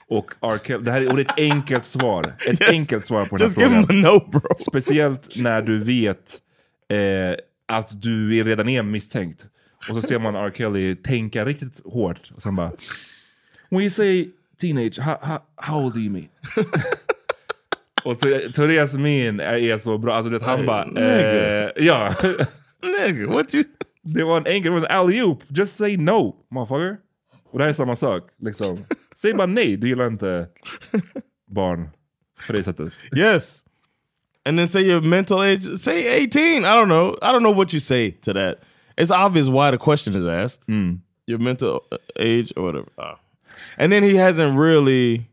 Och 0.08 0.34
R. 0.40 0.58
Kelly, 0.64 0.84
det 0.84 0.90
här 0.92 1.02
är, 1.02 1.10
och 1.10 1.16
det 1.16 1.22
är 1.22 1.24
ett 1.46 1.52
enkelt 1.52 1.84
svar. 1.84 2.32
Ett 2.48 2.60
Yes. 2.60 2.70
enkelt 2.70 3.04
svar 3.06 3.26
på 3.26 3.36
den 3.36 3.46
Just 3.46 3.58
här 3.58 3.64
give 3.68 3.82
frågan. 3.82 3.96
him 3.96 4.06
a 4.06 4.10
no 4.12 4.30
bro. 4.30 4.40
Speciellt 4.58 5.28
när 5.42 5.62
du 5.62 5.78
vet 5.78 6.38
eh, 6.92 7.36
att 7.66 8.02
du 8.02 8.38
är 8.38 8.44
redan 8.44 8.68
är 8.68 8.82
misstänkt. 8.82 9.48
Och 9.88 9.94
så 9.94 10.02
ser 10.02 10.18
man 10.18 10.34
R. 10.34 10.52
Kelly 10.56 10.96
tänka 10.96 11.44
riktigt 11.44 11.80
hårt. 11.84 12.30
Och 12.34 12.42
sen 12.42 12.54
bara... 12.54 12.72
When 13.68 13.80
you 13.80 13.90
say 13.90 14.28
teenage, 14.60 14.98
how, 14.98 15.16
how, 15.20 15.38
how 15.56 15.84
old 15.84 15.94
do 15.94 16.00
you 16.00 16.10
mean? 16.10 16.28
och 18.04 18.14
Ther- 18.14 18.52
Therese 18.52 18.94
min 18.94 19.40
är, 19.40 19.78
så 19.78 19.98
bra. 19.98 20.14
Alltså 20.14 20.30
det, 20.30 20.44
han 20.44 20.66
bara... 20.66 20.84
Eh, 20.84 21.70
ja. 21.76 22.14
Nigga, 23.08 23.26
what 23.26 23.54
you... 23.54 23.64
Det 24.02 24.24
var 24.24 24.36
en 24.36 24.46
enkel, 24.46 24.72
det 24.72 24.80
var 24.80 24.86
en 24.86 24.96
alley-oop. 24.96 25.42
Just 25.48 25.76
say 25.76 25.96
no, 25.96 26.36
motherfucker. 26.50 26.96
Och 27.50 27.58
det 27.58 27.64
här 27.64 27.68
är 27.68 27.74
samma 27.74 27.96
sak. 27.96 28.30
Liksom. 28.38 28.84
Säg 29.16 29.34
bara 29.34 29.46
nej, 29.46 29.76
du 29.76 29.88
gillar 29.88 30.06
inte 30.06 30.48
barn 31.46 31.88
på 32.46 32.52
det 32.52 32.62
sättet. 32.62 32.92
Yes. 33.16 33.64
And 34.44 34.58
then 34.58 34.66
say 34.66 34.82
your 34.82 35.00
mental 35.00 35.42
age, 35.42 35.62
say 35.76 36.06
18. 36.06 36.64
I 36.64 36.74
don't 36.74 36.88
know. 36.88 37.16
I 37.22 37.30
don't 37.32 37.42
know 37.42 37.50
what 37.52 37.72
you 37.72 37.80
say 37.80 38.10
to 38.22 38.32
that. 38.32 38.60
It's 38.98 39.10
obvious 39.10 39.48
why 39.48 39.70
the 39.70 39.78
question 39.78 40.16
is 40.16 40.26
asked. 40.26 40.68
Your 41.26 41.38
mental 41.38 41.84
uh, 41.92 41.98
age 42.18 42.52
or 42.56 42.64
whatever. 42.64 42.88
Ah. 42.98 43.18
And 43.78 43.92
then 43.92 44.02
he 44.02 44.16
hasn't 44.16 44.58
really 44.58 45.28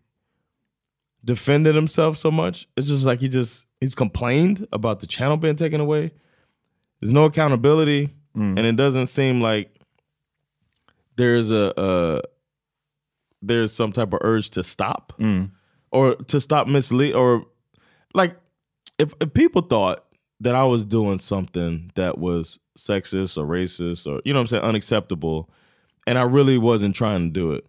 defended 1.25 1.75
himself 1.75 2.17
so 2.17 2.29
much. 2.31 2.67
It's 2.77 2.87
just 2.87 3.05
like 3.05 3.19
he 3.19 3.27
just 3.27 3.65
he's 3.81 3.95
complained 3.95 4.67
about 4.71 4.99
the 4.99 5.07
channel 5.07 5.37
being 5.37 5.55
taken 5.55 5.81
away. 5.81 6.11
There's 7.01 7.11
no 7.11 7.23
accountability, 7.25 8.13
and 8.57 8.59
it 8.59 8.75
doesn't 8.75 9.07
seem 9.07 9.41
like 9.41 9.73
there's 11.15 11.51
a 11.51 11.77
uh 11.79 12.21
there's 13.41 13.73
some 13.73 13.91
type 13.91 14.13
of 14.13 14.19
urge 14.21 14.51
to 14.51 14.63
stop 14.63 15.13
or 15.91 16.15
to 16.15 16.39
stop 16.39 16.67
mislead 16.67 17.13
or 17.13 17.45
like 18.13 18.35
if, 18.99 19.13
if 19.21 19.33
people 19.33 19.61
thought 19.61 20.03
that 20.41 20.55
I 20.55 20.63
was 20.63 20.85
doing 20.85 21.17
something 21.19 21.91
that 21.95 22.17
was 22.17 22.59
sexist 22.77 23.37
or 23.37 23.45
racist 23.45 24.05
or 24.07 24.21
you 24.25 24.33
know 24.33 24.39
what 24.39 24.43
I'm 24.43 24.47
saying 24.47 24.63
unacceptable 24.63 25.49
and 26.07 26.17
I 26.17 26.23
really 26.23 26.57
wasn't 26.57 26.95
trying 26.95 27.27
to 27.27 27.39
do 27.41 27.53
it, 27.53 27.65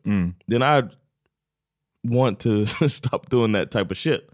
then 0.49 0.63
I'd 0.63 0.91
want 2.05 2.39
to 2.41 2.67
stop 2.89 3.29
doing 3.29 3.53
that 3.53 3.71
type 3.71 3.91
of 3.91 3.97
shit. 3.97 4.31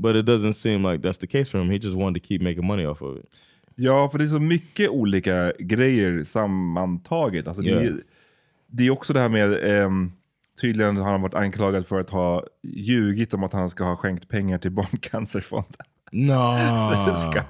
But 0.00 0.16
it 0.16 0.22
doesn't 0.24 0.54
seem 0.54 0.82
like 0.82 1.02
that's 1.02 1.18
the 1.18 1.26
case 1.26 1.48
for 1.50 1.58
him. 1.60 1.70
He 1.70 1.78
just 1.78 1.96
wanted 1.96 2.22
to 2.22 2.26
keep 2.28 2.40
making 2.40 2.66
money 2.66 2.84
off 2.86 3.02
of 3.02 3.16
it. 3.18 3.28
Ja, 3.76 4.08
för 4.08 4.18
det 4.18 4.24
är 4.24 4.28
så 4.28 4.38
mycket 4.40 4.90
olika 4.90 5.52
grejer 5.58 6.24
sammantaget. 6.24 7.46
Alltså 7.48 7.62
det, 7.62 7.70
Ja. 7.70 7.80
är, 7.80 8.02
det 8.66 8.84
är 8.86 8.90
också 8.90 9.12
det 9.12 9.20
här 9.20 9.28
med, 9.28 9.52
ehm, 9.64 10.12
tydligen 10.60 10.96
har 10.96 11.10
han 11.12 11.22
varit 11.22 11.34
anklagad 11.34 11.86
för 11.86 12.00
att 12.00 12.10
ha 12.10 12.44
ljugit 12.62 13.34
om 13.34 13.44
att 13.44 13.52
han 13.52 13.70
ska 13.70 13.84
ha 13.84 13.96
skänkt 13.96 14.28
pengar 14.28 14.58
till 14.58 14.70
Barncancerfonden. 14.70 15.86
No. 16.14 17.14
this 17.14 17.24
guy. 17.24 17.42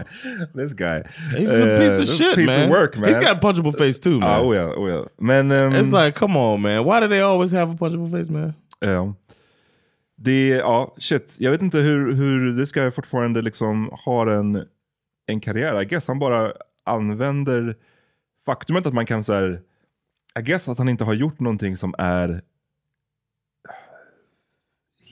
This 0.54 0.72
guy. 0.74 1.02
He's 1.36 1.50
a 1.50 1.78
piece 1.78 2.02
of 2.02 2.08
Eh, 2.08 2.14
shit, 2.16 2.34
piece 2.34 2.46
man. 2.58 2.64
Of 2.64 2.70
work, 2.70 2.96
man. 2.96 3.10
He's 3.10 3.20
got 3.20 3.30
a 3.36 3.38
punchable 3.42 3.72
face 3.72 3.98
too, 4.00 4.18
man. 4.20 4.22
Ah, 4.22 4.40
oh 4.40 4.56
ja, 4.56 4.74
oh 4.76 4.90
ja. 4.90 5.06
Men... 5.18 5.50
ehm, 5.50 5.72
It's 5.72 6.04
like, 6.04 6.18
come 6.18 6.38
on, 6.38 6.60
man. 6.60 6.84
Why 6.84 7.00
do 7.00 7.08
they 7.08 7.20
always 7.20 7.52
have 7.52 7.72
a 7.72 7.76
punchable 7.80 8.10
face, 8.10 8.32
man? 8.32 8.54
Ja. 8.80 9.14
Det, 10.16 10.48
ja, 10.48 10.94
shit. 10.98 11.34
Jag 11.38 11.50
vet 11.50 11.62
inte 11.62 11.78
hur, 11.78 12.12
hur 12.12 12.56
this 12.60 12.72
guy 12.72 12.90
fortfarande 12.90 13.42
liksom 13.42 13.90
har 14.04 14.26
en, 14.26 14.64
en 15.26 15.40
karriär. 15.40 15.82
I 15.82 15.84
guess 15.84 16.06
han 16.08 16.18
bara 16.18 16.52
använder 16.86 17.76
faktumet 18.46 18.86
att 18.86 18.94
man 18.94 19.06
kan 19.06 19.24
så 19.24 19.32
här, 19.32 19.60
I 20.38 20.42
guess 20.42 20.68
att 20.68 20.78
han 20.78 20.88
inte 20.88 21.04
har 21.04 21.14
gjort 21.14 21.40
någonting 21.40 21.76
som 21.76 21.94
är 21.98 22.42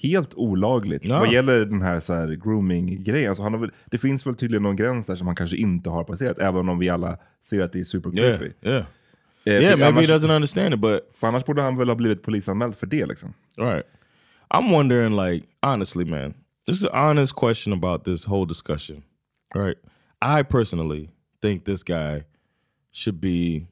helt 0.02 0.34
olagligt 0.34 1.02
Ja. 1.04 1.18
vad 1.18 1.32
gäller 1.32 1.64
den 1.64 1.82
här, 1.82 2.00
så 2.00 2.14
här 2.14 2.28
grooming-grejen. 2.28 3.28
Alltså 3.28 3.42
han 3.42 3.52
har 3.52 3.60
väl, 3.60 3.70
det 3.86 3.98
finns 3.98 4.26
väl 4.26 4.34
tydligen 4.34 4.62
någon 4.62 4.76
gräns 4.76 5.06
där 5.06 5.16
som 5.16 5.26
han 5.26 5.36
kanske 5.36 5.56
inte 5.56 5.90
har 5.90 6.04
passerat, 6.04 6.38
även 6.38 6.68
om 6.68 6.78
vi 6.78 6.88
alla 6.88 7.18
ser 7.42 7.60
att 7.60 7.72
det 7.72 7.80
är 7.80 7.84
super 7.84 8.18
Yeah, 8.18 8.38
creepy. 8.38 8.68
yeah. 8.68 8.84
Eh, 9.44 9.52
Yeah, 9.52 9.62
maybe 9.78 9.86
annars, 9.86 10.08
he 10.08 10.14
doesn't 10.14 10.34
understand 10.36 10.74
it, 10.74 10.80
but 10.80 11.10
för 11.14 11.26
annars 11.26 11.44
borde 11.44 11.62
han 11.62 11.76
väl 11.76 11.88
ha 11.88 11.94
blivit 11.94 12.22
polisanmäld 12.22 12.74
för 12.76 12.86
det 12.86 13.06
liksom. 13.06 13.34
Right. 13.56 13.86
I'm 14.54 14.70
wondering, 14.72 15.16
like, 15.16 15.46
honestly, 15.62 16.04
man, 16.04 16.34
this 16.66 16.76
is 16.82 16.84
an 16.84 17.08
honest 17.08 17.32
question 17.34 17.72
about 17.72 18.04
this 18.04 18.26
whole 18.26 18.46
discussion. 18.46 19.02
Right. 19.54 19.78
I 20.40 20.42
personally 20.44 21.08
think 21.42 21.64
this 21.64 21.82
guy 21.84 22.22
should 22.92 23.20
be 23.20 23.66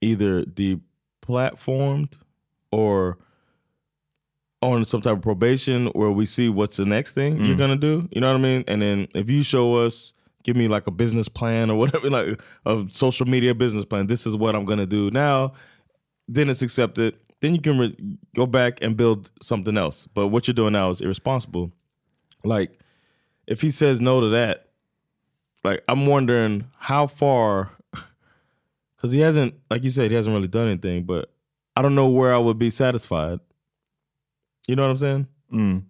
either 0.00 0.44
deplatformed 1.26 2.08
or 2.70 3.16
on 4.66 4.84
some 4.84 5.00
type 5.00 5.16
of 5.16 5.22
probation 5.22 5.86
where 5.88 6.10
we 6.10 6.26
see 6.26 6.48
what's 6.48 6.76
the 6.76 6.84
next 6.84 7.12
thing 7.12 7.36
you're 7.44 7.54
Mm. 7.54 7.58
gonna 7.58 7.76
do. 7.76 8.08
You 8.10 8.20
know 8.20 8.28
what 8.32 8.38
I 8.38 8.42
mean? 8.42 8.64
And 8.66 8.82
then 8.82 9.08
if 9.14 9.30
you 9.30 9.42
show 9.42 9.76
us, 9.76 10.12
give 10.42 10.56
me 10.56 10.68
like 10.68 10.86
a 10.86 10.90
business 10.90 11.28
plan 11.28 11.70
or 11.70 11.76
whatever, 11.82 12.10
like 12.10 12.40
a 12.66 12.84
social 12.90 13.26
media 13.26 13.54
business 13.54 13.84
plan. 13.84 14.06
This 14.06 14.26
is 14.26 14.34
what 14.36 14.54
I'm 14.56 14.64
gonna 14.64 14.86
do 14.86 15.10
now. 15.10 15.52
Then 16.28 16.48
it's 16.50 16.62
accepted. 16.62 17.14
then 17.40 17.54
you 17.54 17.60
can 17.60 17.78
re- 17.78 17.96
go 18.34 18.46
back 18.46 18.78
and 18.82 18.96
build 18.96 19.30
something 19.42 19.76
else. 19.76 20.08
But 20.14 20.28
what 20.28 20.46
you're 20.48 20.54
doing 20.54 20.72
now 20.72 20.88
is 20.90 21.00
irresponsible. 21.02 21.70
Like, 22.44 22.78
if 23.46 23.60
he 23.60 23.70
says 23.70 24.00
no 24.00 24.20
to 24.20 24.28
that, 24.30 24.68
like 25.62 25.84
I'm 25.86 26.06
wondering 26.06 26.64
how 26.78 27.06
far, 27.06 27.70
because 28.96 29.12
he 29.12 29.20
hasn't, 29.20 29.54
like 29.70 29.82
you 29.84 29.90
said, 29.90 30.10
he 30.10 30.16
hasn't 30.16 30.34
really 30.34 30.48
done 30.48 30.66
anything. 30.68 31.04
But 31.04 31.30
I 31.76 31.82
don't 31.82 31.94
know 31.94 32.08
where 32.08 32.34
I 32.34 32.38
would 32.38 32.58
be 32.58 32.70
satisfied. 32.70 33.38
You 34.68 34.74
know 34.76 34.82
what 34.88 34.96
I'm 34.96 34.98
saying? 34.98 35.26
Mm. 35.52 35.82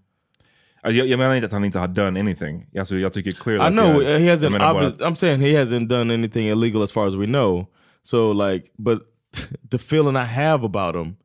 Jag, 0.83 0.95
jag 1.09 1.19
menar 1.19 1.35
inte 1.35 1.47
att 1.47 1.53
han 1.53 1.65
inte 1.65 1.79
har 1.79 1.89
done 1.89 2.21
anything. 2.21 2.67
Alltså, 2.79 2.97
jag 2.97 3.13
tycker 3.13 3.31
clearly 3.33 3.67
I 3.69 3.71
know 3.71 4.03
jag, 4.03 4.19
he 4.21 4.35
hasn't. 4.35 4.51
menar 4.51 4.75
bara 4.75 4.91
obvi- 4.91 5.03
I'm 5.07 5.15
saying 5.17 5.41
he 5.41 5.53
hasn't 5.65 5.89
done 5.89 6.15
anything 6.15 6.49
illegal 6.49 6.83
as 6.83 6.93
far 6.93 7.07
as 7.09 7.15
we 7.15 7.27
know. 7.27 7.67
So 8.03 8.33
like, 8.33 8.71
but 8.79 8.99
the 9.71 9.79
feeling 9.79 10.17
I 10.17 10.25
have 10.25 10.65
about 10.65 10.95
him 10.95 11.17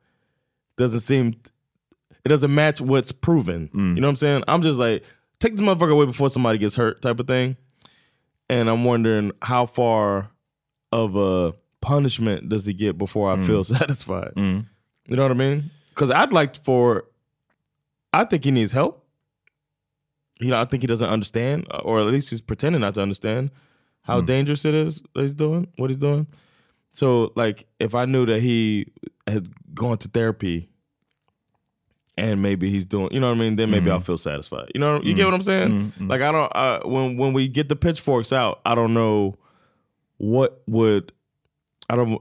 doesn't 0.77 1.01
seem. 1.01 1.33
It 2.23 2.29
doesn't 2.29 2.53
match 2.53 2.79
what's 2.81 3.11
proven. 3.11 3.69
Mm. 3.73 3.95
You 3.95 4.01
know 4.01 4.07
what 4.07 4.11
I'm 4.11 4.15
saying? 4.15 4.43
I'm 4.47 4.61
just 4.61 4.77
like, 4.79 5.03
take 5.39 5.53
this 5.53 5.61
motherfucker 5.61 5.91
away 5.91 6.05
before 6.05 6.29
somebody 6.29 6.59
gets 6.59 6.75
hurt, 6.75 7.01
type 7.01 7.19
of 7.19 7.27
thing. 7.27 7.55
And 8.49 8.69
I'm 8.69 8.83
wondering 8.83 9.31
how 9.41 9.65
far 9.65 10.29
of 10.91 11.15
a 11.15 11.53
punishment 11.81 12.49
does 12.49 12.65
he 12.65 12.73
get 12.73 12.97
before 12.97 13.31
I 13.31 13.37
Mm. 13.37 13.45
feel 13.47 13.63
satisfied? 13.79 14.33
Mm. 14.35 14.65
You 15.07 15.15
know 15.15 15.23
what 15.23 15.31
I 15.31 15.35
mean? 15.35 15.71
Because 15.89 16.11
I'd 16.11 16.31
like 16.33 16.55
for, 16.63 17.05
I 18.13 18.25
think 18.25 18.43
he 18.43 18.51
needs 18.51 18.71
help. 18.71 19.05
You 20.39 20.47
know, 20.49 20.59
I 20.61 20.65
think 20.65 20.83
he 20.83 20.87
doesn't 20.87 21.09
understand, 21.09 21.67
or 21.83 21.99
at 21.99 22.07
least 22.07 22.29
he's 22.31 22.41
pretending 22.41 22.81
not 22.81 22.95
to 22.95 23.01
understand 23.01 23.51
how 24.03 24.21
dangerous 24.21 24.65
it 24.65 24.73
is 24.73 25.01
that 25.13 25.21
he's 25.21 25.33
doing 25.35 25.67
what 25.77 25.89
he's 25.91 25.97
doing. 25.99 26.25
So, 26.93 27.31
like, 27.35 27.67
if 27.79 27.93
I 27.93 28.05
knew 28.05 28.25
that 28.25 28.41
he 28.41 28.87
had 29.27 29.47
gone 29.75 29.97
to 29.99 30.07
therapy 30.09 30.69
and 32.17 32.41
maybe 32.41 32.69
he's 32.69 32.85
doing, 32.85 33.09
you 33.11 33.19
know 33.19 33.29
what 33.29 33.37
I 33.37 33.39
mean, 33.39 33.55
then 33.55 33.69
maybe 33.69 33.85
Mm. 33.89 33.93
I'll 33.93 33.99
feel 34.01 34.17
satisfied. 34.17 34.71
You 34.73 34.79
know, 34.81 34.99
you 35.03 35.13
get 35.13 35.25
what 35.25 35.33
I'm 35.33 35.43
saying? 35.43 35.69
Mm, 35.69 35.91
mm. 35.99 36.09
Like, 36.09 36.21
I 36.21 36.31
don't. 36.31 36.51
Uh, 36.55 36.79
when 36.89 37.17
when 37.17 37.33
we 37.33 37.47
get 37.47 37.69
the 37.69 37.75
pitchforks 37.75 38.33
out, 38.33 38.59
I 38.65 38.75
don't 38.75 38.93
know 38.93 39.35
what 40.17 40.61
would. 40.67 41.11
I 41.89 41.95
don't. 41.95 42.19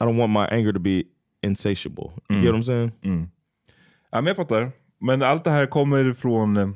I 0.00 0.04
don't 0.04 0.16
want 0.18 0.30
my 0.32 0.46
anger 0.46 0.72
to 0.72 0.80
be 0.80 1.06
insatiable. 1.42 2.12
You 2.30 2.36
Mm. 2.36 2.42
get 2.42 2.48
what 2.52 2.56
I'm 2.56 2.62
saying? 2.62 2.92
Mm. 3.02 3.28
Ja, 4.12 4.20
men 4.20 4.26
jag 4.26 4.36
fattar. 4.36 4.72
Men 5.02 5.22
allt 5.22 5.44
det 5.44 5.50
här 5.50 5.66
kommer 5.66 6.12
från... 6.12 6.56
eh, 6.56 6.70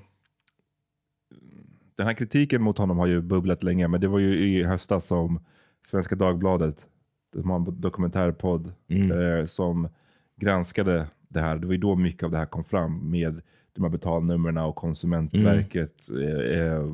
Den 1.97 2.07
här 2.07 2.15
kritiken 2.15 2.63
mot 2.63 2.79
honom 2.79 2.99
har 2.99 3.07
ju 3.07 3.21
bubblat 3.21 3.63
länge, 3.63 3.89
men 3.89 4.01
det 4.01 4.09
var 4.09 4.19
ju 4.19 4.39
i 4.49 4.63
höstas 4.65 5.07
som 5.07 5.41
Svenska 5.87 6.15
Dagbladet, 6.15 6.87
de 7.33 7.51
har 7.51 7.57
en 7.57 7.81
dokumentärpodd, 7.81 8.73
eh, 9.11 9.47
som 9.47 9.89
granskade 10.37 11.07
det 11.29 11.41
här. 11.41 11.57
Det 11.57 11.67
var 11.67 11.73
ju 11.75 11.79
då 11.81 11.95
mycket 11.95 12.23
av 12.23 12.31
det 12.31 12.39
här 12.39 12.47
kom 12.47 12.65
fram 12.65 13.11
med 13.11 13.43
de 13.73 13.83
här 13.83 13.91
betalnumren 13.91 14.59
och 14.59 14.77
Konsumentverket 14.77 16.09
eh, 16.11 16.59
eh, 16.61 16.85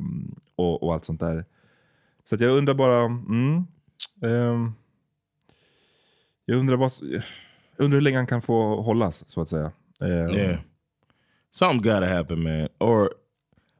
och, 0.55 0.83
och 0.83 0.93
allt 0.93 1.05
sånt 1.05 1.19
där. 1.19 1.45
Så 2.25 2.35
jag 2.39 2.57
undrar 2.57 2.73
bara, 2.73 3.05
mm, 3.05 3.63
ehm, 4.21 4.71
jag 6.45 6.57
undrar 6.57 6.75
vad, 6.75 6.91
undrar 7.77 7.97
hur 7.97 8.01
länge 8.01 8.17
han 8.17 8.27
kan 8.27 8.41
få 8.41 8.81
hållas 8.81 9.29
så 9.29 9.41
att 9.41 9.49
säga. 9.49 9.71
Ehm, 9.99 10.29
Yeah. 10.29 10.59
Something's 11.53 11.83
gotta 11.85 12.07
happen, 12.07 12.41
man. 12.43 12.67
Or 12.79 13.11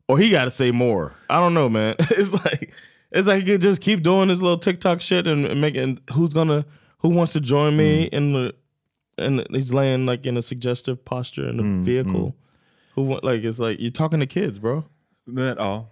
or 0.07 0.19
he 0.19 0.29
gotta 0.29 0.51
say 0.51 0.71
more. 0.71 1.11
I 1.29 1.39
don't 1.39 1.53
know, 1.53 1.69
man. 1.69 1.95
It's 2.11 2.31
like 2.31 2.73
it's 3.11 3.27
like 3.27 3.39
he 3.43 3.45
could 3.51 3.61
just 3.61 3.81
keep 3.81 4.03
doing 4.03 4.27
this 4.29 4.39
little 4.41 4.59
TikTok 4.59 5.01
shit 5.01 5.27
and, 5.27 5.45
and 5.45 5.59
making 5.61 5.99
who's 6.13 6.33
gonna 6.33 6.65
who 7.01 7.09
wants 7.09 7.33
to 7.33 7.39
join 7.39 7.75
me 7.77 8.03
in 8.11 8.33
the 8.33 8.53
and 9.17 9.41
he's 9.51 9.73
laying 9.73 10.05
like 10.05 10.25
in 10.29 10.37
a 10.37 10.41
suggestive 10.41 11.03
posture 11.05 11.49
in 11.49 11.57
the 11.57 11.63
Mm, 11.63 11.83
vehicle. 11.85 12.27
mm. 12.27 12.33
Who 12.95 13.01
want 13.03 13.23
like 13.23 13.43
it's 13.49 13.59
like 13.59 13.79
you're 13.79 13.91
talking 13.91 14.19
to 14.19 14.27
kids, 14.27 14.59
bro. 14.59 14.83
Men 15.25 15.55
ja. 15.57 15.85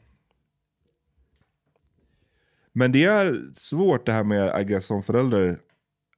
Men 2.74 2.92
det 2.92 3.04
är 3.04 3.42
svårt 3.54 4.06
det 4.06 4.12
här 4.12 4.24
med 4.24 4.62
I 4.62 4.64
guess, 4.64 4.86
som 4.86 5.04
förälder 5.04 5.60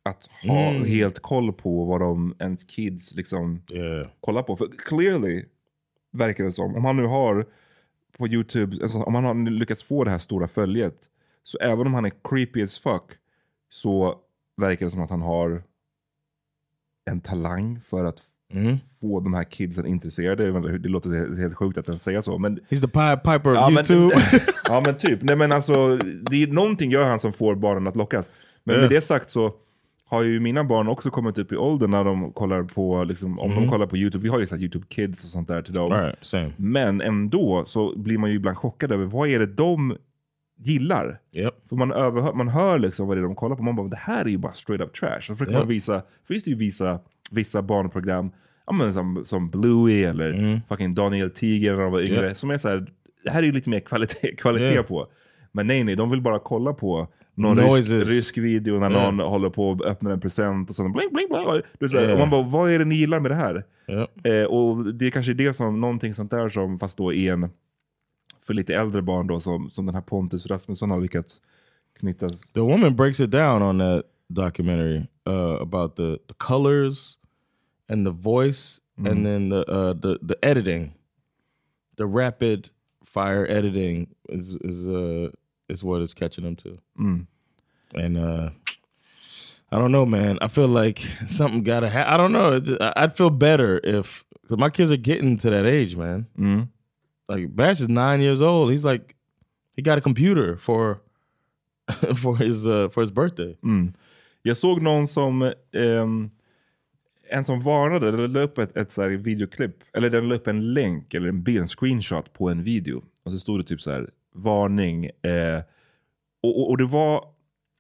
att 0.04 0.30
ha 0.48 0.70
Mm. 0.70 0.86
helt 0.86 1.20
koll 1.20 1.54
på 1.54 1.86
vad 1.86 2.00
de 2.02 2.36
ens 2.40 2.64
kids 2.64 3.16
liksom 3.16 3.62
kollar 4.22 4.44
på. 4.44 4.58
För 4.58 4.68
clearly 4.78 5.46
verkar 6.14 6.44
det 6.44 6.52
som, 6.52 6.76
om 6.76 6.86
han 6.86 6.98
nu 6.98 7.06
har 7.06 7.46
på 8.18 8.28
YouTube, 8.28 8.78
alltså, 8.82 9.00
om 9.00 9.16
han 9.16 9.24
har 9.24 9.50
lyckats 9.52 9.84
få 9.84 10.04
det 10.04 10.12
här 10.12 10.18
stora 10.18 10.48
följet, 10.48 10.96
så 11.44 11.58
även 11.58 11.88
om 11.88 11.94
han 11.94 12.06
är 12.06 12.12
creepy 12.24 12.64
as 12.64 12.80
fuck, 12.80 13.04
så 13.70 14.16
verkar 14.58 14.86
det 14.86 14.92
som 14.92 15.02
att 15.02 15.10
han 15.10 15.22
har 15.22 15.64
en 17.06 17.22
talang 17.22 17.80
för 17.82 18.06
att 18.06 18.18
Mm. 18.54 18.78
få 19.02 19.20
de 19.20 19.34
här 19.34 19.44
kidsen 19.44 19.86
intresserade. 19.86 20.78
Det 20.78 20.90
låter 20.90 21.38
helt 21.38 21.56
sjukt 21.56 21.78
att 21.78 21.88
jag 21.88 22.00
säger 22.00 22.22
så. 22.22 22.38
Men 22.38 22.60
He's 22.60 22.82
the 22.82 22.88
Pied 22.88 23.24
Piper 23.24 23.52
of 23.52 23.56
Ja, 23.58 23.70
men- 23.70 23.78
YouTube. 23.92 24.22
ja 24.68 24.82
men 24.86 24.98
typ. 24.98 25.22
Nej 25.22 25.36
men 25.36 25.52
alltså, 25.52 25.98
det 25.98 26.44
är, 26.44 26.48
någonting 26.48 26.92
gör 26.92 27.04
han 27.06 27.20
som 27.20 27.34
får 27.34 27.56
barnen 27.56 27.88
att 27.88 27.96
lockas. 27.96 28.32
Men 28.64 28.76
Ja. 28.76 28.82
med 28.82 28.90
det 28.90 29.02
sagt 29.02 29.30
så 29.30 29.54
har 30.14 30.24
ju 30.24 30.40
mina 30.40 30.64
barn 30.64 30.88
också 30.88 31.10
kommit 31.10 31.38
upp 31.38 31.52
i 31.52 31.56
åldern 31.56 31.92
när 31.92 32.04
de 32.04 32.32
kollar 32.32 32.64
på, 32.64 33.04
liksom, 33.04 33.40
om 33.40 33.52
Mm. 33.52 33.64
de 33.64 33.70
kollar 33.72 33.88
på 33.88 33.98
YouTube, 33.98 34.24
vi 34.24 34.30
har 34.30 34.40
ju 34.40 34.46
så 34.46 34.56
YouTube 34.58 34.86
Kids 34.90 35.24
och 35.24 35.30
sånt 35.30 35.48
där 35.48 35.62
till 35.62 35.74
dem. 35.74 35.92
Right. 35.92 36.54
Men 36.58 37.02
ändå 37.02 37.64
så 37.66 37.94
blir 37.98 38.18
man 38.18 38.30
ju 38.30 38.36
ibland 38.36 38.58
chockad 38.58 38.92
över 38.92 39.06
vad 39.06 39.30
är 39.30 39.40
det 39.40 39.46
de 39.46 39.98
gillar. 40.58 41.20
Yep. 41.34 41.54
För 41.70 41.76
man, 41.76 41.92
överhör, 41.92 42.34
man 42.34 42.48
hör 42.48 42.80
liksom 42.80 43.08
vad 43.08 43.18
det 43.18 43.22
är 43.22 43.24
de 43.24 43.36
kollar 43.36 43.56
på, 43.56 43.64
man 43.64 43.76
bara 43.76 43.88
det 43.88 43.96
här 43.96 44.26
är 44.26 44.30
ju 44.30 44.38
bara 44.38 44.54
straight 44.54 44.82
up 44.88 44.94
trash. 44.94 45.22
Så 45.22 45.36
försöker 45.36 45.54
Ja. 45.54 45.60
man 45.60 45.68
visa, 45.68 46.02
finns 46.28 46.44
det 46.44 46.50
ju 46.50 46.58
visa 46.58 47.00
vissa 47.32 47.62
barnprogram, 47.62 48.32
ja, 48.68 48.74
men 48.74 48.94
som, 48.94 49.22
som 49.26 49.50
Bluey 49.50 50.04
eller 50.04 50.62
fucking 50.68 50.96
Daniel 50.96 51.30
Tiger 51.32 51.76
när 51.76 51.84
de 51.84 51.92
var 51.92 52.02
yngre, 52.02 52.14
Mm. 52.18 52.28
Ja. 52.28 52.34
som 52.36 52.50
är 52.52 52.58
så 52.58 52.70
här, 52.70 52.86
det 53.24 53.30
här 53.32 53.40
är 53.40 53.44
ju 53.46 53.52
lite 53.52 53.70
mer 53.70 53.80
kvalitet, 53.80 54.36
kvalitet 54.38 54.84
på. 54.84 55.08
Men 55.52 55.68
nej, 55.68 55.84
nej, 55.84 55.96
de 55.96 56.10
vill 56.12 56.22
bara 56.22 56.40
kolla 56.40 56.74
på 56.74 57.08
någon 57.36 57.58
rysk, 57.58 57.92
rysk 57.92 58.38
video 58.38 58.80
när 58.80 58.90
någon 58.90 59.20
håller 59.20 59.50
på 59.50 59.72
att 59.72 59.82
öppna 59.82 60.12
en 60.14 60.20
present 60.20 60.70
och 60.70 60.76
sen 60.76 60.92
bling, 60.92 61.10
bling, 61.14 61.28
bling. 61.30 61.62
Du 61.80 61.88
vet, 61.88 62.08
Ja. 62.10 62.14
Och 62.14 62.20
man 62.20 62.30
bara, 62.30 62.42
vad 62.44 62.72
är 62.72 62.80
det 62.80 62.86
ni 62.86 62.96
gillar 62.96 63.20
med 63.20 63.32
det 63.32 63.36
här? 63.36 63.64
Ja. 63.86 64.08
Eh, 64.32 64.44
och 64.44 64.94
det 64.94 65.06
är 65.08 65.10
kanske 65.12 65.34
det 65.34 65.54
som, 65.54 65.80
någonting 65.80 66.14
sånt 66.14 66.32
där 66.32 66.50
som, 66.50 66.80
fast 66.80 66.98
då 66.98 67.14
är 67.14 67.34
en, 67.34 67.50
för 68.46 68.54
lite 68.54 68.76
äldre 68.76 69.02
barn 69.02 69.28
då, 69.28 69.40
som, 69.40 69.70
som 69.70 69.86
den 69.86 69.96
här 69.96 70.02
Pontus 70.02 70.46
Rasmusson 70.46 70.92
har 70.92 71.02
lyckats 71.02 71.42
knyta. 72.00 72.30
The 72.54 72.60
woman 72.60 72.96
breaks 72.96 73.20
it 73.20 73.32
down 73.32 73.62
on 73.62 73.80
that 73.80 74.04
documentary 74.28 74.98
uh, 75.30 75.62
about 75.62 75.96
the, 75.96 76.18
the 76.28 76.34
colors 76.38 77.18
and 77.90 78.06
the 78.08 78.12
voice, 78.12 78.80
Mm. 78.98 79.12
and 79.12 79.26
then 79.26 79.50
the, 79.50 79.72
uh, 79.72 79.94
the 80.02 80.18
the 80.28 80.36
editing, 80.42 80.92
the 81.98 82.04
rapid 82.06 82.70
fire 83.06 83.48
editing 83.48 84.08
is 84.30 84.56
is 84.62 84.88
uh, 84.88 85.30
is 85.70 85.84
what 85.84 86.02
it's 86.02 86.14
catching 86.14 86.44
them 86.44 86.56
to. 86.58 86.80
Mm. 87.00 87.28
And 87.96 88.18
uh, 88.18 88.50
I 89.72 89.78
don't 89.78 89.92
know, 89.92 90.06
man. 90.06 90.38
I 90.42 90.48
feel 90.48 90.68
like 90.68 91.00
something 91.28 91.64
gotta 91.64 91.90
happen. 91.90 92.14
I 92.14 92.18
don't 92.18 92.32
know. 92.32 92.94
I'd 92.96 93.16
feel 93.16 93.30
better 93.30 93.80
if 93.84 94.24
cause 94.48 94.58
my 94.58 94.70
kids 94.70 94.92
are 94.92 94.98
getting 94.98 95.38
to 95.40 95.50
that 95.50 95.66
age, 95.66 95.96
man. 95.96 96.28
Mm. 96.38 96.70
Like 97.28 97.56
Bash 97.56 97.80
is 97.80 97.90
nine 97.90 98.22
years 98.22 98.42
old. 98.42 98.72
He's 98.72 98.86
like, 98.86 99.16
he 99.76 99.82
got 99.82 99.98
a 99.98 100.02
computer 100.02 100.58
for 100.58 101.02
for 102.18 102.38
his 102.38 102.68
uh, 102.68 102.90
for 102.90 103.02
his 103.02 103.12
birthday. 103.12 103.58
Mm. 103.64 103.94
Jag 104.46 104.58
såg 104.58 104.82
någon 104.82 105.08
som, 105.08 105.54
ehm, 105.74 106.30
en 107.30 107.46
som 107.46 107.60
varnade, 107.60 108.08
eller 108.08 108.28
la 108.28 108.40
upp 108.40 108.58
ett, 108.58 108.78
ett 108.78 108.92
så 108.92 109.02
här 109.02 109.10
videoklipp, 109.10 109.84
eller 109.94 110.10
den 110.10 110.30
la 110.30 110.36
upp 110.36 110.48
en 110.48 110.74
länk 110.74 111.14
eller 111.14 111.30
en 111.30 111.44
bild, 111.44 111.60
en 111.60 111.68
screenshot 111.68 112.34
på 112.34 112.50
en 112.50 112.64
video. 112.64 113.04
Och 113.24 113.32
så 113.32 113.40
stod 113.40 113.60
det 113.60 113.64
typ 113.64 113.82
så 113.82 113.92
här, 113.92 114.10
varning. 114.34 115.06
Eh, 115.06 115.62
och, 116.44 116.60
och, 116.60 116.70
och 116.70 116.78
det 116.78 116.86
var 116.86 117.26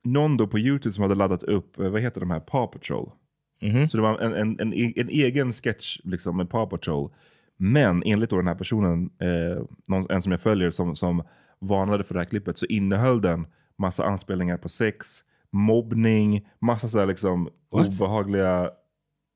någon 0.03 0.37
då 0.37 0.47
på 0.47 0.59
YouTube 0.59 0.93
som 0.93 1.01
hade 1.01 1.15
laddat 1.15 1.43
upp, 1.43 1.79
eh, 1.79 1.89
vad 1.89 2.01
heter 2.01 2.19
de 2.19 2.31
här, 2.31 2.39
Paw 2.39 2.79
Patrol. 2.79 3.11
Mhm. 3.61 3.89
Så 3.89 3.97
det 3.97 4.03
var 4.03 4.19
en, 4.19 4.33
en, 4.33 4.59
en, 4.59 4.73
en 4.73 5.09
egen 5.09 5.53
sketch 5.53 5.99
liksom, 6.03 6.37
med 6.37 6.49
Paw 6.49 6.69
Patrol. 6.69 7.11
Men 7.57 8.03
enligt 8.05 8.29
då 8.29 8.35
den 8.35 8.47
här 8.47 8.55
personen, 8.55 9.09
eh, 9.19 9.63
någon, 9.87 10.05
en 10.09 10.21
som 10.21 10.31
jag 10.31 10.41
följer, 10.41 10.71
som, 10.71 10.95
som 10.95 11.23
varnade 11.59 12.03
för 12.03 12.13
det 12.13 12.19
här 12.19 12.25
klippet, 12.25 12.57
så 12.57 12.65
innehöll 12.65 13.21
den 13.21 13.47
massa 13.77 14.05
anspelningar 14.05 14.57
på 14.57 14.69
sex, 14.69 15.07
mobbning, 15.51 16.47
massa 16.59 16.87
så 16.87 16.99
här 16.99 17.05
liksom 17.05 17.49
What? 17.71 17.87
obehagliga 17.87 18.71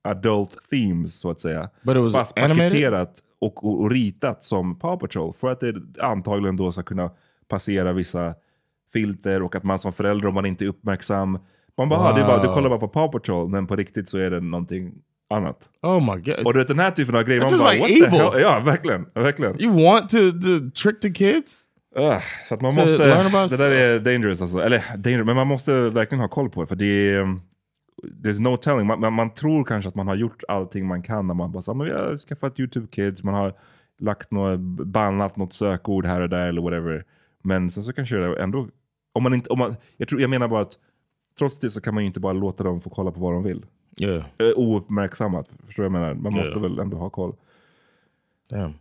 adult 0.04 0.58
themes 0.70 1.20
så 1.20 1.30
att 1.30 1.40
säga. 1.40 1.70
Fast 2.14 2.40
animated? 2.40 2.72
paketerat 2.72 3.22
och, 3.42 3.64
och, 3.66 3.82
och 3.82 3.92
ritat 3.92 4.44
som 4.44 4.80
Paw 4.80 5.00
Patrol. 5.00 5.34
För 5.34 5.52
att 5.52 5.60
det 5.60 5.76
antagligen 6.02 6.56
då 6.56 6.72
ska 6.72 6.84
kunna 6.84 7.12
passera 7.48 7.94
vissa 7.94 8.34
filter 8.94 9.42
och 9.44 9.56
att 9.56 9.64
man 9.64 9.80
som 9.80 9.94
förälder 9.94 10.28
om 10.28 10.34
man 10.34 10.46
inte 10.46 10.66
är 10.66 10.70
uppmärksam. 10.70 11.40
Man 11.78 11.90
bara, 11.90 12.00
"Ah, 12.00 12.14
det 12.16 12.22
är 12.22 12.28
bara 12.28 12.42
du 12.42 12.48
Wow. 12.48 12.54
kollar 12.56 12.70
bara 12.70 12.80
på 12.80 12.88
Paw 12.88 13.12
Patrol 13.20 13.50
men 13.50 13.68
på 13.68 13.76
riktigt 13.76 14.10
så 14.10 14.18
är 14.18 14.30
det 14.30 14.40
någonting 14.40 14.92
annat. 15.30 15.60
Oh 15.82 16.16
my 16.16 16.22
god! 16.22 16.46
Och 16.46 16.54
du 16.54 16.60
vet 16.60 16.68
den 16.68 16.80
här 16.80 16.92
typen 16.92 17.16
av 17.16 17.24
grejer, 17.24 17.42
That's 17.42 17.52
man 17.52 17.60
bara 17.60 17.72
like 17.72 17.82
what 17.82 17.90
the 17.90 18.06
evil. 18.06 18.20
hell? 18.20 18.42
Ja, 18.42 18.60
verkligen. 18.66 19.06
verkligen. 19.14 19.62
You 19.62 19.84
want 19.84 20.10
to, 20.10 20.18
to 20.18 20.82
trick 20.84 21.00
the 21.02 21.10
kids? 21.12 21.64
Ugh, 22.00 22.22
så 22.46 22.56
att 22.56 22.62
man 22.62 22.76
måste, 22.76 22.98
det 22.98 23.58
där 23.58 23.72
är 23.72 24.00
dangerous 24.00 24.42
alltså. 24.42 24.60
Eller 24.60 24.84
dangerous, 24.98 25.26
men 25.26 25.36
man 25.36 25.48
måste 25.48 25.90
verkligen 25.90 26.22
ha 26.22 26.28
koll 26.28 26.50
på 26.50 26.62
det. 26.62 26.68
För 26.68 26.76
det 26.76 26.86
är, 26.86 27.40
there's 28.04 28.40
no 28.40 28.58
telling. 28.58 28.88
Man, 28.88 29.00
man, 29.00 29.14
man 29.14 29.34
tror 29.34 29.64
kanske 29.64 29.88
att 29.90 29.96
man 29.96 30.08
har 30.08 30.16
gjort 30.16 30.44
allting 30.48 30.88
man 30.88 31.02
kan 31.02 31.28
när 31.28 31.34
man 31.34 31.52
bara 31.52 31.62
sa, 31.62 31.74
men 31.74 31.88
vi 31.88 31.94
har 31.94 32.18
skaffat 32.18 32.60
YouTube 32.60 32.88
Kids, 32.92 33.24
man 33.24 33.34
har 33.34 33.54
lagt 34.00 34.32
något, 34.32 34.60
bannat 34.88 35.38
något 35.38 35.54
sökord 35.54 36.06
här 36.06 36.22
och 36.22 36.30
där 36.30 36.48
eller 36.48 36.62
whatever. 36.62 37.06
Men 37.44 37.72
sen 37.72 37.84
så 37.84 37.94
kanske 37.94 38.16
det 38.16 38.44
ändå, 38.44 38.68
om 39.14 39.24
man 39.24 39.34
inte, 39.34 39.50
om 39.50 39.60
man, 39.60 39.76
jag, 39.98 40.08
tror, 40.08 40.22
jag 40.22 40.30
menar 40.30 40.48
bara 40.48 40.62
att 40.62 40.80
trots 41.38 41.60
det 41.60 41.70
så 41.70 41.82
kan 41.82 41.94
man 41.94 42.04
ju 42.04 42.08
inte 42.08 42.20
bara 42.20 42.34
låta 42.34 42.64
dem 42.64 42.82
få 42.82 42.90
kolla 42.90 43.12
på 43.12 43.20
vad 43.20 43.34
de 43.34 43.44
vill. 43.44 43.66
Yeah. 43.98 44.26
Uh, 44.42 44.52
ouppmärksammat, 44.56 45.50
förstår 45.66 45.86
jag 45.86 45.92
menar? 45.92 46.14
Man 46.14 46.34
Yeah. 46.34 46.46
måste 46.46 46.60
väl 46.60 46.80
ändå 46.80 46.98
ha 46.98 47.10
koll. 47.10 47.36
Damn. 48.50 48.74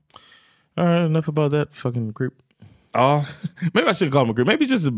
All 0.74 0.86
right, 0.86 1.06
enough 1.06 1.28
about 1.28 1.52
that 1.52 1.74
fucking 1.74 2.12
creep. 2.14 2.32
Ja. 2.92 3.26
Maybe 3.74 3.90
I 3.90 3.94
should 3.94 4.12
call 4.12 4.24
him 4.24 4.30
a 4.30 4.34
creep. 4.34 4.46
Maybe 4.48 4.64
just 4.64 4.88
a, 4.88 4.92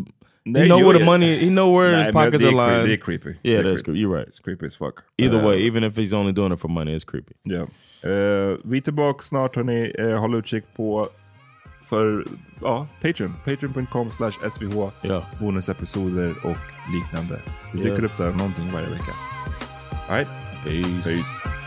Nej, 0.44 0.62
he 0.62 0.68
know 0.68 0.82
where 0.86 0.98
the 0.98 1.04
money, 1.04 1.36
he 1.38 1.46
know 1.46 1.78
where 1.78 1.92
Nej, 1.96 2.04
his 2.06 2.12
pockets 2.12 2.44
are 2.44 2.86
det 2.86 2.92
är 2.92 2.96
creepy. 2.96 3.34
Yeah, 3.42 3.62
that's 3.64 3.82
creepy. 3.82 4.00
You're 4.00 4.16
right. 4.18 4.28
It's 4.28 4.40
creepy 4.44 4.66
as 4.66 4.76
fuck. 4.76 4.94
Either 5.18 5.38
Eh, 5.38 5.46
way, 5.46 5.66
even 5.66 5.84
if 5.84 5.96
he's 5.96 6.12
only 6.14 6.32
doing 6.32 6.52
it 6.54 6.60
for 6.60 6.68
money, 6.70 6.96
it's 6.96 7.04
creepy. 7.10 7.34
Ja. 7.42 7.60
Eh, 8.10 8.56
vi 8.64 8.76
är 8.76 8.80
tillbaka 8.80 9.22
snart 9.22 9.56
hörni. 9.56 9.92
Uh, 9.98 10.16
håll 10.16 10.34
utkik 10.34 10.64
på 10.76 11.08
för 11.88 12.24
ja, 12.62 12.86
Patreon. 13.02 13.34
Patreon.com 13.44 14.10
slash 14.10 14.50
SVH. 14.50 14.90
Ja. 15.02 15.26
Bonusepisoder 15.40 16.34
och 16.44 16.56
liknande. 16.94 17.40
Vi 17.74 17.82
dyker 17.82 18.04
upp 18.04 18.16
där 18.18 18.30
någonting 18.32 18.72
varje 18.72 18.88
vecka. 18.88 19.12
Alright. 20.08 20.28
Peace. 20.64 21.02
Peace. 21.04 21.57